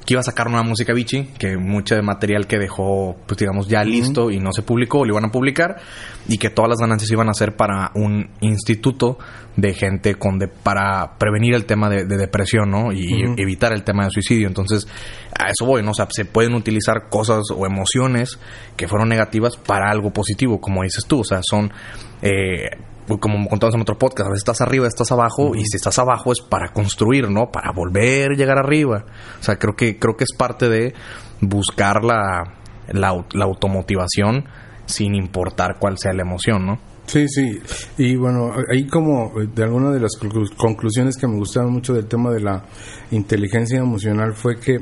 que 0.08 0.14
iba 0.14 0.20
a 0.20 0.24
sacar 0.24 0.48
una 0.48 0.62
música 0.62 0.94
bichi, 0.94 1.24
que 1.38 1.58
mucho 1.58 1.94
de 1.94 2.00
material 2.00 2.46
que 2.46 2.56
dejó, 2.56 3.14
pues 3.26 3.36
digamos, 3.36 3.68
ya 3.68 3.84
listo 3.84 4.30
y 4.30 4.38
no 4.38 4.54
se 4.54 4.62
publicó, 4.62 5.04
lo 5.04 5.12
iban 5.12 5.26
a 5.26 5.30
publicar, 5.30 5.82
y 6.26 6.38
que 6.38 6.48
todas 6.48 6.70
las 6.70 6.78
ganancias 6.78 7.10
iban 7.10 7.28
a 7.28 7.34
ser 7.34 7.56
para 7.56 7.90
un 7.94 8.30
instituto 8.40 9.18
de 9.56 9.74
gente 9.74 10.14
con 10.14 10.38
de, 10.38 10.48
para 10.48 11.18
prevenir 11.18 11.52
el 11.52 11.66
tema 11.66 11.90
de, 11.90 12.06
depresión, 12.06 12.70
¿no? 12.70 12.90
Y 12.90 13.22
evitar 13.36 13.74
el 13.74 13.82
tema 13.82 14.04
de 14.04 14.10
suicidio. 14.10 14.46
Entonces, 14.48 14.88
a 15.38 15.48
eso 15.50 15.66
voy, 15.66 15.82
¿no? 15.82 15.90
O 15.90 15.94
sea, 15.94 16.06
se 16.08 16.24
pueden 16.24 16.54
utilizar 16.54 17.10
cosas 17.10 17.42
o 17.54 17.66
emociones 17.66 18.38
que 18.78 18.88
fueron 18.88 19.10
negativas 19.10 19.58
para 19.58 19.90
algo 19.90 20.10
positivo, 20.10 20.58
como 20.58 20.84
dices 20.84 21.04
tú. 21.06 21.20
O 21.20 21.24
sea, 21.24 21.40
son 21.42 21.70
eh, 22.22 22.70
como 23.16 23.48
contamos 23.48 23.74
en 23.74 23.80
otro 23.80 23.96
podcast, 23.96 24.26
a 24.26 24.30
veces 24.30 24.42
estás 24.42 24.60
arriba, 24.60 24.86
estás 24.86 25.10
abajo, 25.12 25.54
y 25.54 25.64
si 25.64 25.76
estás 25.76 25.98
abajo 25.98 26.32
es 26.32 26.40
para 26.40 26.72
construir, 26.72 27.30
¿no? 27.30 27.50
Para 27.50 27.72
volver 27.72 28.32
a 28.32 28.34
llegar 28.34 28.58
arriba. 28.58 29.04
O 29.40 29.42
sea, 29.42 29.56
creo 29.56 29.74
que, 29.74 29.98
creo 29.98 30.16
que 30.16 30.24
es 30.24 30.36
parte 30.36 30.68
de 30.68 30.92
buscar 31.40 32.04
la, 32.04 32.58
la, 32.88 33.24
la 33.32 33.44
automotivación 33.44 34.44
sin 34.84 35.14
importar 35.14 35.76
cuál 35.78 35.98
sea 35.98 36.12
la 36.12 36.22
emoción, 36.22 36.66
¿no? 36.66 36.78
Sí, 37.08 37.26
sí. 37.28 37.58
Y 37.96 38.16
bueno, 38.16 38.52
ahí 38.70 38.86
como 38.86 39.32
de 39.40 39.62
alguna 39.62 39.90
de 39.90 40.00
las 40.00 40.12
conclusiones 40.56 41.16
que 41.16 41.26
me 41.26 41.36
gustaron 41.36 41.72
mucho 41.72 41.94
del 41.94 42.06
tema 42.06 42.30
de 42.30 42.40
la 42.40 42.64
inteligencia 43.10 43.78
emocional 43.78 44.34
fue 44.34 44.60
que 44.60 44.78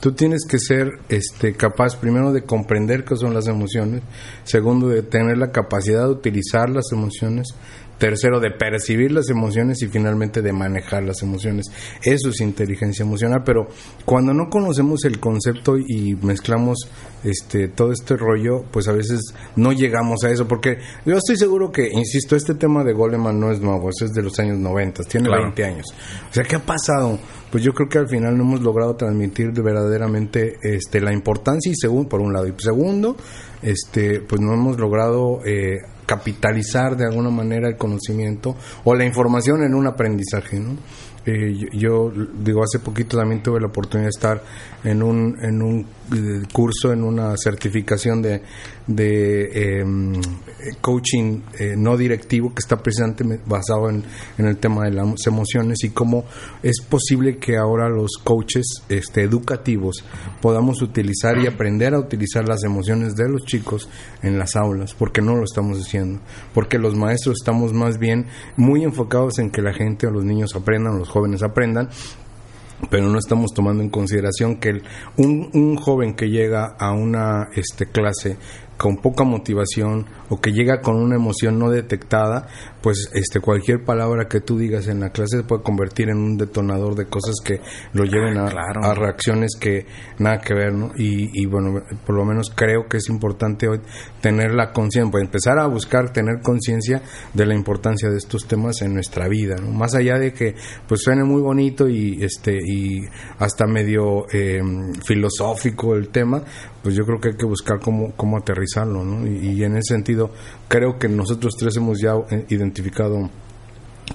tú 0.00 0.12
tienes 0.12 0.46
que 0.48 0.58
ser 0.58 0.98
este 1.08 1.54
capaz 1.54 1.96
primero 1.96 2.32
de 2.32 2.42
comprender 2.42 3.04
qué 3.04 3.16
son 3.16 3.34
las 3.34 3.46
emociones, 3.46 4.02
segundo 4.44 4.88
de 4.88 5.02
tener 5.02 5.38
la 5.38 5.52
capacidad 5.52 6.04
de 6.04 6.12
utilizar 6.12 6.70
las 6.70 6.90
emociones, 6.92 7.48
tercero 8.00 8.40
de 8.40 8.50
percibir 8.50 9.12
las 9.12 9.28
emociones 9.28 9.82
y 9.82 9.88
finalmente 9.88 10.40
de 10.40 10.52
manejar 10.52 11.04
las 11.04 11.22
emociones. 11.22 11.66
Eso 12.02 12.30
es 12.30 12.40
inteligencia 12.40 13.04
emocional, 13.04 13.42
pero 13.44 13.68
cuando 14.06 14.32
no 14.32 14.48
conocemos 14.48 15.04
el 15.04 15.20
concepto 15.20 15.76
y 15.76 16.16
mezclamos 16.22 16.88
este 17.22 17.68
todo 17.68 17.92
este 17.92 18.16
rollo, 18.16 18.64
pues 18.72 18.88
a 18.88 18.92
veces 18.92 19.34
no 19.54 19.72
llegamos 19.72 20.24
a 20.24 20.30
eso, 20.30 20.48
porque 20.48 20.78
yo 21.04 21.14
estoy 21.14 21.36
seguro 21.36 21.70
que, 21.70 21.90
insisto, 21.92 22.34
este 22.34 22.54
tema 22.54 22.82
de 22.82 22.94
Goleman 22.94 23.38
no 23.38 23.52
es 23.52 23.60
nuevo, 23.60 23.90
es 23.90 24.12
de 24.12 24.22
los 24.22 24.38
años 24.38 24.58
90, 24.58 25.04
tiene 25.04 25.28
20 25.28 25.64
años. 25.64 25.86
O 26.30 26.32
sea, 26.32 26.42
¿qué 26.44 26.56
ha 26.56 26.64
pasado? 26.64 27.18
Pues 27.50 27.62
yo 27.62 27.72
creo 27.74 27.88
que 27.88 27.98
al 27.98 28.08
final 28.08 28.38
no 28.38 28.44
hemos 28.44 28.62
logrado 28.62 28.96
transmitir 28.96 29.52
verdaderamente 29.52 30.56
este 30.62 31.02
la 31.02 31.12
importancia 31.12 31.70
y 31.70 31.74
segundo, 31.74 32.08
por 32.08 32.20
un 32.20 32.32
lado, 32.32 32.46
y 32.46 32.54
segundo, 32.56 33.16
este 33.60 34.20
pues 34.20 34.40
no 34.40 34.54
hemos 34.54 34.78
logrado 34.78 35.44
eh, 35.44 35.80
capitalizar 36.10 36.96
de 36.96 37.04
alguna 37.04 37.30
manera 37.30 37.68
el 37.68 37.76
conocimiento 37.76 38.56
o 38.82 38.96
la 38.96 39.04
información 39.04 39.62
en 39.62 39.76
un 39.76 39.86
aprendizaje, 39.86 40.58
¿no? 40.58 40.76
Eh, 41.26 41.68
yo, 41.72 42.10
digo, 42.10 42.62
hace 42.62 42.78
poquito 42.78 43.18
también 43.18 43.42
tuve 43.42 43.60
la 43.60 43.66
oportunidad 43.66 44.06
de 44.06 44.10
estar 44.10 44.42
en 44.84 45.02
un, 45.02 45.36
en 45.42 45.60
un 45.60 45.86
eh, 46.14 46.46
curso, 46.50 46.92
en 46.92 47.04
una 47.04 47.36
certificación 47.36 48.22
de, 48.22 48.42
de 48.86 49.80
em, 49.80 50.20
coaching 50.80 51.40
eh, 51.58 51.74
no 51.76 51.96
directivo 51.96 52.52
que 52.54 52.60
está 52.60 52.76
precisamente 52.76 53.24
basado 53.46 53.90
en, 53.90 54.02
en, 54.38 54.46
el 54.46 54.56
tema 54.56 54.84
de 54.84 54.92
las 54.92 55.26
emociones 55.26 55.84
y 55.84 55.90
cómo 55.90 56.24
es 56.62 56.80
posible 56.80 57.36
que 57.36 57.56
ahora 57.58 57.88
los 57.88 58.12
coaches 58.24 58.82
este, 58.88 59.22
educativos 59.22 60.04
podamos 60.40 60.80
utilizar 60.80 61.38
y 61.38 61.46
aprender 61.46 61.94
a 61.94 61.98
utilizar 61.98 62.48
las 62.48 62.64
emociones 62.64 63.14
de 63.14 63.28
los 63.28 63.44
chicos 63.44 63.88
en 64.22 64.38
las 64.38 64.56
aulas, 64.56 64.94
porque 64.94 65.20
no 65.20 65.36
lo 65.36 65.44
estamos 65.44 65.78
haciendo, 65.78 66.20
porque 66.54 66.78
los 66.78 66.96
maestros 66.96 67.36
estamos 67.40 67.72
más 67.72 67.98
bien 67.98 68.26
muy 68.56 68.84
enfocados 68.84 69.38
en 69.38 69.50
que 69.50 69.62
la 69.62 69.74
gente 69.74 70.06
o 70.06 70.10
los 70.10 70.24
niños 70.24 70.56
aprendan, 70.56 70.98
los 70.98 71.09
jóvenes 71.10 71.42
aprendan, 71.42 71.88
pero 72.88 73.08
no 73.08 73.18
estamos 73.18 73.52
tomando 73.54 73.82
en 73.82 73.90
consideración 73.90 74.56
que 74.56 74.80
un, 75.16 75.50
un, 75.52 75.76
joven 75.76 76.14
que 76.14 76.28
llega 76.28 76.76
a 76.78 76.92
una 76.92 77.48
este, 77.54 77.86
clase 77.86 78.38
con 78.78 78.96
poca 78.96 79.24
motivación 79.24 80.06
o 80.30 80.40
que 80.40 80.52
llega 80.52 80.80
con 80.80 80.96
una 80.96 81.16
emoción 81.16 81.58
no 81.58 81.68
detectada, 81.68 82.48
pues 82.82 83.10
este 83.12 83.40
cualquier 83.40 83.84
palabra 83.84 84.28
que 84.28 84.40
tú 84.40 84.58
digas 84.58 84.88
en 84.88 85.00
la 85.00 85.10
clase 85.10 85.38
se 85.38 85.42
puede 85.44 85.62
convertir 85.62 86.08
en 86.08 86.18
un 86.18 86.36
detonador 86.36 86.94
de 86.94 87.06
cosas 87.06 87.36
que 87.44 87.60
lo 87.92 88.04
lleven 88.04 88.38
a, 88.38 88.46
a 88.46 88.94
reacciones 88.94 89.56
que 89.60 89.86
nada 90.18 90.40
que 90.40 90.54
ver, 90.54 90.72
¿no? 90.72 90.90
Y, 90.96 91.46
bueno, 91.46 91.82
por 92.06 92.14
lo 92.14 92.24
menos 92.24 92.50
creo 92.54 92.86
que 92.88 92.98
es 92.98 93.08
importante 93.08 93.68
hoy 93.68 93.80
tener 94.20 94.52
la 94.52 94.72
conciencia, 94.72 95.10
pues 95.10 95.24
empezar 95.24 95.58
a 95.58 95.66
buscar 95.66 96.12
tener 96.12 96.40
conciencia 96.42 97.02
de 97.34 97.46
la 97.46 97.54
importancia 97.54 98.08
de 98.10 98.16
estos 98.16 98.46
temas 98.46 98.82
en 98.82 98.94
nuestra 98.94 99.28
vida, 99.28 99.56
¿no? 99.56 99.70
Más 99.70 99.94
allá 99.94 100.18
de 100.18 100.32
que 100.32 100.54
pues 100.86 101.02
suene 101.02 101.24
muy 101.24 101.40
bonito 101.40 101.88
y 101.88 102.22
este 102.22 102.58
y 102.64 103.00
hasta 103.38 103.66
medio 103.66 104.26
eh, 104.32 104.60
filosófico 105.04 105.94
el 105.94 106.08
tema, 106.08 106.42
pues 106.82 106.94
yo 106.94 107.04
creo 107.04 107.20
que 107.20 107.28
hay 107.28 107.36
que 107.36 107.46
buscar 107.46 107.78
cómo, 107.80 108.12
cómo 108.16 108.38
aterrizarlo, 108.38 109.04
¿no? 109.04 109.26
Y, 109.26 109.62
en 109.62 109.76
ese 109.76 109.94
sentido, 109.94 110.30
creo 110.68 110.98
que 110.98 111.08
nosotros 111.08 111.54
tres 111.58 111.76
hemos 111.76 112.00
ya 112.00 112.14
eh, 112.30 112.46
identificado 112.70 113.28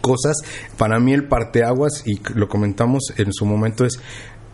cosas. 0.01 0.38
Para 0.78 0.99
mí 0.99 1.14
el 1.14 1.28
parteaguas, 1.28 2.03
y 2.06 2.20
lo 2.34 2.47
comentamos 2.47 3.14
en 3.18 3.32
su 3.34 3.45
momento, 3.45 3.86
es 3.86 3.99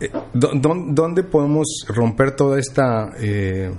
eh, 0.00 0.10
¿dónde 0.32 1.22
podemos 1.22 1.86
romper 1.88 2.34
toda 2.36 2.58
esta... 2.58 3.12
Eh, 3.18 3.72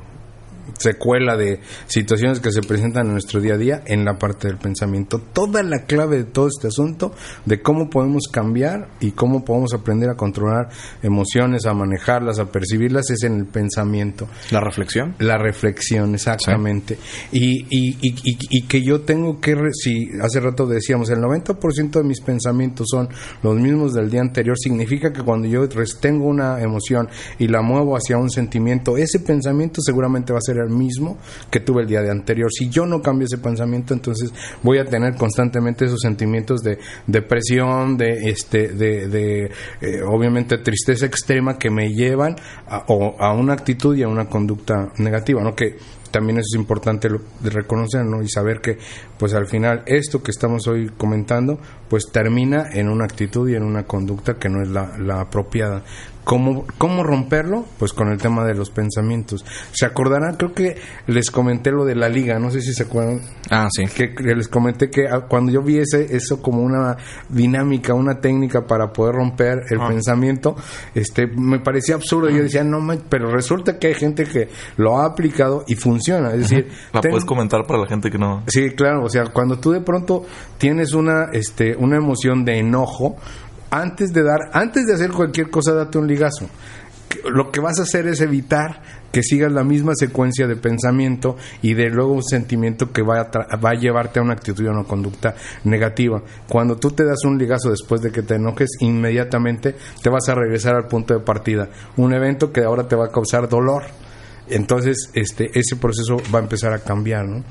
secuela 0.78 1.36
de 1.38 1.59
situaciones 1.88 2.39
que 2.39 2.51
se 2.51 2.61
presentan 2.61 3.07
en 3.07 3.14
nuestro 3.14 3.39
día 3.39 3.55
a 3.55 3.57
día 3.57 3.84
en 3.86 4.05
la 4.05 4.18
parte 4.18 4.47
del 4.47 4.57
pensamiento. 4.57 5.20
Toda 5.20 5.64
la 5.64 5.84
clave 5.84 6.18
de 6.18 6.24
todo 6.26 6.47
este 6.47 6.68
asunto 6.68 7.14
de 7.45 7.61
cómo 7.61 7.89
podemos 7.89 8.28
cambiar 8.32 8.89
y 8.99 9.11
cómo 9.11 9.43
podemos 9.43 9.74
aprender 9.74 10.09
a 10.09 10.16
controlar 10.16 10.70
emociones, 11.01 11.66
a 11.66 11.74
manejarlas, 11.74 12.39
a 12.39 12.51
percibirlas 12.51 13.09
es 13.09 13.24
en 13.24 13.38
el 13.39 13.45
pensamiento. 13.45 14.28
¿La 14.51 14.59
reflexión? 14.59 15.16
La 15.20 15.38
reflexión, 15.38 16.14
exactamente. 16.14 16.97
Y, 17.32 17.66
y, 17.70 17.97
y, 18.01 18.38
y, 18.49 18.61
que 18.64 18.82
yo 18.82 19.01
tengo 19.01 19.39
que, 19.39 19.55
si 19.74 20.09
hace 20.22 20.39
rato 20.39 20.66
decíamos, 20.66 21.09
el 21.09 21.20
90% 21.20 21.91
de 21.91 22.03
mis 22.03 22.22
pensamientos 22.22 22.88
son 22.89 23.09
los 23.41 23.55
mismos 23.55 23.93
del 23.93 24.09
día 24.09 24.22
anterior, 24.22 24.57
significa 24.57 25.11
que 25.11 25.24
cuando 25.24 25.47
yo 25.47 25.68
tengo 25.99 26.26
una 26.26 26.61
emoción 26.61 27.09
y 27.39 27.47
la 27.47 27.61
muevo 27.61 27.95
hacia 27.95 28.18
un 28.18 28.30
sentimiento, 28.30 28.97
ese 28.97 29.20
pensamiento 29.20 29.82
seguramente 29.82 30.34
va 30.34 30.39
a 30.39 30.41
ser 30.41 30.53
el 30.58 30.70
mismo 30.70 31.18
que 31.49 31.60
tuve 31.60 31.82
el 31.82 31.88
día 31.88 32.01
de 32.01 32.12
anterior. 32.12 32.49
Si 32.51 32.70
yo 32.70 32.86
no 32.86 33.01
cambio 33.01 33.26
ese 33.26 33.38
pensamiento, 33.38 33.93
entonces 33.93 34.34
voy 34.62 34.80
a 34.80 34.86
tener 34.86 35.16
constantemente 35.16 35.86
esos 35.86 35.99
sentimientos 36.01 36.62
de 36.62 36.80
depresión, 37.08 37.97
de 37.97 38.30
este, 38.30 38.70
de, 38.70 39.08
de 39.08 39.51
eh, 39.82 40.01
obviamente 40.08 40.58
tristeza 40.58 41.06
extrema 41.06 41.58
que 41.58 41.70
me 41.70 41.89
llevan 41.89 42.36
a, 42.68 43.34
una 43.34 43.54
actitud 43.54 43.95
y 43.95 44.04
a 44.04 44.08
una 44.08 44.26
conducta 44.26 44.91
negativa, 44.97 45.41
¿no? 45.41 45.56
Que 45.56 45.78
también 46.12 46.38
es 46.39 46.54
importante 46.56 47.10
reconocer 47.41 48.06
y 48.24 48.30
saber 48.30 48.62
que 48.62 48.78
pues 49.18 49.34
al 49.34 49.47
final 49.47 49.82
esto 49.88 50.22
que 50.22 50.30
estamos 50.30 50.68
hoy 50.68 50.91
comentando 50.95 51.58
pues 51.89 52.12
termina 52.12 52.70
en 52.72 52.88
una 52.88 53.06
actitud 53.06 53.49
y 53.49 53.56
en 53.56 53.64
una 53.64 53.86
conducta 53.86 54.36
que 54.36 54.47
no 54.47 54.62
es 54.62 54.70
la 54.70 55.22
apropiada 55.22 55.84
¿Cómo, 56.24 56.65
¿Cómo 56.78 57.03
romperlo? 57.03 57.65
Pues 57.78 57.91
con 57.91 58.09
el 58.09 58.17
tema 58.17 58.45
de 58.45 58.53
los 58.53 58.69
pensamientos. 58.69 59.45
¿Se 59.71 59.86
acordarán? 59.86 60.36
Creo 60.36 60.53
que 60.53 60.78
les 61.07 61.30
comenté 61.32 61.71
lo 61.71 61.84
de 61.84 61.95
la 61.95 62.07
liga, 62.07 62.39
no 62.39 62.49
sé 62.49 62.61
si 62.61 62.74
se 62.74 62.84
acuerdan. 62.84 63.21
Ah, 63.49 63.67
sí. 63.71 63.86
Que, 63.86 64.13
les 64.24 64.47
comenté 64.47 64.89
que 64.89 65.07
ah, 65.07 65.26
cuando 65.28 65.51
yo 65.51 65.61
vi 65.61 65.80
eso 65.80 66.41
como 66.41 66.61
una 66.61 66.95
dinámica, 67.30 67.93
una 67.93 68.21
técnica 68.21 68.65
para 68.65 68.93
poder 68.93 69.15
romper 69.15 69.63
el 69.69 69.82
ah. 69.82 69.88
pensamiento, 69.89 70.55
este 70.95 71.28
me 71.28 71.59
parecía 71.59 71.95
absurdo. 71.95 72.30
Yo 72.30 72.43
decía, 72.43 72.63
no, 72.63 72.80
pero 73.09 73.30
resulta 73.30 73.78
que 73.78 73.88
hay 73.88 73.95
gente 73.95 74.24
que 74.24 74.49
lo 74.78 74.99
ha 74.99 75.05
aplicado 75.05 75.65
y 75.67 75.76
funciona. 75.76 76.32
Es 76.34 76.49
decir, 76.49 76.69
la 76.93 77.01
puedes 77.01 77.26
comentar 77.26 77.65
para 77.67 77.82
la 77.82 77.88
gente 77.88 78.09
que 78.09 78.17
no. 78.17 78.43
Sí, 78.47 78.71
claro. 78.71 79.03
O 79.03 79.09
sea, 79.09 79.26
cuando 79.26 79.59
tú 79.59 79.71
de 79.71 79.82
pronto 79.82 80.26
tienes 80.57 80.93
una, 80.93 81.26
este, 81.34 81.76
una 81.76 81.97
emoción 81.97 82.45
de 82.45 82.59
enojo, 82.59 83.17
antes 83.74 84.13
de 84.13 84.21
dar, 84.21 84.51
antes 84.53 84.86
de 84.86 84.93
hacer 84.93 85.09
cualquier 85.11 85.49
cosa, 85.49 85.74
date 85.74 85.97
un 85.97 86.07
ligazo. 86.07 86.47
Lo 87.26 87.51
que 87.51 87.59
vas 87.59 87.80
a 87.80 87.84
hacer 87.84 88.07
es 88.07 88.21
evitar 88.21 88.82
que 89.11 89.24
sigas 89.24 89.51
la 89.51 89.63
misma 89.63 89.93
secuencia 89.95 90.47
de 90.47 90.55
pensamiento 90.55 91.38
y 91.63 91.74
de 91.74 91.89
luego 91.89 92.13
un 92.13 92.24
sentimiento 92.24 92.91
que 92.91 93.01
va 93.01 93.21
a, 93.21 93.57
va 93.57 93.71
a 93.71 93.80
llevarte 93.80 94.19
a 94.19 94.21
una 94.21 94.34
actitud 94.34 94.67
a 94.67 94.71
una 94.71 94.84
conducta 94.84 95.34
negativa. 95.63 96.21
Cuando 96.47 96.78
tú 96.78 96.91
te 96.91 97.03
das 97.03 97.24
un 97.26 97.39
ligazo 97.39 97.71
después 97.71 98.01
de 98.01 98.11
que 98.11 98.21
te 98.21 98.36
enojes, 98.36 98.69
inmediatamente 98.80 99.76
te 100.01 100.09
vas 100.09 100.30
a 100.30 100.36
regresar 100.36 100.76
al 100.76 100.88
punto 100.88 101.15
de 101.15 101.21
partida. 101.21 101.69
Un 101.97 102.13
evento 102.13 102.51
que 102.51 102.63
ahora 102.63 102.88
te 102.88 102.95
va 102.95 103.05
a 103.05 103.11
causar 103.11 103.49
dolor. 103.49 103.86
Entonces, 104.49 105.09
este, 105.15 105.49
ese 105.57 105.78
proceso 105.78 106.17
va 106.34 106.39
a 106.39 106.43
empezar 106.43 106.74
a 106.74 106.80
cambiar, 106.80 107.26
¿no? 107.26 107.43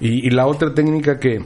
y 0.00 0.30
la 0.30 0.46
otra 0.46 0.72
técnica 0.72 1.18
que, 1.18 1.44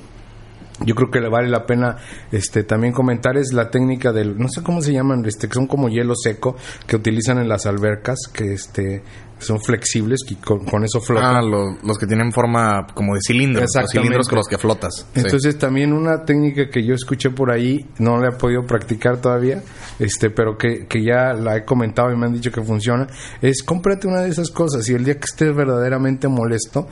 yo 0.81 0.95
creo 0.95 1.11
que 1.11 1.21
le 1.21 1.29
vale 1.29 1.49
la 1.49 1.67
pena 1.67 1.97
este 2.33 2.65
también 2.65 2.93
comentar 2.93 3.37
es 3.37 3.53
la 3.53 3.71
técnica 3.71 4.13
del 4.13 4.37
no 4.37 4.49
sé 4.49 4.63
cómo 4.63 4.83
se 4.83 4.93
llaman 4.93 5.25
este 5.25 5.47
que 5.47 5.55
son 5.55 5.67
como 5.67 5.89
hielo 5.89 6.15
seco 6.17 6.57
que 6.87 6.97
utilizan 6.97 7.39
en 7.39 7.49
las 7.49 7.67
albercas 7.67 8.19
que 8.33 8.55
este 8.55 9.03
que 9.39 9.45
son 9.45 9.61
flexibles 9.61 10.21
y 10.29 10.37
con, 10.37 10.65
con 10.65 10.85
eso 10.85 11.01
flotan. 11.01 11.37
Ah, 11.37 11.43
los, 11.43 11.83
los 11.83 11.99
que 11.99 12.07
tienen 12.07 12.33
forma 12.33 12.87
como 12.95 13.15
de 13.15 13.21
cilindro. 13.27 13.63
Los 13.63 13.91
cilindros 13.91 14.29
con 14.29 14.37
los 14.37 14.47
que 14.47 14.59
flotas. 14.59 15.07
Sí. 15.13 15.21
Entonces 15.21 15.59
también 15.59 15.93
una 15.93 16.25
técnica 16.25 16.69
que 16.71 16.85
yo 16.87 16.95
escuché 16.95 17.31
por 17.31 17.51
ahí, 17.51 17.85
no 17.99 18.19
la 18.19 18.29
he 18.29 18.33
podido 18.33 18.63
practicar 18.63 19.21
todavía, 19.21 19.61
este, 19.99 20.31
pero 20.31 20.57
que, 20.57 20.87
que 20.87 21.03
ya 21.03 21.33
la 21.33 21.57
he 21.57 21.65
comentado 21.65 22.13
y 22.13 22.17
me 22.17 22.27
han 22.27 22.33
dicho 22.33 22.53
que 22.53 22.63
funciona, 22.63 23.09
es 23.43 23.63
cómprate 23.63 24.07
una 24.07 24.21
de 24.21 24.29
esas 24.29 24.51
cosas 24.51 24.89
y 24.89 24.95
el 24.95 25.05
día 25.05 25.15
que 25.15 25.25
estés 25.25 25.55
verdaderamente 25.55 26.29
molesto, 26.29 26.87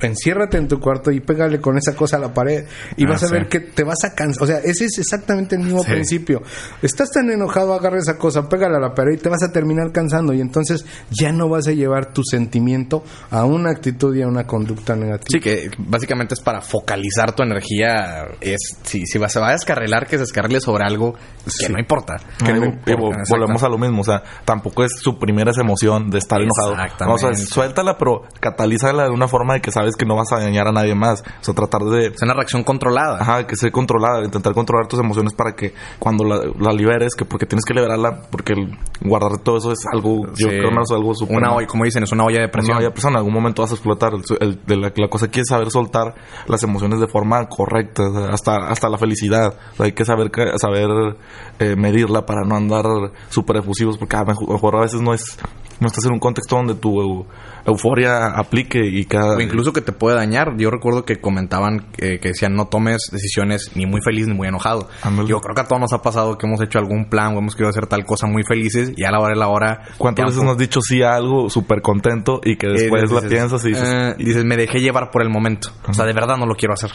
enciérrate 0.00 0.56
en 0.58 0.68
tu 0.68 0.80
cuarto 0.80 1.10
y 1.10 1.20
pégale 1.20 1.60
con 1.60 1.76
esa 1.78 1.94
cosa 1.96 2.16
a 2.16 2.20
la 2.20 2.32
pared 2.32 2.64
y 2.96 3.04
Ah, 3.04 3.10
vas 3.10 3.22
a 3.22 3.26
sí. 3.28 3.32
ver 3.32 3.48
que 3.48 3.60
te 3.60 3.82
vas 3.84 3.98
a 4.04 4.14
cansar. 4.14 4.42
O 4.42 4.46
sea, 4.46 4.58
ese 4.58 4.84
es 4.86 4.98
exactamente 4.98 5.56
el 5.56 5.62
mismo 5.62 5.82
Sí. 5.82 5.90
principio. 5.90 6.42
Estás 6.82 7.10
tan 7.10 7.30
enojado, 7.30 7.74
agarra 7.74 7.98
esa 7.98 8.16
cosa, 8.18 8.48
pégale 8.48 8.76
a 8.76 8.80
la 8.80 8.94
pared 8.94 9.14
y 9.14 9.18
te 9.18 9.28
vas 9.28 9.42
a 9.42 9.52
terminar 9.52 9.92
cansando 9.92 10.32
y 10.32 10.40
entonces 10.40 10.84
ya 11.10 11.32
no 11.32 11.48
vas 11.48 11.66
a 11.68 11.72
llevar 11.72 12.12
tu 12.12 12.22
sentimiento 12.22 13.02
a 13.30 13.44
una 13.44 13.70
actitud 13.70 14.14
y 14.16 14.22
a 14.22 14.26
una 14.28 14.46
conducta 14.46 14.94
negativa. 14.94 15.26
Sí, 15.30 15.40
que 15.40 15.70
básicamente 15.78 16.34
es 16.34 16.40
para 16.40 16.60
focalizar 16.60 17.32
tu 17.34 17.42
energía. 17.42 18.26
Es 18.40 18.58
si, 18.82 19.06
si 19.06 19.18
va- 19.18 19.28
se 19.28 19.40
va 19.40 19.48
a 19.48 19.52
descarrilar, 19.52 20.06
que 20.06 20.16
se 20.16 20.20
descarrile 20.24 20.60
sobre 20.60 20.84
algo 20.84 21.14
que 21.58 21.68
no 21.68 21.78
importa. 21.78 22.16
Que 22.44 22.52
no 22.52 22.60
no- 22.60 22.66
importa. 22.66 23.22
volvemos 23.30 23.62
a 23.62 23.68
lo 23.68 23.78
mismo, 23.78 24.02
o 24.02 24.04
sea, 24.04 24.22
tampoco 24.44 24.84
es 24.84 24.92
suprimir 25.00 25.48
esa 25.48 25.60
emoción 25.62 26.10
de 26.10 26.18
estar 26.18 26.40
enojado. 26.40 26.72
Exactamente. 26.72 27.26
O 27.26 27.34
sea, 27.34 27.46
suéltala, 27.46 27.96
pero 27.98 28.22
catalízala 28.40 29.04
de 29.04 29.10
una 29.10 29.28
forma 29.28 29.54
de 29.54 29.60
que 29.60 29.70
sabes 29.70 29.87
que 29.96 30.04
no 30.06 30.16
vas 30.16 30.32
a 30.32 30.38
dañar 30.40 30.68
a 30.68 30.72
nadie 30.72 30.94
más. 30.94 31.22
O 31.40 31.44
sea, 31.44 31.54
tratar 31.54 31.82
de 31.82 32.06
Es 32.06 32.22
una 32.22 32.34
reacción 32.34 32.64
controlada. 32.64 33.18
Ajá, 33.20 33.46
que 33.46 33.56
sea 33.56 33.70
controlada, 33.70 34.24
intentar 34.24 34.52
controlar 34.54 34.86
tus 34.88 35.00
emociones 35.00 35.32
para 35.34 35.54
que 35.54 35.72
cuando 35.98 36.24
la, 36.24 36.40
la 36.58 36.72
liberes, 36.72 37.14
que 37.14 37.24
porque 37.24 37.46
tienes 37.46 37.64
que 37.64 37.74
liberarla, 37.74 38.22
porque 38.30 38.52
el 38.54 38.76
guardar 39.02 39.38
todo 39.42 39.58
eso 39.58 39.72
es 39.72 39.80
algo, 39.92 40.26
yo 40.34 40.48
creo 40.48 40.70
que 40.70 40.80
es 40.82 40.90
algo 40.90 41.14
súper... 41.14 41.36
Una 41.36 41.54
olla, 41.54 41.66
como 41.66 41.84
dicen, 41.84 42.02
es 42.02 42.12
una 42.12 42.24
olla 42.24 42.40
de 42.40 42.48
presión. 42.48 42.76
No, 42.76 42.82
ya, 42.82 42.90
pues, 42.90 43.04
en 43.04 43.16
algún 43.16 43.32
momento 43.32 43.62
vas 43.62 43.70
a 43.70 43.74
explotar. 43.74 44.12
El- 44.14 44.22
el- 44.40 44.58
de 44.66 44.76
la, 44.76 44.92
la 44.94 45.08
cosa 45.08 45.26
aquí 45.26 45.40
es 45.40 45.46
saber 45.48 45.70
soltar 45.70 46.14
las 46.46 46.62
emociones 46.62 47.00
de 47.00 47.06
forma 47.08 47.46
correcta, 47.48 48.02
hasta, 48.30 48.56
hasta 48.68 48.88
la 48.88 48.98
felicidad. 48.98 49.54
O 49.72 49.76
sea, 49.76 49.86
hay 49.86 49.92
que 49.92 50.04
saber 50.04 50.30
que- 50.30 50.58
saber 50.58 51.16
eh, 51.58 51.74
medirla 51.76 52.26
para 52.26 52.44
no 52.44 52.56
andar 52.56 52.84
súper 53.30 53.56
efusivos, 53.58 53.98
porque 53.98 54.16
a 54.16 54.24
lo 54.24 54.34
mejor 54.52 54.76
a 54.76 54.80
veces 54.80 55.00
no 55.00 55.12
es 55.14 55.38
no 55.80 55.86
estás 55.86 56.04
en 56.06 56.12
un 56.12 56.18
contexto 56.18 56.56
donde 56.56 56.74
tu 56.74 57.00
eu- 57.00 57.26
euforia 57.66 58.26
aplique 58.28 58.80
y 58.84 59.04
cada... 59.04 59.36
O 59.36 59.40
incluso 59.40 59.72
que 59.72 59.80
te 59.80 59.92
puede 59.92 60.16
dañar. 60.16 60.56
Yo 60.56 60.70
recuerdo 60.70 61.04
que 61.04 61.20
comentaban 61.20 61.86
eh, 61.98 62.18
que 62.20 62.28
decían 62.28 62.54
no 62.54 62.66
tomes 62.66 63.08
decisiones 63.12 63.70
ni 63.74 63.86
muy 63.86 64.00
feliz 64.02 64.26
ni 64.26 64.34
muy 64.34 64.48
enojado. 64.48 64.88
Yo 65.26 65.40
creo 65.40 65.54
que 65.54 65.60
a 65.60 65.64
todos 65.68 65.80
nos 65.80 65.92
ha 65.92 66.02
pasado 66.02 66.36
que 66.38 66.46
hemos 66.46 66.60
hecho 66.62 66.78
algún 66.78 67.08
plan 67.08 67.34
o 67.36 67.38
hemos 67.38 67.54
querido 67.54 67.70
hacer 67.70 67.86
tal 67.86 68.04
cosa 68.04 68.26
muy 68.26 68.42
felices 68.42 68.92
y 68.96 69.04
a 69.04 69.10
la 69.10 69.20
hora 69.20 69.34
de 69.34 69.38
la 69.40 69.48
hora... 69.48 69.82
¿Cuántas 69.98 70.26
veces 70.26 70.42
nos 70.42 70.52
has 70.52 70.58
dicho 70.58 70.80
sí 70.80 71.02
a 71.02 71.14
algo 71.14 71.50
súper 71.50 71.82
contento 71.82 72.40
y 72.42 72.56
que 72.56 72.66
Eh, 72.68 72.72
después 72.72 73.02
la 73.10 73.20
dices, 73.20 73.30
piensas 73.30 73.64
y 73.64 73.68
dices... 73.68 73.88
eh, 73.88 74.14
y 74.18 74.24
dices, 74.24 74.44
me 74.44 74.56
dejé 74.56 74.80
llevar 74.80 75.10
por 75.10 75.22
el 75.22 75.28
momento. 75.30 75.68
O 75.88 75.92
sea, 75.92 76.04
de 76.06 76.12
verdad 76.12 76.36
no 76.38 76.46
lo 76.46 76.54
quiero 76.54 76.74
hacer. 76.74 76.90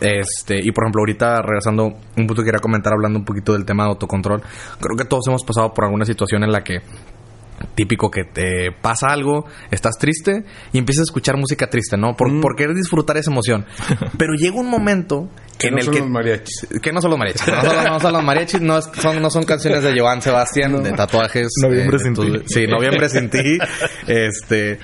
Este, 0.00 0.58
y 0.62 0.70
por 0.72 0.84
ejemplo, 0.84 1.00
ahorita 1.00 1.42
regresando, 1.42 1.84
un 1.86 2.26
punto 2.26 2.42
que 2.42 2.44
quería 2.46 2.60
comentar 2.60 2.92
hablando 2.92 3.18
un 3.18 3.24
poquito 3.24 3.52
del 3.54 3.64
tema 3.64 3.84
de 3.84 3.90
autocontrol. 3.90 4.42
Creo 4.80 4.96
que 4.96 5.04
todos 5.04 5.26
hemos 5.28 5.42
pasado 5.44 5.72
por 5.72 5.84
alguna 5.84 6.04
situación 6.04 6.44
en 6.44 6.52
la 6.52 6.62
que 6.62 6.80
típico 7.74 8.10
que 8.10 8.24
te 8.24 8.70
pasa 8.72 9.08
algo, 9.08 9.46
estás 9.70 9.96
triste 9.98 10.44
y 10.72 10.78
empiezas 10.78 11.02
a 11.02 11.04
escuchar 11.04 11.36
música 11.36 11.68
triste, 11.68 11.96
¿no? 11.96 12.14
Por, 12.16 12.40
por 12.40 12.56
querer 12.56 12.74
disfrutar 12.74 13.16
esa 13.16 13.30
emoción. 13.30 13.66
Pero 14.18 14.34
llega 14.34 14.56
un 14.56 14.68
momento 14.70 15.30
Que 15.58 15.68
en 15.68 15.74
no 15.74 15.78
el 15.78 15.84
son 15.84 15.94
que 15.94 16.00
los 16.00 16.08
mariachis. 16.10 16.66
que 16.82 16.92
no 16.92 17.00
son 17.00 17.10
los 17.10 17.18
mariachis. 17.18 17.46
No 17.46 17.62
son, 17.70 17.84
no 17.84 18.00
son 18.00 18.12
los 18.12 18.24
mariachis, 18.24 18.60
no, 18.60 18.82
son, 18.82 19.22
no 19.22 19.30
son 19.30 19.44
canciones 19.44 19.82
de 19.82 19.98
Joan 19.98 20.22
Sebastián, 20.22 20.82
de 20.82 20.92
tatuajes. 20.92 21.48
Noviembre 21.62 21.96
eh, 21.96 22.00
sin 22.00 22.14
ti. 22.14 22.42
Sí, 22.46 22.66
Noviembre 22.66 23.08
sin 23.08 23.30
ti. 23.30 23.58
Este. 24.06 24.78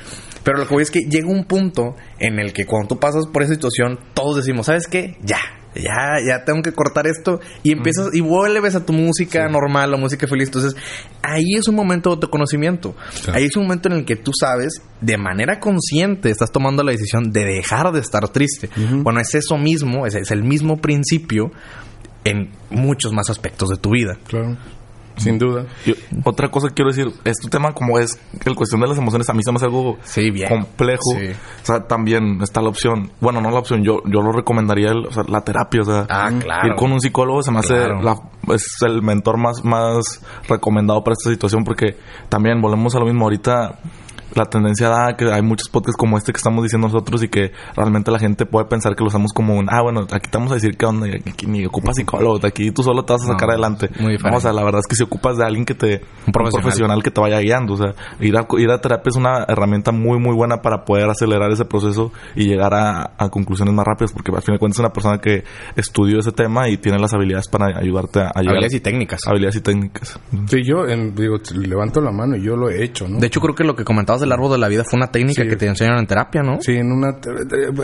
Pero 0.44 0.58
lo 0.58 0.66
que 0.66 0.74
voy 0.74 0.82
es 0.82 0.90
que 0.90 1.00
llega 1.08 1.28
un 1.28 1.44
punto 1.44 1.94
en 2.18 2.40
el 2.40 2.52
que 2.52 2.66
cuando 2.66 2.88
tú 2.88 2.98
pasas 2.98 3.26
por 3.32 3.42
esa 3.42 3.54
situación, 3.54 3.98
todos 4.14 4.36
decimos, 4.36 4.66
¿sabes 4.66 4.88
qué? 4.88 5.16
Ya. 5.22 5.38
Ya, 5.74 6.20
ya 6.26 6.44
tengo 6.44 6.62
que 6.62 6.72
cortar 6.72 7.06
esto. 7.06 7.40
Y 7.62 7.72
empiezas, 7.72 8.14
y 8.14 8.20
vuelves 8.20 8.74
a 8.74 8.84
tu 8.84 8.92
música 8.92 9.48
normal, 9.48 9.90
la 9.90 9.96
música 9.96 10.26
feliz. 10.26 10.48
Entonces, 10.48 10.76
ahí 11.22 11.54
es 11.56 11.68
un 11.68 11.74
momento 11.74 12.10
de 12.10 12.14
autoconocimiento. 12.14 12.94
Ahí 13.32 13.44
es 13.44 13.56
un 13.56 13.64
momento 13.64 13.88
en 13.88 13.96
el 13.96 14.04
que 14.04 14.16
tú 14.16 14.32
sabes, 14.38 14.82
de 15.00 15.16
manera 15.16 15.60
consciente, 15.60 16.30
estás 16.30 16.52
tomando 16.52 16.82
la 16.82 16.92
decisión 16.92 17.30
de 17.32 17.44
dejar 17.44 17.92
de 17.92 18.00
estar 18.00 18.28
triste. 18.28 18.68
Bueno, 19.02 19.20
es 19.20 19.34
eso 19.34 19.56
mismo, 19.56 20.06
es, 20.06 20.14
es 20.14 20.30
el 20.30 20.42
mismo 20.42 20.78
principio 20.78 21.52
en 22.24 22.50
muchos 22.70 23.12
más 23.12 23.30
aspectos 23.30 23.68
de 23.68 23.76
tu 23.76 23.90
vida. 23.90 24.18
Claro. 24.26 24.56
Sin 25.16 25.38
duda. 25.38 25.66
Yo- 25.86 25.94
otra 26.24 26.50
cosa 26.50 26.68
que 26.68 26.74
quiero 26.74 26.90
decir, 26.90 27.08
este 27.24 27.48
tema 27.48 27.72
como 27.72 27.98
es 27.98 28.18
la 28.44 28.54
cuestión 28.54 28.80
de 28.80 28.88
las 28.88 28.98
emociones 28.98 29.28
a 29.28 29.32
mí 29.34 29.42
se 29.42 29.52
me 29.52 29.56
hace 29.56 29.66
algo 29.66 29.98
Sí, 30.02 30.30
bien. 30.30 30.48
complejo. 30.48 31.00
Sí. 31.18 31.26
O 31.62 31.66
sea, 31.66 31.86
también 31.86 32.40
está 32.42 32.60
la 32.62 32.68
opción, 32.70 33.10
bueno, 33.20 33.40
no 33.40 33.50
la 33.50 33.58
opción, 33.58 33.82
yo 33.84 34.02
yo 34.06 34.20
lo 34.22 34.32
recomendaría 34.32 34.90
el- 34.90 35.06
o 35.06 35.12
sea, 35.12 35.24
la 35.28 35.42
terapia, 35.42 35.80
o 35.82 35.84
sea, 35.84 36.06
Ah, 36.08 36.30
claro. 36.40 36.68
ir 36.68 36.74
con 36.76 36.92
un 36.92 37.00
psicólogo 37.00 37.42
se 37.42 37.50
me 37.52 37.58
hace 37.60 37.74
Claro. 37.74 38.02
la- 38.02 38.54
es 38.54 38.66
el 38.86 39.02
mentor 39.02 39.38
más 39.38 39.64
más 39.64 40.22
recomendado 40.48 41.02
para 41.04 41.12
esta 41.12 41.30
situación 41.30 41.62
porque 41.64 41.96
también 42.28 42.60
volvemos 42.60 42.94
a 42.94 42.98
lo 42.98 43.04
mismo 43.06 43.24
ahorita 43.24 43.78
la 44.34 44.44
tendencia 44.46 44.88
da 44.88 45.16
que 45.16 45.30
hay 45.32 45.42
muchos 45.42 45.68
podcasts 45.68 45.96
como 45.96 46.16
este 46.18 46.32
que 46.32 46.38
estamos 46.38 46.62
diciendo 46.62 46.88
nosotros 46.88 47.22
y 47.22 47.28
que 47.28 47.52
realmente 47.76 48.10
la 48.10 48.18
gente 48.18 48.46
puede 48.46 48.66
pensar 48.66 48.94
que 48.94 49.02
lo 49.02 49.08
usamos 49.08 49.32
como 49.32 49.56
un, 49.56 49.68
ah, 49.70 49.82
bueno, 49.82 50.02
aquí 50.10 50.30
te 50.30 50.38
vamos 50.38 50.52
a 50.52 50.54
decir 50.56 50.76
que 50.76 50.86
onda, 50.86 51.06
aquí 51.08 51.46
ni 51.46 51.64
ocupas 51.66 51.96
psicólogo, 51.96 52.40
aquí 52.46 52.70
tú 52.70 52.82
solo 52.82 53.04
te 53.04 53.12
vas 53.12 53.22
a 53.22 53.26
sacar 53.26 53.48
No, 53.48 53.52
adelante. 53.54 53.88
muy 54.00 54.12
diferente. 54.12 54.30
No, 54.30 54.36
o 54.36 54.40
sea, 54.40 54.52
la 54.52 54.64
verdad 54.64 54.80
es 54.80 54.86
que 54.86 54.96
si 54.96 55.02
ocupas 55.02 55.36
de 55.36 55.44
alguien 55.44 55.64
que 55.64 55.74
te, 55.74 56.02
un 56.26 56.32
profesional. 56.32 56.62
profesional, 56.62 57.02
que 57.02 57.10
te 57.10 57.20
vaya 57.20 57.38
guiando, 57.40 57.74
o 57.74 57.76
sea, 57.76 57.94
ir 58.20 58.36
a, 58.36 58.46
ir 58.58 58.70
a 58.70 58.80
terapia 58.80 59.10
es 59.10 59.16
una 59.16 59.44
herramienta 59.48 59.92
muy, 59.92 60.18
muy 60.18 60.34
buena 60.34 60.62
para 60.62 60.84
poder 60.84 61.08
acelerar 61.08 61.50
ese 61.50 61.64
proceso 61.64 62.12
y 62.34 62.46
llegar 62.46 62.74
a, 62.74 63.12
a 63.18 63.28
conclusiones 63.28 63.74
más 63.74 63.86
rápidas, 63.86 64.12
porque 64.12 64.30
al 64.34 64.42
fin 64.42 64.54
de 64.54 64.58
cuentas 64.58 64.76
es 64.76 64.80
una 64.80 64.92
persona 64.92 65.18
que 65.18 65.44
estudió 65.76 66.18
ese 66.20 66.32
tema 66.32 66.68
y 66.68 66.78
tiene 66.78 66.98
las 66.98 67.12
habilidades 67.14 67.48
para 67.48 67.78
ayudarte 67.78 68.20
a, 68.20 68.28
a 68.34 68.40
llegar. 68.40 68.52
Habilidades 68.56 68.74
y 68.74 68.80
técnicas. 68.80 69.20
Habilidades 69.26 69.56
y 69.56 69.60
técnicas. 69.60 70.20
Sí, 70.46 70.62
yo 70.64 70.86
en- 70.88 71.14
digo, 71.14 71.36
levanto 71.54 72.00
la 72.00 72.12
mano 72.12 72.36
y 72.36 72.42
yo 72.42 72.56
lo 72.56 72.70
he 72.70 72.82
hecho, 72.82 73.08
¿no? 73.08 73.18
De 73.18 73.26
hecho, 73.26 73.40
creo 73.40 73.54
que 73.54 73.64
lo 73.64 73.74
que 73.74 73.84
comentabas 73.84 74.21
del 74.22 74.32
árbol 74.32 74.52
de 74.52 74.58
la 74.58 74.68
vida 74.68 74.82
fue 74.88 74.96
una 74.96 75.10
técnica 75.12 75.42
Sí. 75.42 75.48
que 75.48 75.56
te 75.56 75.66
enseñaron 75.66 75.98
en 76.00 76.06
terapia, 76.06 76.42
¿no? 76.42 76.58
Sí, 76.60 76.72
en 76.72 76.90
una 76.90 77.18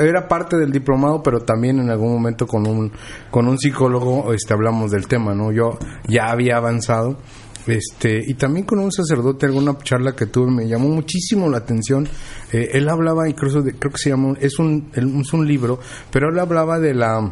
era 0.01 0.27
parte 0.27 0.57
del 0.57 0.73
diplomado, 0.73 1.23
pero 1.23 1.41
también 1.41 1.79
en 1.79 1.91
algún 1.91 2.13
momento 2.13 2.47
con 2.47 2.67
un 2.67 2.91
con 3.31 3.47
un 3.49 3.59
psicólogo 3.59 4.33
este 4.33 4.55
hablamos 4.55 4.91
del 4.91 5.07
tema, 5.07 5.35
¿no? 5.35 5.53
Yo 5.53 5.79
ya 6.07 6.31
había 6.31 6.57
avanzado 6.57 7.19
este 7.67 8.23
y 8.27 8.35
también 8.35 8.65
con 8.65 8.79
un 8.79 8.91
sacerdote 8.91 9.45
alguna 9.47 9.77
charla 9.83 10.17
que 10.17 10.25
tuve 10.27 10.51
me 10.51 10.67
llamó 10.67 10.89
muchísimo 10.89 11.51
la 11.51 11.59
atención. 11.59 12.09
Eh, 12.53 12.71
él 12.73 12.89
hablaba 12.89 13.29
incluso 13.29 13.61
de 13.61 13.75
creo 13.75 13.93
que 13.93 13.99
se 13.99 14.11
llama 14.11 14.35
es 14.41 14.59
un 14.59 14.91
es 14.95 15.33
un 15.33 15.47
libro, 15.47 15.79
pero 16.11 16.31
él 16.31 16.39
hablaba 16.39 16.79
de 16.79 16.95
la 16.95 17.31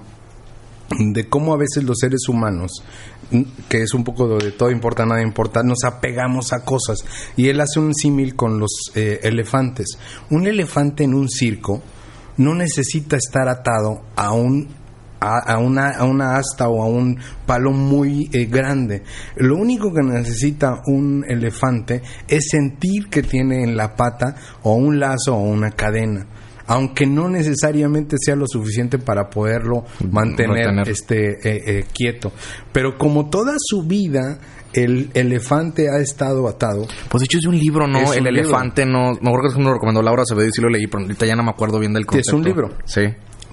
de 0.98 1.28
cómo 1.28 1.52
a 1.52 1.56
veces 1.56 1.82
los 1.84 1.98
seres 1.98 2.28
humanos, 2.28 2.70
que 3.68 3.82
es 3.82 3.94
un 3.94 4.04
poco 4.04 4.38
de 4.38 4.52
todo 4.52 4.70
importa, 4.70 5.04
nada 5.04 5.22
importa, 5.22 5.62
nos 5.62 5.84
apegamos 5.84 6.52
a 6.52 6.64
cosas. 6.64 7.04
Y 7.36 7.48
él 7.48 7.60
hace 7.60 7.80
un 7.80 7.94
símil 7.94 8.36
con 8.36 8.58
los 8.58 8.92
eh, 8.94 9.20
elefantes. 9.22 9.98
Un 10.30 10.46
elefante 10.46 11.04
en 11.04 11.14
un 11.14 11.28
circo 11.28 11.82
no 12.36 12.54
necesita 12.54 13.16
estar 13.16 13.48
atado 13.48 14.02
a 14.14 14.32
un 14.32 14.68
a, 15.18 15.58
una, 15.58 15.90
a 15.90 16.04
una 16.04 16.36
asta 16.36 16.68
o 16.68 16.82
a 16.82 16.86
un 16.86 17.18
palo 17.46 17.72
muy 17.72 18.28
eh, 18.32 18.44
grande. 18.44 19.02
Lo 19.36 19.56
único 19.56 19.92
que 19.92 20.02
necesita 20.02 20.82
un 20.86 21.24
elefante 21.26 22.02
es 22.28 22.48
sentir 22.50 23.08
que 23.08 23.22
tiene 23.22 23.64
en 23.64 23.76
la 23.76 23.96
pata 23.96 24.36
o 24.62 24.74
un 24.74 25.00
lazo 25.00 25.34
o 25.34 25.40
una 25.40 25.70
cadena 25.70 26.26
aunque 26.66 27.06
no 27.06 27.28
necesariamente 27.28 28.16
sea 28.18 28.36
lo 28.36 28.46
suficiente 28.46 28.98
para 28.98 29.28
poderlo 29.30 29.84
mantener 30.10 30.56
Retener. 30.66 30.88
este 30.88 31.30
eh, 31.48 31.62
eh, 31.78 31.84
quieto. 31.92 32.32
Pero 32.72 32.96
como 32.98 33.28
toda 33.30 33.54
su 33.58 33.82
vida 33.84 34.38
el 34.72 35.10
elefante 35.14 35.88
ha 35.88 35.98
estado 36.00 36.46
atado, 36.48 36.86
Pues 37.08 37.20
de 37.20 37.24
hecho 37.24 37.38
es 37.38 37.46
un 37.46 37.58
libro, 37.58 37.86
¿no? 37.86 37.98
Es 38.00 38.10
el 38.12 38.18
un 38.26 38.34
libro. 38.34 38.40
elefante, 38.42 38.84
no. 38.84 39.12
Me 39.22 39.30
acuerdo 39.30 39.50
que 39.52 39.58
me 39.58 39.64
lo 39.64 39.74
recomendó 39.74 40.02
Laura 40.02 40.22
Acevedo 40.22 40.46
y 40.48 40.52
sí 40.52 40.60
lo 40.60 40.68
leí, 40.68 40.86
pero 40.86 41.02
ahorita 41.04 41.24
ya 41.24 41.34
no 41.36 41.42
me 41.42 41.50
acuerdo 41.50 41.78
bien 41.78 41.92
del 41.94 42.02
Es 42.02 42.06
concepto. 42.06 42.36
un 42.36 42.44
libro. 42.44 42.68
Sí. 42.84 43.02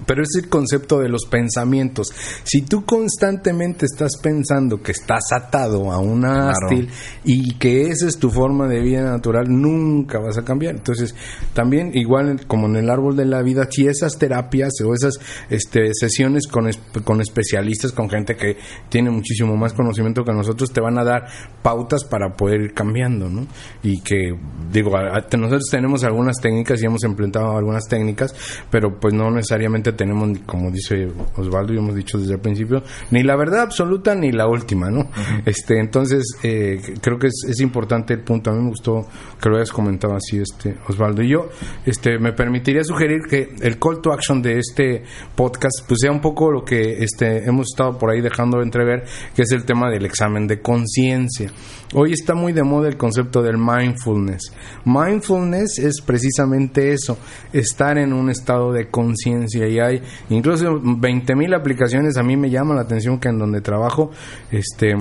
Pero 0.06 0.22
es 0.22 0.28
el 0.42 0.48
concepto 0.48 0.98
de 1.00 1.08
los 1.08 1.24
pensamientos. 1.30 2.08
Si 2.44 2.62
tú 2.62 2.84
constantemente 2.84 3.86
estás 3.86 4.12
pensando 4.22 4.82
que 4.82 4.92
estás 4.92 5.32
atado 5.32 5.92
a 5.92 5.98
una 5.98 6.34
Claro. 6.34 6.52
ástil 6.52 6.88
y 7.24 7.54
que 7.58 7.88
esa 7.88 8.06
es 8.06 8.18
tu 8.18 8.30
forma 8.30 8.66
de 8.68 8.80
vida 8.80 9.02
natural, 9.02 9.44
nunca 9.48 10.18
vas 10.18 10.36
a 10.38 10.44
cambiar. 10.44 10.74
Entonces, 10.76 11.14
también 11.54 11.90
igual 11.94 12.46
como 12.46 12.66
en 12.66 12.76
el 12.76 12.90
árbol 12.90 13.16
de 13.16 13.24
la 13.26 13.42
vida, 13.42 13.66
si 13.70 13.86
esas 13.86 14.18
terapias 14.18 14.72
o 14.84 14.92
esas 14.94 15.18
este, 15.50 15.90
sesiones 15.94 16.46
con, 16.46 16.68
con 17.04 17.20
especialistas, 17.20 17.92
con 17.92 18.08
gente 18.10 18.36
que 18.36 18.56
tiene 18.88 19.10
muchísimo 19.10 19.56
más 19.56 19.72
conocimiento 19.72 20.24
que 20.24 20.32
nosotros, 20.32 20.70
te 20.72 20.80
van 20.80 20.98
a 20.98 21.04
dar 21.04 21.26
pautas 21.62 22.04
para 22.04 22.34
poder 22.36 22.60
ir 22.60 22.74
cambiando, 22.74 23.28
¿no? 23.28 23.46
Y 23.82 24.00
que, 24.02 24.34
digo, 24.70 24.96
a- 24.96 25.16
a- 25.18 25.36
nosotros 25.36 25.68
tenemos 25.70 26.04
algunas 26.04 26.36
técnicas 26.40 26.82
y 26.82 26.86
hemos 26.86 27.04
implementado 27.04 27.56
algunas 27.56 27.84
técnicas, 27.88 28.34
pero 28.70 28.98
pues 29.00 29.14
no 29.14 29.30
necesariamente 29.30 29.92
tenemos, 29.94 30.38
como 30.46 30.70
dice 30.70 31.08
Osvaldo 31.36 31.72
y 31.72 31.78
hemos 31.78 31.94
dicho 31.94 32.18
desde 32.18 32.34
el 32.34 32.40
principio, 32.40 32.82
ni 33.10 33.22
la 33.22 33.36
verdad 33.36 33.62
absoluta 33.62 34.14
ni 34.14 34.32
la 34.32 34.46
última, 34.46 34.90
¿no? 34.90 35.10
Este, 35.44 35.78
entonces, 35.78 36.22
eh, 36.42 36.80
creo 37.00 37.18
que 37.18 37.28
es, 37.28 37.44
es, 37.48 37.60
importante 37.60 38.14
el 38.14 38.20
punto. 38.20 38.50
A 38.50 38.54
mí 38.54 38.62
me 38.62 38.70
gustó 38.70 39.06
que 39.40 39.48
lo 39.48 39.56
hayas 39.56 39.72
comentado 39.72 40.14
así, 40.14 40.38
este, 40.38 40.76
Osvaldo. 40.88 41.22
Y 41.22 41.30
yo, 41.30 41.48
este, 41.84 42.18
me 42.18 42.32
permitiría 42.32 42.84
sugerir 42.84 43.22
que 43.28 43.54
el 43.60 43.78
call 43.78 44.00
to 44.00 44.12
action 44.12 44.42
de 44.42 44.58
este 44.58 45.02
podcast, 45.34 45.86
pues 45.86 46.00
sea 46.00 46.10
un 46.10 46.20
poco 46.20 46.50
lo 46.50 46.64
que, 46.64 47.02
este, 47.02 47.44
hemos 47.44 47.68
estado 47.72 47.98
por 47.98 48.10
ahí 48.10 48.20
dejando 48.20 48.62
entrever, 48.62 49.04
que 49.34 49.42
es 49.42 49.52
el 49.52 49.64
tema 49.64 49.90
del 49.90 50.04
examen 50.04 50.46
de 50.46 50.60
conciencia. 50.60 51.50
Hoy 51.96 52.12
está 52.12 52.34
muy 52.34 52.52
de 52.52 52.64
moda 52.64 52.88
el 52.88 52.96
concepto 52.96 53.40
del 53.40 53.56
mindfulness. 53.56 54.52
Mindfulness 54.84 55.78
es 55.78 56.00
precisamente 56.00 56.92
eso, 56.92 57.16
estar 57.52 57.98
en 57.98 58.12
un 58.12 58.30
estado 58.30 58.72
de 58.72 58.90
conciencia 58.90 59.68
y 59.68 59.78
hay 59.78 60.02
incluso 60.28 60.72
20.000 60.72 61.56
aplicaciones, 61.56 62.16
a 62.16 62.24
mí 62.24 62.36
me 62.36 62.50
llama 62.50 62.74
la 62.74 62.80
atención 62.80 63.20
que 63.20 63.28
en 63.28 63.38
donde 63.38 63.60
trabajo, 63.60 64.10
este 64.50 64.96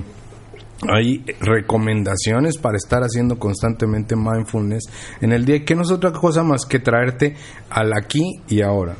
hay 0.87 1.23
recomendaciones 1.39 2.57
para 2.57 2.77
estar 2.77 3.01
haciendo 3.03 3.39
constantemente 3.39 4.15
mindfulness 4.15 4.83
en 5.21 5.31
el 5.31 5.45
día, 5.45 5.63
que 5.63 5.75
no 5.75 5.83
es 5.83 5.91
otra 5.91 6.11
cosa 6.11 6.43
más 6.43 6.65
que 6.65 6.79
traerte 6.79 7.35
al 7.69 7.93
aquí 7.93 8.41
y 8.49 8.61
ahora. 8.61 8.95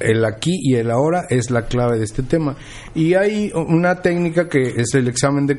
El 0.00 0.24
aquí 0.24 0.58
y 0.60 0.74
el 0.74 0.90
ahora 0.90 1.26
es 1.30 1.50
la 1.50 1.66
clave 1.66 1.98
de 1.98 2.04
este 2.04 2.22
tema. 2.22 2.56
Y 2.94 3.14
hay 3.14 3.52
una 3.54 4.02
técnica 4.02 4.48
que 4.48 4.60
es 4.76 4.94
el 4.94 5.08
examen 5.08 5.46
de 5.46 5.58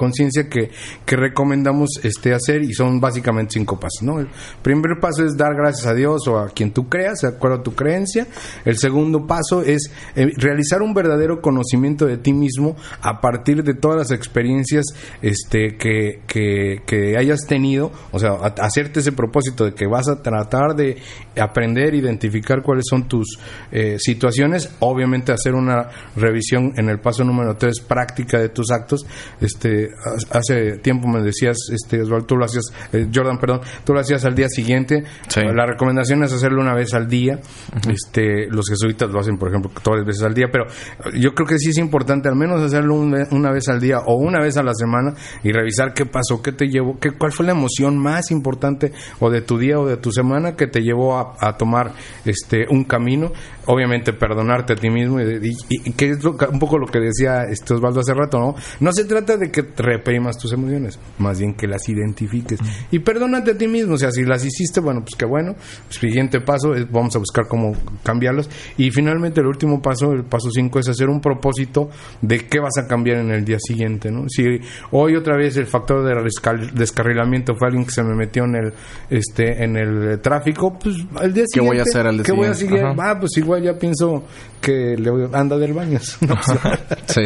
conciencia 0.00 0.48
que, 0.48 0.70
que 1.04 1.14
recomendamos 1.14 2.00
este, 2.02 2.32
hacer 2.32 2.62
y 2.62 2.72
son 2.72 3.00
básicamente 3.00 3.52
cinco 3.58 3.78
pasos. 3.78 4.02
¿no? 4.02 4.18
El 4.18 4.28
primer 4.62 4.98
paso 4.98 5.26
es 5.26 5.36
dar 5.36 5.54
gracias 5.54 5.86
a 5.86 5.92
Dios 5.92 6.26
o 6.26 6.38
a 6.38 6.48
quien 6.48 6.72
tú 6.72 6.88
creas, 6.88 7.20
de 7.20 7.28
acuerdo 7.28 7.58
a 7.58 7.62
tu 7.62 7.74
creencia. 7.74 8.26
El 8.64 8.78
segundo 8.78 9.26
paso 9.26 9.60
es 9.60 9.92
eh, 10.16 10.32
realizar 10.38 10.80
un 10.80 10.94
verdadero 10.94 11.42
conocimiento 11.42 12.06
de 12.06 12.16
ti 12.16 12.32
mismo 12.32 12.76
a 13.02 13.20
partir 13.20 13.62
de 13.62 13.74
todas 13.74 13.98
las 13.98 14.10
experiencias 14.10 14.86
este, 15.20 15.76
que, 15.76 16.22
que, 16.26 16.80
que 16.86 17.18
hayas 17.18 17.40
tenido. 17.46 17.92
O 18.10 18.18
sea, 18.18 18.36
hacerte 18.58 19.00
ese 19.00 19.12
propósito 19.12 19.66
de 19.66 19.74
que 19.74 19.86
vas 19.86 20.08
a 20.08 20.22
tratar 20.22 20.76
de 20.76 20.96
aprender, 21.38 21.94
identificar 21.94 22.62
cuáles 22.62 22.86
son 22.88 23.06
tus 23.06 23.38
eh, 23.70 23.96
situaciones, 23.98 24.74
obviamente 24.78 25.30
hacer 25.32 25.52
una 25.54 25.90
revisión 26.16 26.72
en 26.76 26.88
el 26.88 27.00
paso 27.00 27.22
número 27.22 27.58
3, 27.58 27.80
práctica 27.86 28.38
de 28.38 28.48
tus 28.48 28.70
actos. 28.70 29.04
Este, 29.42 29.89
hace 30.30 30.78
tiempo 30.78 31.08
me 31.08 31.22
decías, 31.22 31.56
este, 31.72 32.02
Osvaldo, 32.02 32.26
tú 32.26 32.36
lo 32.36 32.44
hacías, 32.44 32.64
eh, 32.92 33.08
Jordan, 33.12 33.38
perdón, 33.38 33.60
tú 33.84 33.92
lo 33.92 34.00
hacías 34.00 34.24
al 34.24 34.34
día 34.34 34.48
siguiente. 34.48 35.04
La 35.36 35.66
recomendación 35.66 36.22
es 36.24 36.32
hacerlo 36.32 36.60
una 36.60 36.74
vez 36.74 36.94
al 36.94 37.08
día. 37.08 37.40
Este, 37.88 38.46
los 38.48 38.68
jesuitas 38.68 39.10
lo 39.10 39.20
hacen, 39.20 39.38
por 39.38 39.48
ejemplo, 39.48 39.70
todas 39.82 40.00
las 40.00 40.06
veces 40.06 40.22
al 40.22 40.34
día, 40.34 40.46
pero 40.50 40.66
yo 41.14 41.34
creo 41.34 41.46
que 41.46 41.58
sí 41.58 41.70
es 41.70 41.78
importante 41.78 42.28
al 42.28 42.36
menos 42.36 42.60
hacerlo 42.60 42.94
una 42.94 43.50
vez 43.52 43.68
al 43.68 43.80
día 43.80 43.98
o 44.06 44.16
una 44.16 44.40
vez 44.40 44.56
a 44.56 44.62
la 44.62 44.74
semana 44.74 45.14
y 45.42 45.52
revisar 45.52 45.94
qué 45.94 46.06
pasó, 46.06 46.42
qué 46.42 46.52
te 46.52 46.66
llevó, 46.66 46.98
qué, 46.98 47.10
cuál 47.12 47.32
fue 47.32 47.46
la 47.46 47.52
emoción 47.52 47.98
más 47.98 48.30
importante 48.30 48.92
o 49.18 49.30
de 49.30 49.42
tu 49.42 49.58
día 49.58 49.78
o 49.78 49.86
de 49.86 49.96
tu 49.96 50.12
semana 50.12 50.56
que 50.56 50.66
te 50.66 50.80
llevó 50.80 51.18
a, 51.18 51.36
a 51.40 51.56
tomar 51.56 51.92
este 52.24 52.66
un 52.70 52.84
camino, 52.84 53.32
obviamente 53.66 54.12
perdonarte 54.12 54.74
a 54.74 54.76
ti 54.76 54.90
mismo 54.90 55.20
y, 55.20 55.92
que 55.92 56.10
es 56.10 56.24
un 56.24 56.58
poco 56.58 56.78
lo 56.78 56.86
que 56.86 56.98
decía 56.98 57.44
este 57.44 57.74
Osvaldo 57.74 58.00
hace 58.00 58.14
rato, 58.14 58.38
¿no? 58.38 58.54
No 58.80 58.92
se 58.92 59.04
trata 59.04 59.36
de 59.36 59.50
que 59.50 59.62
reprimas 59.82 60.38
tus 60.38 60.52
emociones, 60.52 60.98
más 61.18 61.38
bien 61.38 61.54
que 61.54 61.66
las 61.66 61.88
identifiques 61.88 62.58
y 62.90 62.98
perdónate 62.98 63.52
a 63.52 63.58
ti 63.58 63.68
mismo, 63.68 63.94
o 63.94 63.98
sea, 63.98 64.10
si 64.10 64.24
las 64.24 64.44
hiciste, 64.44 64.80
bueno, 64.80 65.00
pues 65.02 65.14
qué 65.16 65.24
bueno, 65.24 65.54
siguiente 65.88 66.40
paso 66.40 66.74
es, 66.74 66.90
vamos 66.90 67.14
a 67.16 67.18
buscar 67.18 67.46
cómo 67.46 67.72
cambiarlos 68.02 68.48
y 68.76 68.90
finalmente 68.90 69.40
el 69.40 69.46
último 69.46 69.80
paso, 69.80 70.12
el 70.12 70.24
paso 70.24 70.50
5 70.50 70.78
es 70.78 70.88
hacer 70.88 71.08
un 71.08 71.20
propósito 71.20 71.90
de 72.20 72.46
qué 72.46 72.60
vas 72.60 72.78
a 72.78 72.86
cambiar 72.86 73.18
en 73.18 73.30
el 73.30 73.44
día 73.44 73.58
siguiente, 73.60 74.10
¿no? 74.10 74.28
Si 74.28 74.44
hoy 74.90 75.16
otra 75.16 75.36
vez 75.36 75.56
el 75.56 75.66
factor 75.66 76.04
de 76.04 76.70
descarrilamiento 76.74 77.54
fue 77.54 77.68
alguien 77.68 77.84
que 77.84 77.92
se 77.92 78.02
me 78.02 78.14
metió 78.14 78.44
en 78.44 78.56
el 78.56 78.72
este 79.08 79.62
en 79.62 79.76
el 79.76 80.20
tráfico, 80.20 80.78
pues 80.78 80.96
al 81.16 81.32
día 81.32 81.44
siguiente 81.46 81.50
¿qué 81.54 81.60
voy 81.60 81.78
a 81.78 81.82
hacer 81.82 82.06
al 82.06 82.16
día 82.16 82.24
¿qué 82.24 82.32
voy 82.32 82.46
a 82.46 82.54
seguir? 82.54 82.80
ah, 82.82 83.16
pues 83.18 83.36
igual 83.36 83.62
ya 83.62 83.78
pienso 83.78 84.24
que 84.60 84.96
le 84.96 85.10
anda 85.32 85.56
del 85.56 85.72
baño. 85.72 85.98
sí. 87.06 87.22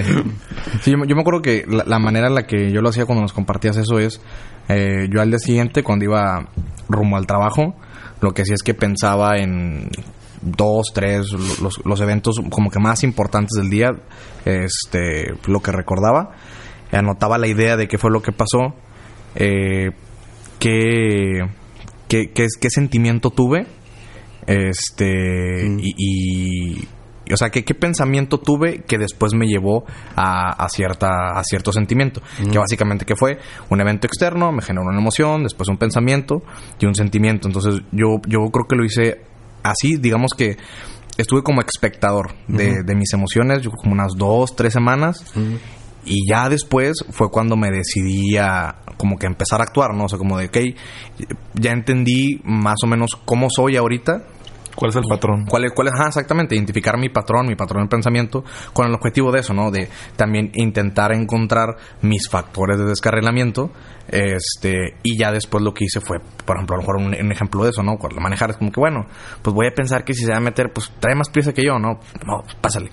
yo, 0.87 0.97
me 0.97 1.21
acuerdo 1.21 1.43
que 1.43 1.65
la, 1.67 1.99
manera 1.99 2.29
en 2.29 2.35
la 2.35 2.44
que 2.47 2.71
yo 2.73 2.81
lo 2.81 2.89
hacía 2.89 3.07
cuando 3.07 3.23
nos 3.23 3.33
compartías 3.33 3.77
eso 3.77 3.99
es, 3.99 4.21
eh, 4.69 5.09
yo 5.11 5.21
al 5.21 5.31
día 5.31 5.39
siguiente, 5.39 5.83
cuando 5.83 6.05
iba 6.05 6.49
rumbo 6.89 7.17
al 7.17 7.27
trabajo, 7.27 7.75
lo 8.21 8.33
que 8.33 8.43
hacía 8.43 8.55
es 8.55 8.63
que 8.63 8.75
pensaba 8.75 9.37
en 9.39 9.91
dos, 10.43 10.89
tres, 10.95 11.27
los, 11.33 12.01
eventos 12.01 12.41
como 12.51 12.71
que 12.71 12.79
más 12.79 13.03
importantes 13.03 13.53
del 13.57 13.71
día, 13.71 13.91
este, 14.45 15.35
lo 15.47 15.61
que 15.61 15.73
recordaba, 15.73 16.33
anotaba 16.93 17.39
la 17.39 17.49
idea 17.49 17.77
de 17.77 17.89
qué 17.89 17.99
fue 17.99 18.11
lo 18.11 18.23
que 18.23 18.33
pasó, 18.33 18.75
eh, 19.35 19.91
qué, 20.59 21.41
qué, 22.09 22.31
qué 22.35 22.71
sentimiento 22.71 23.31
tuve 23.31 23.67
este, 24.47 25.65
mm. 25.65 25.79
y, 25.81 26.89
o 27.33 27.37
sea, 27.37 27.51
¿qué, 27.51 27.65
¿qué, 27.65 27.75
pensamiento 27.75 28.39
tuve 28.39 28.83
que 28.83 28.99
después 28.99 29.35
me 29.35 29.47
llevó 29.47 29.85
a, 30.17 30.67
cierta, 30.69 31.31
a 31.35 31.43
cierto 31.45 31.73
sentimiento? 31.73 32.21
Mm. 32.41 32.51
Que 32.51 32.59
básicamente 32.59 33.05
que 33.05 33.17
fue 33.17 33.39
un 33.71 33.81
evento 33.81 34.07
externo, 34.07 34.53
me 34.53 34.63
generó 34.63 34.87
una 34.87 34.99
emoción, 34.99 35.43
después 35.43 35.69
un 35.69 35.79
pensamiento 35.79 36.43
y 36.79 36.87
un 36.87 36.95
sentimiento. 36.95 37.49
Entonces 37.49 37.83
yo, 37.93 38.21
yo 38.27 38.41
creo 38.51 38.67
que 38.69 38.77
lo 38.77 38.85
hice 38.85 39.23
así, 39.63 39.97
digamos 39.97 40.33
que 40.37 40.57
estuve 41.17 41.43
como 41.43 41.61
espectador 41.63 42.35
de, 42.49 42.83
de 42.85 42.95
mis 42.95 43.13
emociones, 43.13 43.63
yo 43.63 43.71
como 43.71 43.93
unas 43.93 44.13
dos, 44.17 44.55
tres 44.57 44.73
semanas. 44.73 45.25
Y 46.07 46.29
ya 46.29 46.51
después 46.51 46.97
fue 47.11 47.31
cuando 47.31 47.57
me 47.57 47.71
decidí 47.71 48.37
a 48.37 48.77
como 48.99 49.17
que 49.17 49.27
empezar 49.27 49.61
a 49.61 49.65
actuar, 49.65 49.95
¿no? 49.95 50.05
O 50.05 50.09
sea, 50.09 50.19
como 50.19 50.39
de, 50.39 50.47
ok, 50.47 50.59
ya 51.55 51.73
entendí 51.73 52.41
más 52.45 52.77
o 52.85 52.87
menos 52.87 53.13
cómo 53.25 53.49
soy 53.51 53.77
ahorita 53.77 54.25
¿Cuál 54.75 54.91
es 54.91 54.97
el 54.97 55.05
patrón? 55.09 55.45
¿Cuál 55.47 55.65
es, 55.67 55.73
cuál 55.73 55.89
es, 55.89 55.95
exactamente, 56.07 56.55
identificar 56.55 56.99
mi 56.99 57.09
patrón, 57.09 57.47
mi 57.47 57.55
patrón 57.55 57.85
de 57.85 57.89
pensamiento, 57.89 58.45
con 58.73 58.87
el 58.87 58.95
objetivo 58.95 59.31
de 59.31 59.41
eso, 59.41 59.55
¿no? 59.55 59.71
De 59.71 59.89
también 60.17 60.51
intentar 60.55 61.13
encontrar 61.13 61.77
mis 62.03 62.29
factores 62.29 62.79
de 62.79 62.85
descarrilamiento, 62.85 63.71
este, 64.09 64.97
y 65.03 65.17
ya 65.17 65.31
después 65.31 65.63
lo 65.63 65.73
que 65.73 65.85
hice 65.85 66.01
fue, 66.01 66.19
por 66.45 66.57
ejemplo, 66.57 66.77
a 66.77 66.79
lo 66.79 66.83
mejor 66.83 66.97
un, 66.97 67.33
ejemplo 67.33 67.65
de 67.65 67.71
eso, 67.71 67.83
¿no? 67.83 67.97
Cuando 67.97 68.21
manejar 68.21 68.51
es 68.51 68.57
como 68.57 68.71
que, 68.71 68.81
bueno, 68.81 69.07
pues 69.43 69.55
voy 69.55 69.67
a 69.67 69.75
pensar 69.75 70.05
que 70.05 70.15
si 70.15 70.25
se 70.25 70.31
va 70.31 70.39
a 70.39 70.41
meter, 70.41 70.73
pues 70.73 70.93
trae 70.99 71.15
más 71.15 71.31
pieza 71.31 71.53
que 71.53 71.65
yo, 71.65 71.79
¿no? 71.79 72.01
No, 72.27 72.43
pues, 72.43 72.55
pásale. 72.57 72.91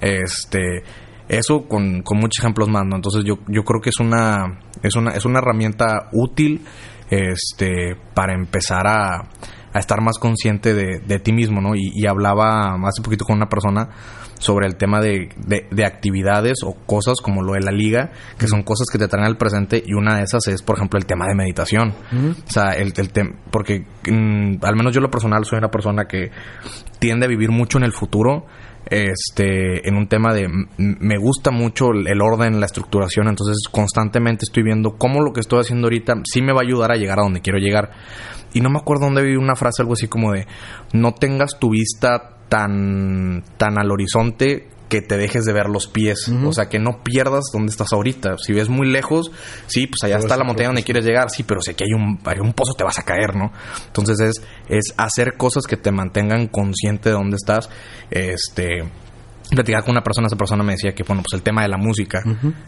Este, 0.00 0.82
eso 1.28 1.66
con, 1.68 2.02
con 2.02 2.18
muchos 2.18 2.42
ejemplos 2.42 2.68
más, 2.68 2.84
¿no? 2.86 2.96
Entonces 2.96 3.24
yo, 3.24 3.38
yo 3.48 3.62
creo 3.64 3.80
que 3.80 3.90
es 3.90 4.00
una, 4.00 4.60
es 4.82 4.96
una, 4.96 5.10
es 5.10 5.24
una 5.24 5.38
herramienta 5.38 6.08
útil, 6.12 6.64
este, 7.10 7.96
para 8.14 8.34
empezar 8.34 8.86
a 8.86 9.28
a 9.72 9.78
estar 9.78 10.00
más 10.00 10.18
consciente 10.18 10.74
de, 10.74 11.00
de 11.00 11.18
ti 11.18 11.32
mismo, 11.32 11.60
¿no? 11.60 11.74
Y, 11.74 12.06
hablaba 12.06 12.74
hace 12.86 13.02
poquito 13.02 13.24
con 13.24 13.36
una 13.36 13.48
persona 13.48 13.90
sobre 14.38 14.66
el 14.66 14.76
tema 14.76 15.00
de, 15.00 15.28
de, 15.70 15.84
actividades 15.84 16.58
o 16.64 16.74
cosas 16.86 17.20
como 17.20 17.42
lo 17.42 17.52
de 17.52 17.60
la 17.60 17.72
liga, 17.72 18.12
que 18.38 18.46
son 18.46 18.62
cosas 18.62 18.86
que 18.90 18.96
te 18.96 19.08
traen 19.08 19.26
al 19.26 19.36
presente 19.36 19.82
y 19.84 19.94
una 19.94 20.16
de 20.16 20.22
esas 20.22 20.46
es, 20.46 20.62
por 20.62 20.76
ejemplo, 20.76 20.98
el 20.98 21.06
tema 21.06 21.26
de 21.26 21.34
meditación. 21.34 21.92
O 22.46 22.50
sea, 22.50 22.70
el, 22.70 22.92
el 22.96 23.10
tema, 23.10 23.32
porque 23.50 23.84
mm, 24.08 24.64
al 24.64 24.76
menos 24.76 24.94
yo 24.94 25.00
lo 25.00 25.10
personal 25.10 25.44
soy 25.44 25.58
una 25.58 25.70
persona 25.70 26.04
que 26.06 26.30
tiende 26.98 27.26
a 27.26 27.28
vivir 27.28 27.50
mucho 27.50 27.78
en 27.78 27.84
el 27.84 27.92
futuro 27.92 28.46
este 28.90 29.88
en 29.88 29.96
un 29.96 30.08
tema 30.08 30.32
de 30.32 30.48
me 30.78 31.18
gusta 31.18 31.50
mucho 31.50 31.90
el 31.92 32.20
orden, 32.20 32.60
la 32.60 32.66
estructuración, 32.66 33.28
entonces 33.28 33.68
constantemente 33.70 34.44
estoy 34.44 34.62
viendo 34.62 34.96
cómo 34.96 35.20
lo 35.20 35.32
que 35.32 35.40
estoy 35.40 35.60
haciendo 35.60 35.86
ahorita 35.86 36.22
sí 36.24 36.42
me 36.42 36.52
va 36.52 36.60
a 36.60 36.64
ayudar 36.64 36.92
a 36.92 36.96
llegar 36.96 37.18
a 37.18 37.22
donde 37.22 37.40
quiero 37.40 37.58
llegar. 37.58 37.90
Y 38.54 38.60
no 38.60 38.70
me 38.70 38.78
acuerdo 38.78 39.04
dónde 39.04 39.22
vi 39.22 39.36
una 39.36 39.56
frase, 39.56 39.82
algo 39.82 39.92
así 39.92 40.08
como 40.08 40.32
de, 40.32 40.46
no 40.92 41.12
tengas 41.12 41.58
tu 41.58 41.70
vista 41.70 42.36
tan, 42.48 43.44
tan 43.58 43.78
al 43.78 43.90
horizonte 43.90 44.68
que 44.88 45.02
te 45.02 45.16
dejes 45.16 45.44
de 45.44 45.52
ver 45.52 45.68
los 45.68 45.86
pies. 45.86 46.28
O 46.44 46.52
sea, 46.52 46.68
que 46.68 46.78
no 46.78 47.02
pierdas 47.02 47.44
donde 47.52 47.70
estás 47.70 47.92
ahorita. 47.92 48.36
Si 48.38 48.52
ves 48.52 48.68
muy 48.68 48.88
lejos, 48.88 49.30
sí, 49.66 49.86
pues 49.86 50.02
allá 50.04 50.18
está 50.18 50.36
la 50.36 50.44
montaña 50.44 50.68
donde 50.68 50.82
quieres 50.82 51.04
llegar, 51.04 51.30
sí, 51.30 51.42
pero 51.42 51.60
si 51.60 51.72
aquí 51.72 51.84
hay 51.84 51.92
un, 51.92 52.18
hay 52.24 52.38
un 52.40 52.52
pozo 52.52 52.74
te 52.74 52.84
vas 52.84 52.98
a 52.98 53.02
caer, 53.02 53.36
¿no? 53.36 53.52
Entonces 53.86 54.20
es, 54.20 54.42
es 54.68 54.94
hacer 54.96 55.36
cosas 55.36 55.64
que 55.66 55.76
te 55.76 55.92
mantengan 55.92 56.48
consciente 56.48 57.10
de 57.10 57.14
dónde 57.14 57.36
estás. 57.36 57.68
Este 58.10 58.84
platicar 59.50 59.82
con 59.82 59.92
una 59.92 60.02
persona, 60.02 60.26
esa 60.26 60.36
persona 60.36 60.62
me 60.62 60.72
decía 60.72 60.94
que, 60.94 61.02
bueno, 61.04 61.22
pues 61.22 61.38
el 61.38 61.42
tema 61.42 61.62
de 61.62 61.68
la 61.68 61.78
música, 61.78 62.22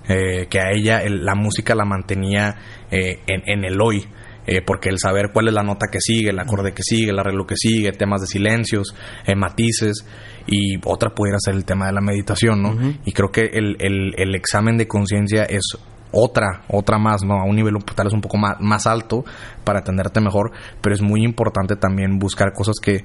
eh, 0.09 0.47
que 0.49 0.61
a 0.61 0.71
ella 0.73 1.03
la 1.09 1.35
música 1.35 1.75
la 1.75 1.85
mantenía 1.85 2.57
eh, 2.91 3.21
en, 3.27 3.43
en, 3.47 3.65
el 3.65 3.81
hoy. 3.81 4.07
Eh, 4.47 4.63
porque 4.67 4.89
el 4.89 4.99
saber 4.99 5.31
cuál 5.33 5.49
es 5.49 5.55
la 5.55 5.63
nota 5.63 5.87
que 5.93 6.01
sigue, 6.01 6.31
el 6.31 6.39
acorde 6.39 6.73
que 6.73 6.83
sigue, 6.83 7.11
el 7.11 7.19
arreglo 7.19 7.47
que 7.47 7.57
sigue, 7.57 7.93
temas 7.93 8.23
de 8.23 8.27
silencios, 8.27 8.95
eh, 9.27 9.37
matices, 9.37 10.07
y 10.51 10.77
otra 10.85 11.11
pudiera 11.11 11.39
ser 11.39 11.55
el 11.55 11.65
tema 11.65 11.87
de 11.87 11.93
la 11.93 12.01
meditación, 12.01 12.61
¿no? 12.61 12.77
Y 13.05 13.13
creo 13.13 13.31
que 13.31 13.43
el, 13.53 13.77
el, 13.79 14.15
el 14.19 14.35
examen 14.35 14.77
de 14.77 14.89
conciencia 14.89 15.45
es 15.45 15.79
otra, 16.13 16.65
otra 16.69 16.99
más, 16.99 17.23
¿no? 17.23 17.41
A 17.41 17.45
un 17.45 17.55
nivel 17.55 17.75
tal 17.95 18.07
vez 18.07 18.13
un 18.13 18.21
poco 18.21 18.37
más, 18.37 18.57
más 18.61 18.87
alto 18.87 19.25
para 19.65 19.79
atenderte 19.79 20.21
mejor, 20.21 20.51
pero 20.81 20.95
es 20.95 21.03
muy 21.03 21.23
importante 21.25 21.77
también 21.77 22.19
buscar 22.19 22.53
cosas 22.53 22.77
que 22.83 23.05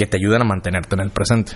que 0.00 0.06
te 0.06 0.16
ayuden 0.16 0.40
a 0.40 0.44
mantenerte 0.44 0.94
en 0.94 1.00
el 1.02 1.10
presente. 1.10 1.52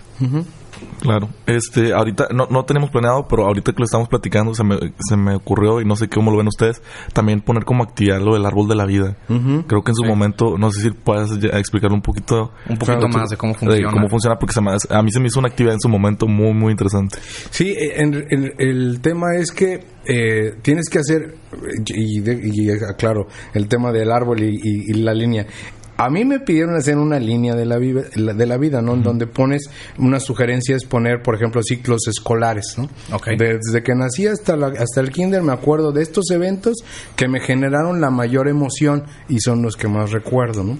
Claro. 1.01 1.29
Este, 1.47 1.93
ahorita 1.95 2.29
no, 2.35 2.47
no 2.51 2.65
tenemos 2.65 2.91
planeado, 2.91 3.27
pero 3.29 3.45
ahorita 3.47 3.73
que 3.73 3.79
lo 3.79 3.85
estamos 3.85 4.09
platicando 4.09 4.55
se 4.55 4.65
me, 4.65 4.77
se 5.09 5.17
me 5.17 5.35
ocurrió 5.37 5.81
y 5.81 5.85
no 5.85 5.97
sé 5.97 6.09
cómo 6.09 6.31
lo 6.31 6.37
ven 6.39 6.49
ustedes, 6.49 6.83
también 7.13 7.41
poner 7.41 7.65
como 7.65 7.85
actividad 7.85 8.21
lo 8.21 8.35
del 8.35 8.45
árbol 8.45 8.69
de 8.69 8.75
la 8.75 8.85
vida. 8.85 9.17
Creo 9.67 9.83
que 9.83 9.93
en 9.93 9.95
su 9.95 10.05
momento, 10.05 10.59
no 10.59 10.71
sé 10.73 10.83
si 10.83 10.91
puedes 10.91 11.39
ya 11.41 11.59
explicarlo 11.59 11.95
un 11.95 12.03
poquito. 12.03 12.53
Un 12.69 12.77
poquito 12.77 12.99
Claro, 12.99 13.09
más 13.09 13.31
de 13.31 13.37
cómo 13.37 13.55
funciona. 13.55 13.91
cómo 13.93 14.09
funciona, 14.09 14.37
porque 14.37 14.53
se 14.53 14.61
me- 14.61 14.73
a 14.91 15.03
mí 15.03 15.11
se 15.11 15.21
me 15.21 15.29
hizo 15.29 15.39
una 15.39 15.49
actividad 15.49 15.75
en 15.75 15.81
su 15.81 15.89
momento 15.89 16.27
muy, 16.27 16.53
muy 16.53 16.73
interesante. 16.73 17.19
Sí, 17.51 17.75
en- 17.79 18.25
en- 18.31 18.53
el 18.59 19.01
tema 19.01 19.29
es 19.39 19.53
que 19.53 19.95
eh, 20.07 20.57
tienes 20.61 20.91
que 20.91 20.99
hacer, 20.99 21.37
y, 21.87 22.21
de- 22.21 22.39
y 22.43 22.69
aclaro, 22.71 23.27
el 23.55 23.69
tema 23.69 23.91
del 23.91 24.11
árbol 24.13 24.43
y, 24.43 24.51
y- 24.63 24.91
y 24.91 24.93
la 25.03 25.15
línea. 25.15 25.47
A 25.97 26.11
mí 26.11 26.25
me 26.25 26.41
pidieron 26.41 26.75
hacer 26.77 26.97
una 26.97 27.19
línea 27.21 27.55
de 27.55 27.65
la, 27.67 27.79
vida, 27.79 28.03
de 28.15 28.47
la 28.47 28.57
vida, 28.57 28.83
¿no? 28.83 28.97
Donde 28.97 29.27
pones, 29.27 29.71
una 29.99 30.19
sugerencia 30.19 30.75
es 30.75 30.85
poner, 30.85 31.23
por 31.23 31.37
ejemplo, 31.37 31.63
ciclos 31.63 32.09
escolares, 32.09 32.75
¿no? 32.77 32.89
Ok. 33.15 33.29
Desde 33.39 33.83
que 33.85 33.95
nací 33.95 34.27
hasta, 34.27 34.57
la- 34.57 34.75
hasta 34.79 35.01
el 35.01 35.11
kinder 35.11 35.43
me 35.43 35.53
acuerdo 35.53 35.93
de 35.93 36.03
estos 36.03 36.31
eventos 36.31 36.79
que 37.15 37.29
me 37.29 37.39
generaron 37.41 38.01
la 38.01 38.11
mayor 38.11 38.49
emoción 38.49 39.05
y 39.29 39.39
son 39.41 39.63
los 39.63 39.77
que 39.77 39.87
más 39.89 40.11
recuerdo, 40.11 40.65
¿no? 40.65 40.79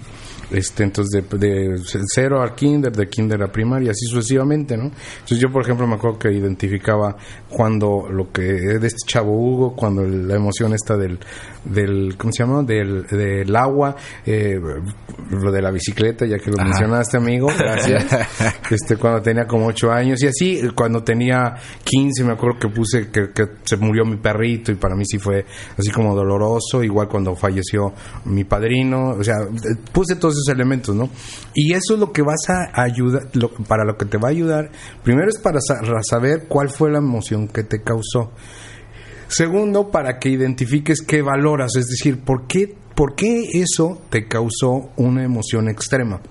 Este, 0.51 0.83
entonces, 0.83 1.23
de, 1.29 1.37
de 1.39 1.75
cero 2.13 2.41
al 2.41 2.53
kinder, 2.55 2.91
de 2.91 3.07
kinder 3.07 3.41
a 3.43 3.51
primaria, 3.51 3.91
así 3.91 4.05
sucesivamente, 4.05 4.77
¿no? 4.77 4.85
Entonces, 4.85 5.39
yo, 5.39 5.51
por 5.51 5.63
ejemplo, 5.63 5.87
me 5.87 5.95
acuerdo 5.95 6.19
que 6.19 6.31
identificaba 6.31 7.15
cuando 7.49 8.07
lo 8.09 8.31
que 8.31 8.55
es 8.55 8.81
de 8.81 8.87
este 8.87 9.07
chavo 9.07 9.31
Hugo, 9.33 9.75
cuando 9.75 10.03
el- 10.03 10.27
la 10.27 10.35
emoción 10.35 10.73
esta 10.73 10.95
del, 10.97 11.19
del 11.63 12.15
¿cómo 12.17 12.31
se 12.31 12.43
llama? 12.43 12.63
Del, 12.63 13.05
del 13.07 13.55
agua, 13.55 13.95
eh, 14.25 14.59
lo 15.31 15.51
de 15.51 15.61
la 15.61 15.71
bicicleta, 15.71 16.25
ya 16.25 16.37
que 16.37 16.51
lo 16.51 16.57
Ajá. 16.59 16.65
mencionaste, 16.69 17.17
amigo, 17.17 17.47
gracias. 17.57 18.05
este, 18.69 18.97
cuando 18.97 19.21
tenía 19.21 19.45
como 19.47 19.67
ocho 19.67 19.91
años 19.91 20.21
y 20.23 20.27
así, 20.27 20.61
cuando 20.75 21.03
tenía 21.03 21.55
15, 21.83 22.23
me 22.23 22.33
acuerdo 22.33 22.59
que 22.59 22.69
puse 22.69 23.09
que, 23.09 23.31
que 23.33 23.43
se 23.63 23.77
murió 23.77 24.05
mi 24.05 24.17
perrito 24.17 24.71
y 24.71 24.75
para 24.75 24.95
mí 24.95 25.03
sí 25.05 25.17
fue 25.17 25.45
así 25.77 25.89
como 25.91 26.13
doloroso, 26.15 26.83
igual 26.83 27.07
cuando 27.07 27.35
falleció 27.35 27.93
mi 28.25 28.43
padrino, 28.43 29.09
o 29.19 29.23
sea, 29.23 29.35
puse 29.91 30.15
todos 30.15 30.34
esos 30.37 30.47
elementos, 30.53 30.95
¿no? 30.95 31.09
Y 31.53 31.73
eso 31.73 31.93
es 31.95 31.99
lo 31.99 32.11
que 32.11 32.21
vas 32.21 32.49
a 32.49 32.81
ayudar, 32.81 33.29
lo- 33.33 33.51
para 33.51 33.83
lo 33.85 33.97
que 33.97 34.05
te 34.05 34.17
va 34.17 34.27
a 34.29 34.31
ayudar, 34.31 34.71
primero 35.03 35.29
es 35.29 35.39
para 35.39 35.59
sa- 35.61 35.81
saber 36.03 36.45
cuál 36.47 36.69
fue 36.69 36.91
la 36.91 36.99
emoción 36.99 37.47
que 37.47 37.63
te 37.63 37.81
causó. 37.81 38.31
Segundo, 39.27 39.89
para 39.89 40.19
que 40.19 40.29
identifiques 40.29 41.01
qué 41.01 41.21
valoras, 41.21 41.75
es 41.75 41.87
decir, 41.87 42.19
por 42.23 42.45
qué, 42.47 42.75
por 42.95 43.15
qué 43.15 43.49
eso 43.53 44.01
te 44.09 44.27
causó 44.27 44.91
una 44.97 45.23
emoción 45.23 45.67
extrema. 45.67 46.21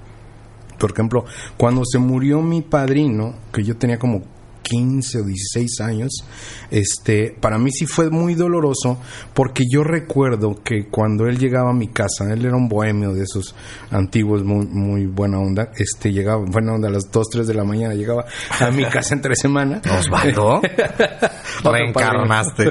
Por 0.79 0.93
ejemplo, 0.93 1.25
cuando 1.57 1.83
se 1.85 1.99
murió 1.99 2.41
mi 2.41 2.63
padrino, 2.63 3.35
que 3.53 3.65
yo 3.65 3.77
tenía 3.77 3.99
como 3.99 4.23
15 4.65 5.21
o 5.21 5.25
16 5.25 5.81
años, 5.81 6.25
este, 6.71 7.37
para 7.39 7.59
mí 7.59 7.71
sí 7.71 7.87
fue 7.87 8.11
muy 8.11 8.35
doloroso 8.35 8.99
porque 9.35 9.65
yo 9.71 9.85
recuerdo 9.85 10.57
que 10.65 10.87
cuando 10.91 11.27
él 11.27 11.39
llegaba 11.39 11.71
a 11.71 11.75
mi 11.75 11.89
casa, 11.89 12.33
él 12.33 12.45
era 12.45 12.57
un 12.57 12.69
bohemio 12.69 13.13
de 13.13 13.23
esos 13.23 13.55
antiguos, 13.91 14.43
muy, 14.43 14.67
muy 14.67 15.07
buena 15.07 15.39
onda, 15.39 15.71
este, 15.77 16.13
llegaba, 16.13 16.45
buena 16.45 16.73
onda 16.73 16.89
a 16.89 16.93
las 16.93 17.11
2, 17.13 17.29
3 17.31 17.47
de 17.47 17.55
la 17.55 17.65
mañana, 17.65 17.95
llegaba 17.95 18.25
a 18.59 18.71
mi 18.71 18.85
casa 18.87 19.15
entre 19.15 19.37
semana. 19.37 19.81
Osvaldo, 19.99 20.61
reencarnaste. 21.63 22.65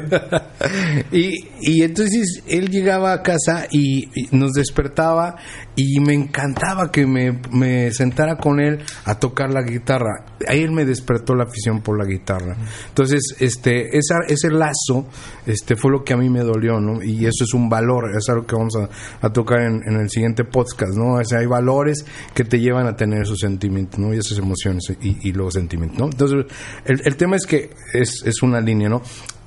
y, 1.11 1.47
y 1.61 1.83
entonces 1.83 2.43
él 2.47 2.69
llegaba 2.69 3.13
a 3.13 3.21
casa 3.21 3.67
y, 3.71 4.09
y 4.15 4.35
nos 4.35 4.53
despertaba 4.53 5.35
y 5.75 5.99
me 5.99 6.13
encantaba 6.13 6.91
que 6.91 7.05
me, 7.05 7.39
me 7.51 7.91
sentara 7.91 8.37
con 8.37 8.59
él 8.59 8.83
a 9.05 9.19
tocar 9.19 9.51
la 9.51 9.61
guitarra. 9.61 10.25
Ahí 10.47 10.61
él 10.61 10.71
me 10.71 10.85
despertó 10.85 11.35
la 11.35 11.45
afición 11.45 11.81
por 11.83 11.97
la 11.97 12.05
guitarra. 12.05 12.55
Entonces, 12.87 13.35
este, 13.39 13.97
esa, 13.97 14.19
ese 14.27 14.49
lazo, 14.49 15.05
este, 15.45 15.75
fue 15.75 15.91
lo 15.91 16.03
que 16.03 16.13
a 16.13 16.17
mí 16.17 16.29
me 16.29 16.41
dolió, 16.41 16.79
¿no? 16.79 17.03
Y 17.03 17.25
eso 17.25 17.43
es 17.43 17.53
un 17.53 17.69
valor, 17.69 18.15
es 18.17 18.29
algo 18.29 18.45
que 18.45 18.55
vamos 18.55 18.75
a, 19.21 19.29
tocar 19.29 19.61
en, 19.61 19.81
en 19.85 19.99
el 19.99 20.09
siguiente 20.09 20.43
podcast, 20.43 20.93
¿no? 20.95 21.15
O 21.15 21.17
hay 21.17 21.45
valores 21.45 22.05
que 22.33 22.43
te 22.43 22.59
llevan 22.59 22.87
a 22.87 22.95
tener 22.95 23.23
esos 23.23 23.39
sentimientos, 23.39 23.99
¿no? 23.99 24.13
Y 24.13 24.17
esas 24.17 24.37
emociones 24.37 24.83
y, 25.01 25.29
y 25.29 25.33
los 25.33 25.53
sentimientos, 25.53 25.99
¿no? 25.99 26.05
Entonces, 26.05 26.45
el, 26.85 27.01
el 27.03 27.15
tema 27.15 27.35
es 27.35 27.45
que 27.45 27.69
es, 27.93 28.23
es 28.25 28.41
una 28.41 28.61
línea, 28.61 28.89
¿no? 28.89 29.01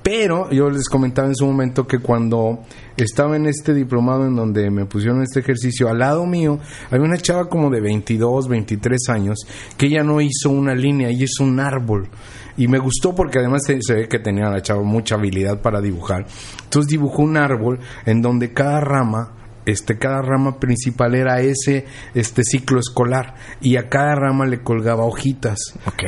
Pero 0.09 0.49
yo 0.51 0.69
les 0.69 0.87
comentaba 0.87 1.27
en 1.27 1.35
su 1.35 1.45
momento 1.45 1.85
que 1.85 1.99
cuando 1.99 2.59
estaba 2.95 3.35
en 3.35 3.45
este 3.45 3.73
diplomado 3.73 4.25
en 4.25 4.37
donde 4.37 4.71
me 4.71 4.85
pusieron 4.85 5.21
este 5.21 5.41
ejercicio, 5.41 5.89
al 5.89 5.99
lado 5.99 6.25
mío 6.25 6.59
había 6.89 7.05
una 7.05 7.17
chava 7.17 7.49
como 7.49 7.69
de 7.69 7.81
22, 7.81 8.47
23 8.47 9.09
años 9.09 9.37
que 9.75 9.87
ella 9.87 10.03
no 10.03 10.21
hizo 10.21 10.49
una 10.49 10.73
línea, 10.73 11.09
ella 11.09 11.25
hizo 11.25 11.43
un 11.43 11.59
árbol. 11.59 12.07
Y 12.55 12.69
me 12.69 12.79
gustó 12.79 13.13
porque 13.13 13.39
además 13.39 13.63
se, 13.65 13.79
se 13.81 13.95
ve 13.95 14.07
que 14.07 14.19
tenía 14.19 14.49
la 14.49 14.61
chava 14.61 14.81
mucha 14.81 15.15
habilidad 15.15 15.61
para 15.61 15.81
dibujar. 15.81 16.25
Entonces 16.63 16.89
dibujó 16.89 17.23
un 17.23 17.35
árbol 17.35 17.81
en 18.05 18.21
donde 18.21 18.53
cada 18.53 18.79
rama 18.79 19.33
este 19.67 19.97
cada 19.99 20.21
rama 20.21 20.59
principal 20.59 21.13
era 21.13 21.41
ese 21.41 21.85
este 22.15 22.41
ciclo 22.43 22.79
escolar 22.79 23.35
y 23.61 23.75
a 23.77 23.89
cada 23.89 24.15
rama 24.15 24.45
le 24.45 24.63
colgaba 24.63 25.05
hojitas. 25.05 25.59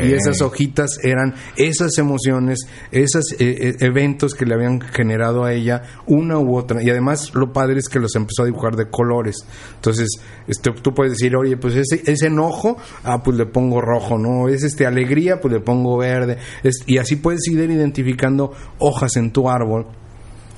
Y 0.02 0.14
esas 0.14 0.42
hojitas 0.42 0.98
eran 1.04 1.36
esas 1.58 1.98
emociones 1.98 2.60
esos 2.92 3.26
eventos 3.38 4.34
que 4.34 4.46
le 4.46 4.56
habían 4.56 4.82
generado 4.82 5.44
a 5.44 5.54
ella 5.54 5.84
una 6.08 6.40
u 6.40 6.56
otra. 6.58 6.82
Y 6.82 6.90
además 6.90 7.32
lo 7.36 7.54
padre 7.54 7.80
es 7.80 7.90
que 7.90 8.00
los 8.00 8.16
empezó 8.16 8.44
a 8.44 8.46
dibujar 8.46 8.76
de 8.76 8.90
colores. 8.90 9.38
Entonces 9.76 10.08
este 10.48 10.72
tú 10.72 10.94
puedes 10.94 11.14
decir 11.14 11.36
oye 11.36 11.58
pues 11.58 11.76
ese, 11.76 12.02
ese 12.12 12.28
enojo 12.28 12.78
ah 13.04 13.22
pues 13.24 13.38
le 13.38 13.46
pongo 13.46 13.82
rojo 13.82 14.18
no 14.18 14.48
es 14.50 14.64
este 14.64 14.86
alegría 14.86 15.40
pues 15.42 15.54
le 15.54 15.60
pongo 15.60 15.98
verde 15.98 16.38
Es- 16.64 16.84
y 16.88 16.98
así 16.98 17.18
puedes 17.18 17.42
ir 17.48 17.60
identificando 17.70 18.52
hojas 18.80 19.16
en 19.18 19.32
tu 19.32 19.50
árbol 19.50 19.88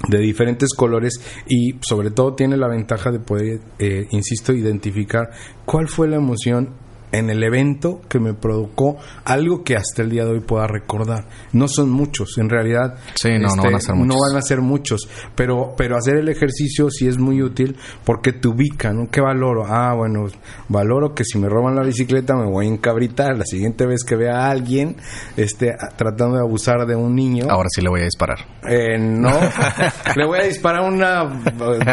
de 0.08 0.20
diferentes 0.20 0.70
colores 0.76 1.22
y 1.48 1.76
sobre 1.82 2.12
todo 2.12 2.34
tiene 2.34 2.58
la 2.58 2.68
ventaja 2.68 3.12
de 3.12 3.20
poder, 3.20 3.60
eh, 3.80 4.08
insisto, 4.12 4.54
identificar 4.54 5.32
cuál 5.66 5.88
fue 5.88 6.08
la 6.08 6.18
emoción 6.18 6.70
en 7.12 7.30
el 7.30 7.44
evento 7.44 8.02
que 8.08 8.20
me 8.20 8.34
provocó 8.34 8.98
algo 9.26 9.64
que 9.64 9.76
hasta 9.76 10.02
el 10.02 10.10
día 10.10 10.26
de 10.26 10.32
hoy 10.32 10.40
pueda 10.40 10.68
recordar. 10.68 11.28
No 11.54 11.68
son 11.68 11.90
muchos, 11.90 12.38
en 12.38 12.50
realidad. 12.50 12.96
este, 13.14 13.34
Sí, 13.34 13.40
no, 13.40 13.56
no 13.56 13.64
van 13.64 13.76
a 13.76 13.80
ser 13.80 13.96
muchos. 13.96 14.08
No 14.16 14.22
van 14.22 14.38
a 14.38 14.42
ser 14.42 14.62
muchos, 14.62 15.10
pero, 15.36 15.74
pero 15.78 15.98
hacer 15.98 16.18
el 16.18 16.30
ejercicio 16.30 16.90
sí 16.90 17.08
es 17.08 17.18
muy 17.18 17.42
útil 17.42 17.76
porque 18.06 18.34
te 18.34 18.48
ubica, 18.48 18.92
¿no? 18.92 19.10
¿Qué 19.10 19.22
valoro? 19.22 19.66
Ah, 19.66 19.94
bueno, 19.96 20.26
valoro 20.70 21.14
que 21.14 21.24
si 21.24 21.38
me 21.38 21.50
roban 21.50 21.76
la 21.76 21.84
bicicleta 21.84 22.36
me 22.36 22.50
voy 22.50 22.68
a 22.68 22.70
encabritar 22.70 23.38
la 23.38 23.46
siguiente 23.46 23.86
vez 23.86 24.04
que 24.04 24.16
vea 24.16 24.46
a 24.46 24.52
alguien 24.52 24.96
este, 25.38 25.76
tratando 25.98 26.38
de 26.38 26.42
abusar 26.42 26.86
de 26.86 26.96
un 26.96 27.16
niño. 27.16 27.46
Ahora 27.50 27.68
sí 27.70 27.82
le 27.82 27.90
voy 27.90 28.02
a 28.02 28.06
disparar. 28.06 28.40
Eh, 28.68 28.98
no, 28.98 29.32
le 30.16 30.26
voy 30.26 30.40
a 30.40 30.44
disparar 30.44 30.82
una 30.82 31.42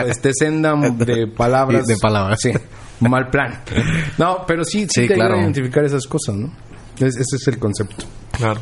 este, 0.07 0.31
senda 0.33 0.75
de 0.75 1.27
palabras. 1.27 1.87
De 1.87 1.97
palabras. 1.97 2.41
Sí, 2.41 2.53
mal 3.01 3.29
plan. 3.31 3.61
No, 4.19 4.45
pero 4.47 4.65
sí, 4.65 4.81
sí, 4.83 5.03
Sí, 5.03 5.09
te 5.09 5.15
claro. 5.15 5.39
identificar 5.39 5.85
esas 5.85 6.07
cosas, 6.07 6.35
¿no? 6.35 6.51
Es- 6.99 7.17
ese 7.17 7.37
es 7.37 7.49
el 7.49 7.59
concepto. 7.59 8.05
Claro. 8.33 8.61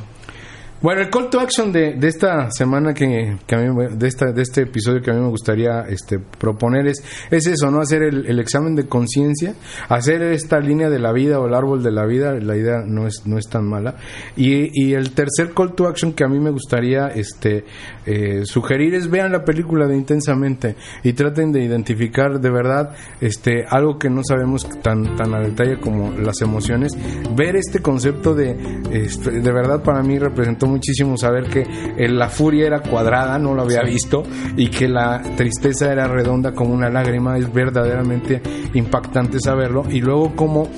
Bueno, 0.82 1.00
el 1.00 1.08
call 1.08 1.30
to 1.30 1.40
action 1.40 1.72
de, 1.72 1.94
de 1.94 2.06
esta 2.06 2.50
semana 2.50 2.92
que, 2.92 3.38
que 3.46 3.54
a 3.54 3.58
mí 3.58 3.86
de 3.96 4.06
esta 4.06 4.32
de 4.32 4.42
este 4.42 4.62
episodio 4.62 5.00
que 5.00 5.10
a 5.10 5.14
mí 5.14 5.20
me 5.20 5.30
gustaría 5.30 5.80
este 5.88 6.18
proponer 6.18 6.86
es 6.86 7.02
es 7.30 7.46
eso, 7.46 7.70
no 7.70 7.80
hacer 7.80 8.02
el, 8.02 8.26
el 8.26 8.38
examen 8.38 8.76
de 8.76 8.86
conciencia, 8.86 9.54
hacer 9.88 10.20
esta 10.20 10.60
línea 10.60 10.90
de 10.90 10.98
la 10.98 11.12
vida 11.12 11.40
o 11.40 11.46
el 11.46 11.54
árbol 11.54 11.82
de 11.82 11.92
la 11.92 12.04
vida, 12.04 12.34
la 12.34 12.56
idea 12.58 12.82
no 12.86 13.06
es 13.06 13.22
no 13.24 13.38
es 13.38 13.48
tan 13.48 13.66
mala. 13.66 13.96
Y, 14.36 14.70
y 14.74 14.92
el 14.92 15.12
tercer 15.12 15.54
call 15.54 15.74
to 15.74 15.88
action 15.88 16.12
que 16.12 16.24
a 16.24 16.28
mí 16.28 16.38
me 16.38 16.50
gustaría 16.50 17.06
este 17.08 17.64
eh, 18.04 18.42
sugerir 18.44 18.94
es 18.94 19.08
vean 19.08 19.32
la 19.32 19.46
película 19.46 19.86
de 19.86 19.96
intensamente 19.96 20.76
y 21.02 21.14
traten 21.14 21.52
de 21.52 21.64
identificar 21.64 22.38
de 22.38 22.50
verdad 22.50 22.94
este 23.22 23.64
algo 23.66 23.98
que 23.98 24.10
no 24.10 24.20
sabemos 24.22 24.68
tan 24.82 25.16
tan 25.16 25.34
a 25.34 25.40
detalle 25.40 25.80
como 25.80 26.12
las 26.12 26.42
emociones, 26.42 26.92
ver 27.34 27.56
este 27.56 27.80
concepto 27.80 28.34
de 28.34 28.54
este, 28.92 29.40
de 29.40 29.52
verdad 29.52 29.82
para 29.82 30.02
mí 30.02 30.18
representó 30.18 30.65
muchísimo 30.66 31.16
saber 31.16 31.44
que 31.48 31.60
eh, 31.62 32.08
la 32.08 32.28
furia 32.28 32.66
era 32.66 32.80
cuadrada, 32.80 33.38
no 33.38 33.54
lo 33.54 33.62
había 33.62 33.82
visto, 33.82 34.22
y 34.56 34.68
que 34.68 34.88
la 34.88 35.22
tristeza 35.36 35.92
era 35.92 36.06
redonda 36.08 36.52
como 36.52 36.74
una 36.74 36.88
lágrima, 36.90 37.36
es 37.38 37.52
verdaderamente 37.52 38.40
impactante 38.74 39.38
saberlo, 39.40 39.84
y 39.90 40.00
luego 40.00 40.34
como 40.36 40.68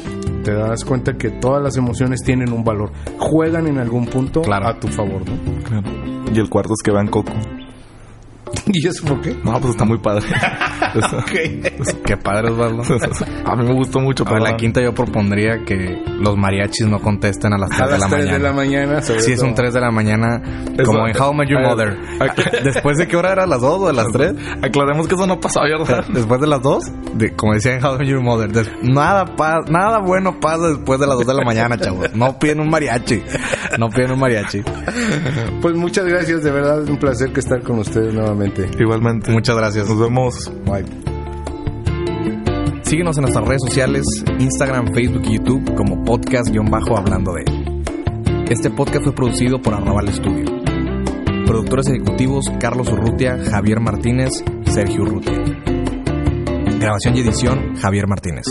te 0.44 0.52
das 0.54 0.84
cuenta 0.84 1.14
que 1.16 1.30
todas 1.30 1.62
las 1.62 1.76
emociones 1.76 2.20
tienen 2.22 2.52
un 2.52 2.64
valor, 2.64 2.90
juegan 3.18 3.66
en 3.66 3.78
algún 3.78 4.06
punto 4.06 4.42
Claro. 4.42 4.68
a 4.68 4.78
tu 4.78 4.88
favor, 4.88 5.22
¿no? 5.28 5.62
claro. 5.64 5.88
Y 6.32 6.38
el 6.38 6.48
cuarto 6.48 6.72
es 6.74 6.82
que 6.84 6.90
vean 6.92 7.08
Coco. 7.08 7.32
¿Y 8.72 8.86
eso 8.86 9.04
por 9.06 9.20
qué? 9.20 9.36
No, 9.44 9.52
pues 9.60 9.70
está 9.70 9.84
muy 9.84 9.98
padre. 9.98 10.24
Qué 12.04 12.16
padre, 12.16 12.50
Osvaldo. 12.50 12.82
a 13.44 13.56
mí 13.56 13.64
me 13.64 13.74
gustó 13.74 14.00
mucho. 14.00 14.24
Para 14.24 14.40
la 14.40 14.56
quinta 14.56 14.80
yo 14.82 14.94
propondría 14.94 15.64
que 15.64 16.02
los 16.20 16.36
mariachis 16.36 16.86
no 16.86 16.98
contesten 17.00 17.52
a 17.52 17.58
las 17.58 17.70
3 17.70 17.80
A 17.80 17.84
de 17.86 17.90
las 17.92 18.00
la 18.00 18.08
3 18.08 18.18
mañana. 18.20 18.38
de 18.38 18.42
la 18.44 18.52
mañana. 18.52 19.02
Si 19.02 19.32
es 19.32 19.40
un 19.42 19.48
todo. 19.54 19.56
3 19.64 19.74
de 19.74 19.80
la 19.80 19.90
mañana, 19.90 20.42
Eso- 20.74 20.84
como 20.84 21.06
en 21.06 21.16
How 21.20 21.34
Met 21.34 21.48
Your 21.48 21.62
Mother. 21.62 21.96
¿Después 22.64 22.96
de 22.98 23.06
qué 23.06 23.16
hora 23.16 23.32
era? 23.32 23.44
¿A 23.44 23.46
las 23.46 23.60
2 23.60 23.80
o 23.80 23.88
a 23.88 23.92
las 23.92 24.08
3? 24.12 24.34
Aclaremos 24.62 25.06
que 25.08 25.14
eso 25.14 25.26
no 25.26 25.38
pasó, 25.40 25.60
¿verdad? 25.60 26.04
Después 26.08 26.40
de 26.40 26.46
las 26.46 26.62
2, 26.62 26.84
de, 27.14 27.34
como 27.34 27.54
decía 27.54 27.74
en 27.74 27.84
How 27.84 27.98
Met 27.98 28.08
Your 28.08 28.22
Mother, 28.22 28.50
des- 28.52 28.70
nada, 28.82 29.24
pa- 29.36 29.60
nada 29.68 29.98
bueno 29.98 30.40
pasa 30.40 30.68
después 30.68 30.98
de 31.00 31.06
las 31.06 31.16
2 31.16 31.26
de 31.26 31.34
la 31.34 31.44
mañana, 31.44 31.76
chavos. 31.78 32.14
No 32.14 32.38
piden 32.38 32.60
un 32.60 32.70
mariachi. 32.70 33.22
No 33.78 33.88
piden 33.90 34.12
un 34.12 34.20
mariachi. 34.20 34.62
Pues 35.60 35.74
muchas 35.74 36.04
gracias, 36.06 36.42
de 36.42 36.50
verdad, 36.50 36.82
es 36.82 36.88
un 36.90 36.96
placer 36.98 37.32
que 37.32 37.40
estar 37.40 37.62
con 37.62 37.78
ustedes 37.80 38.12
nuevamente. 38.14 38.57
Igualmente. 38.78 39.30
Muchas 39.32 39.56
gracias. 39.56 39.88
Nos 39.88 39.98
vemos. 39.98 40.52
Bye. 40.64 40.84
Síguenos 42.82 43.18
en 43.18 43.22
nuestras 43.22 43.46
redes 43.46 43.62
sociales, 43.66 44.04
Instagram, 44.38 44.94
Facebook 44.94 45.22
y 45.26 45.36
YouTube 45.36 45.74
como 45.74 46.04
podcast-hablando 46.04 47.32
de. 47.34 47.44
Este 48.48 48.70
podcast 48.70 49.04
fue 49.04 49.14
producido 49.14 49.60
por 49.60 49.74
Arrabal 49.74 50.08
Studio. 50.08 50.46
Productores 51.44 51.88
ejecutivos 51.88 52.46
Carlos 52.58 52.90
Urrutia, 52.90 53.36
Javier 53.50 53.80
Martínez, 53.80 54.42
Sergio 54.64 55.02
Urrutia. 55.02 55.34
Grabación 56.78 57.16
y 57.16 57.20
edición 57.20 57.76
Javier 57.76 58.06
Martínez. 58.06 58.46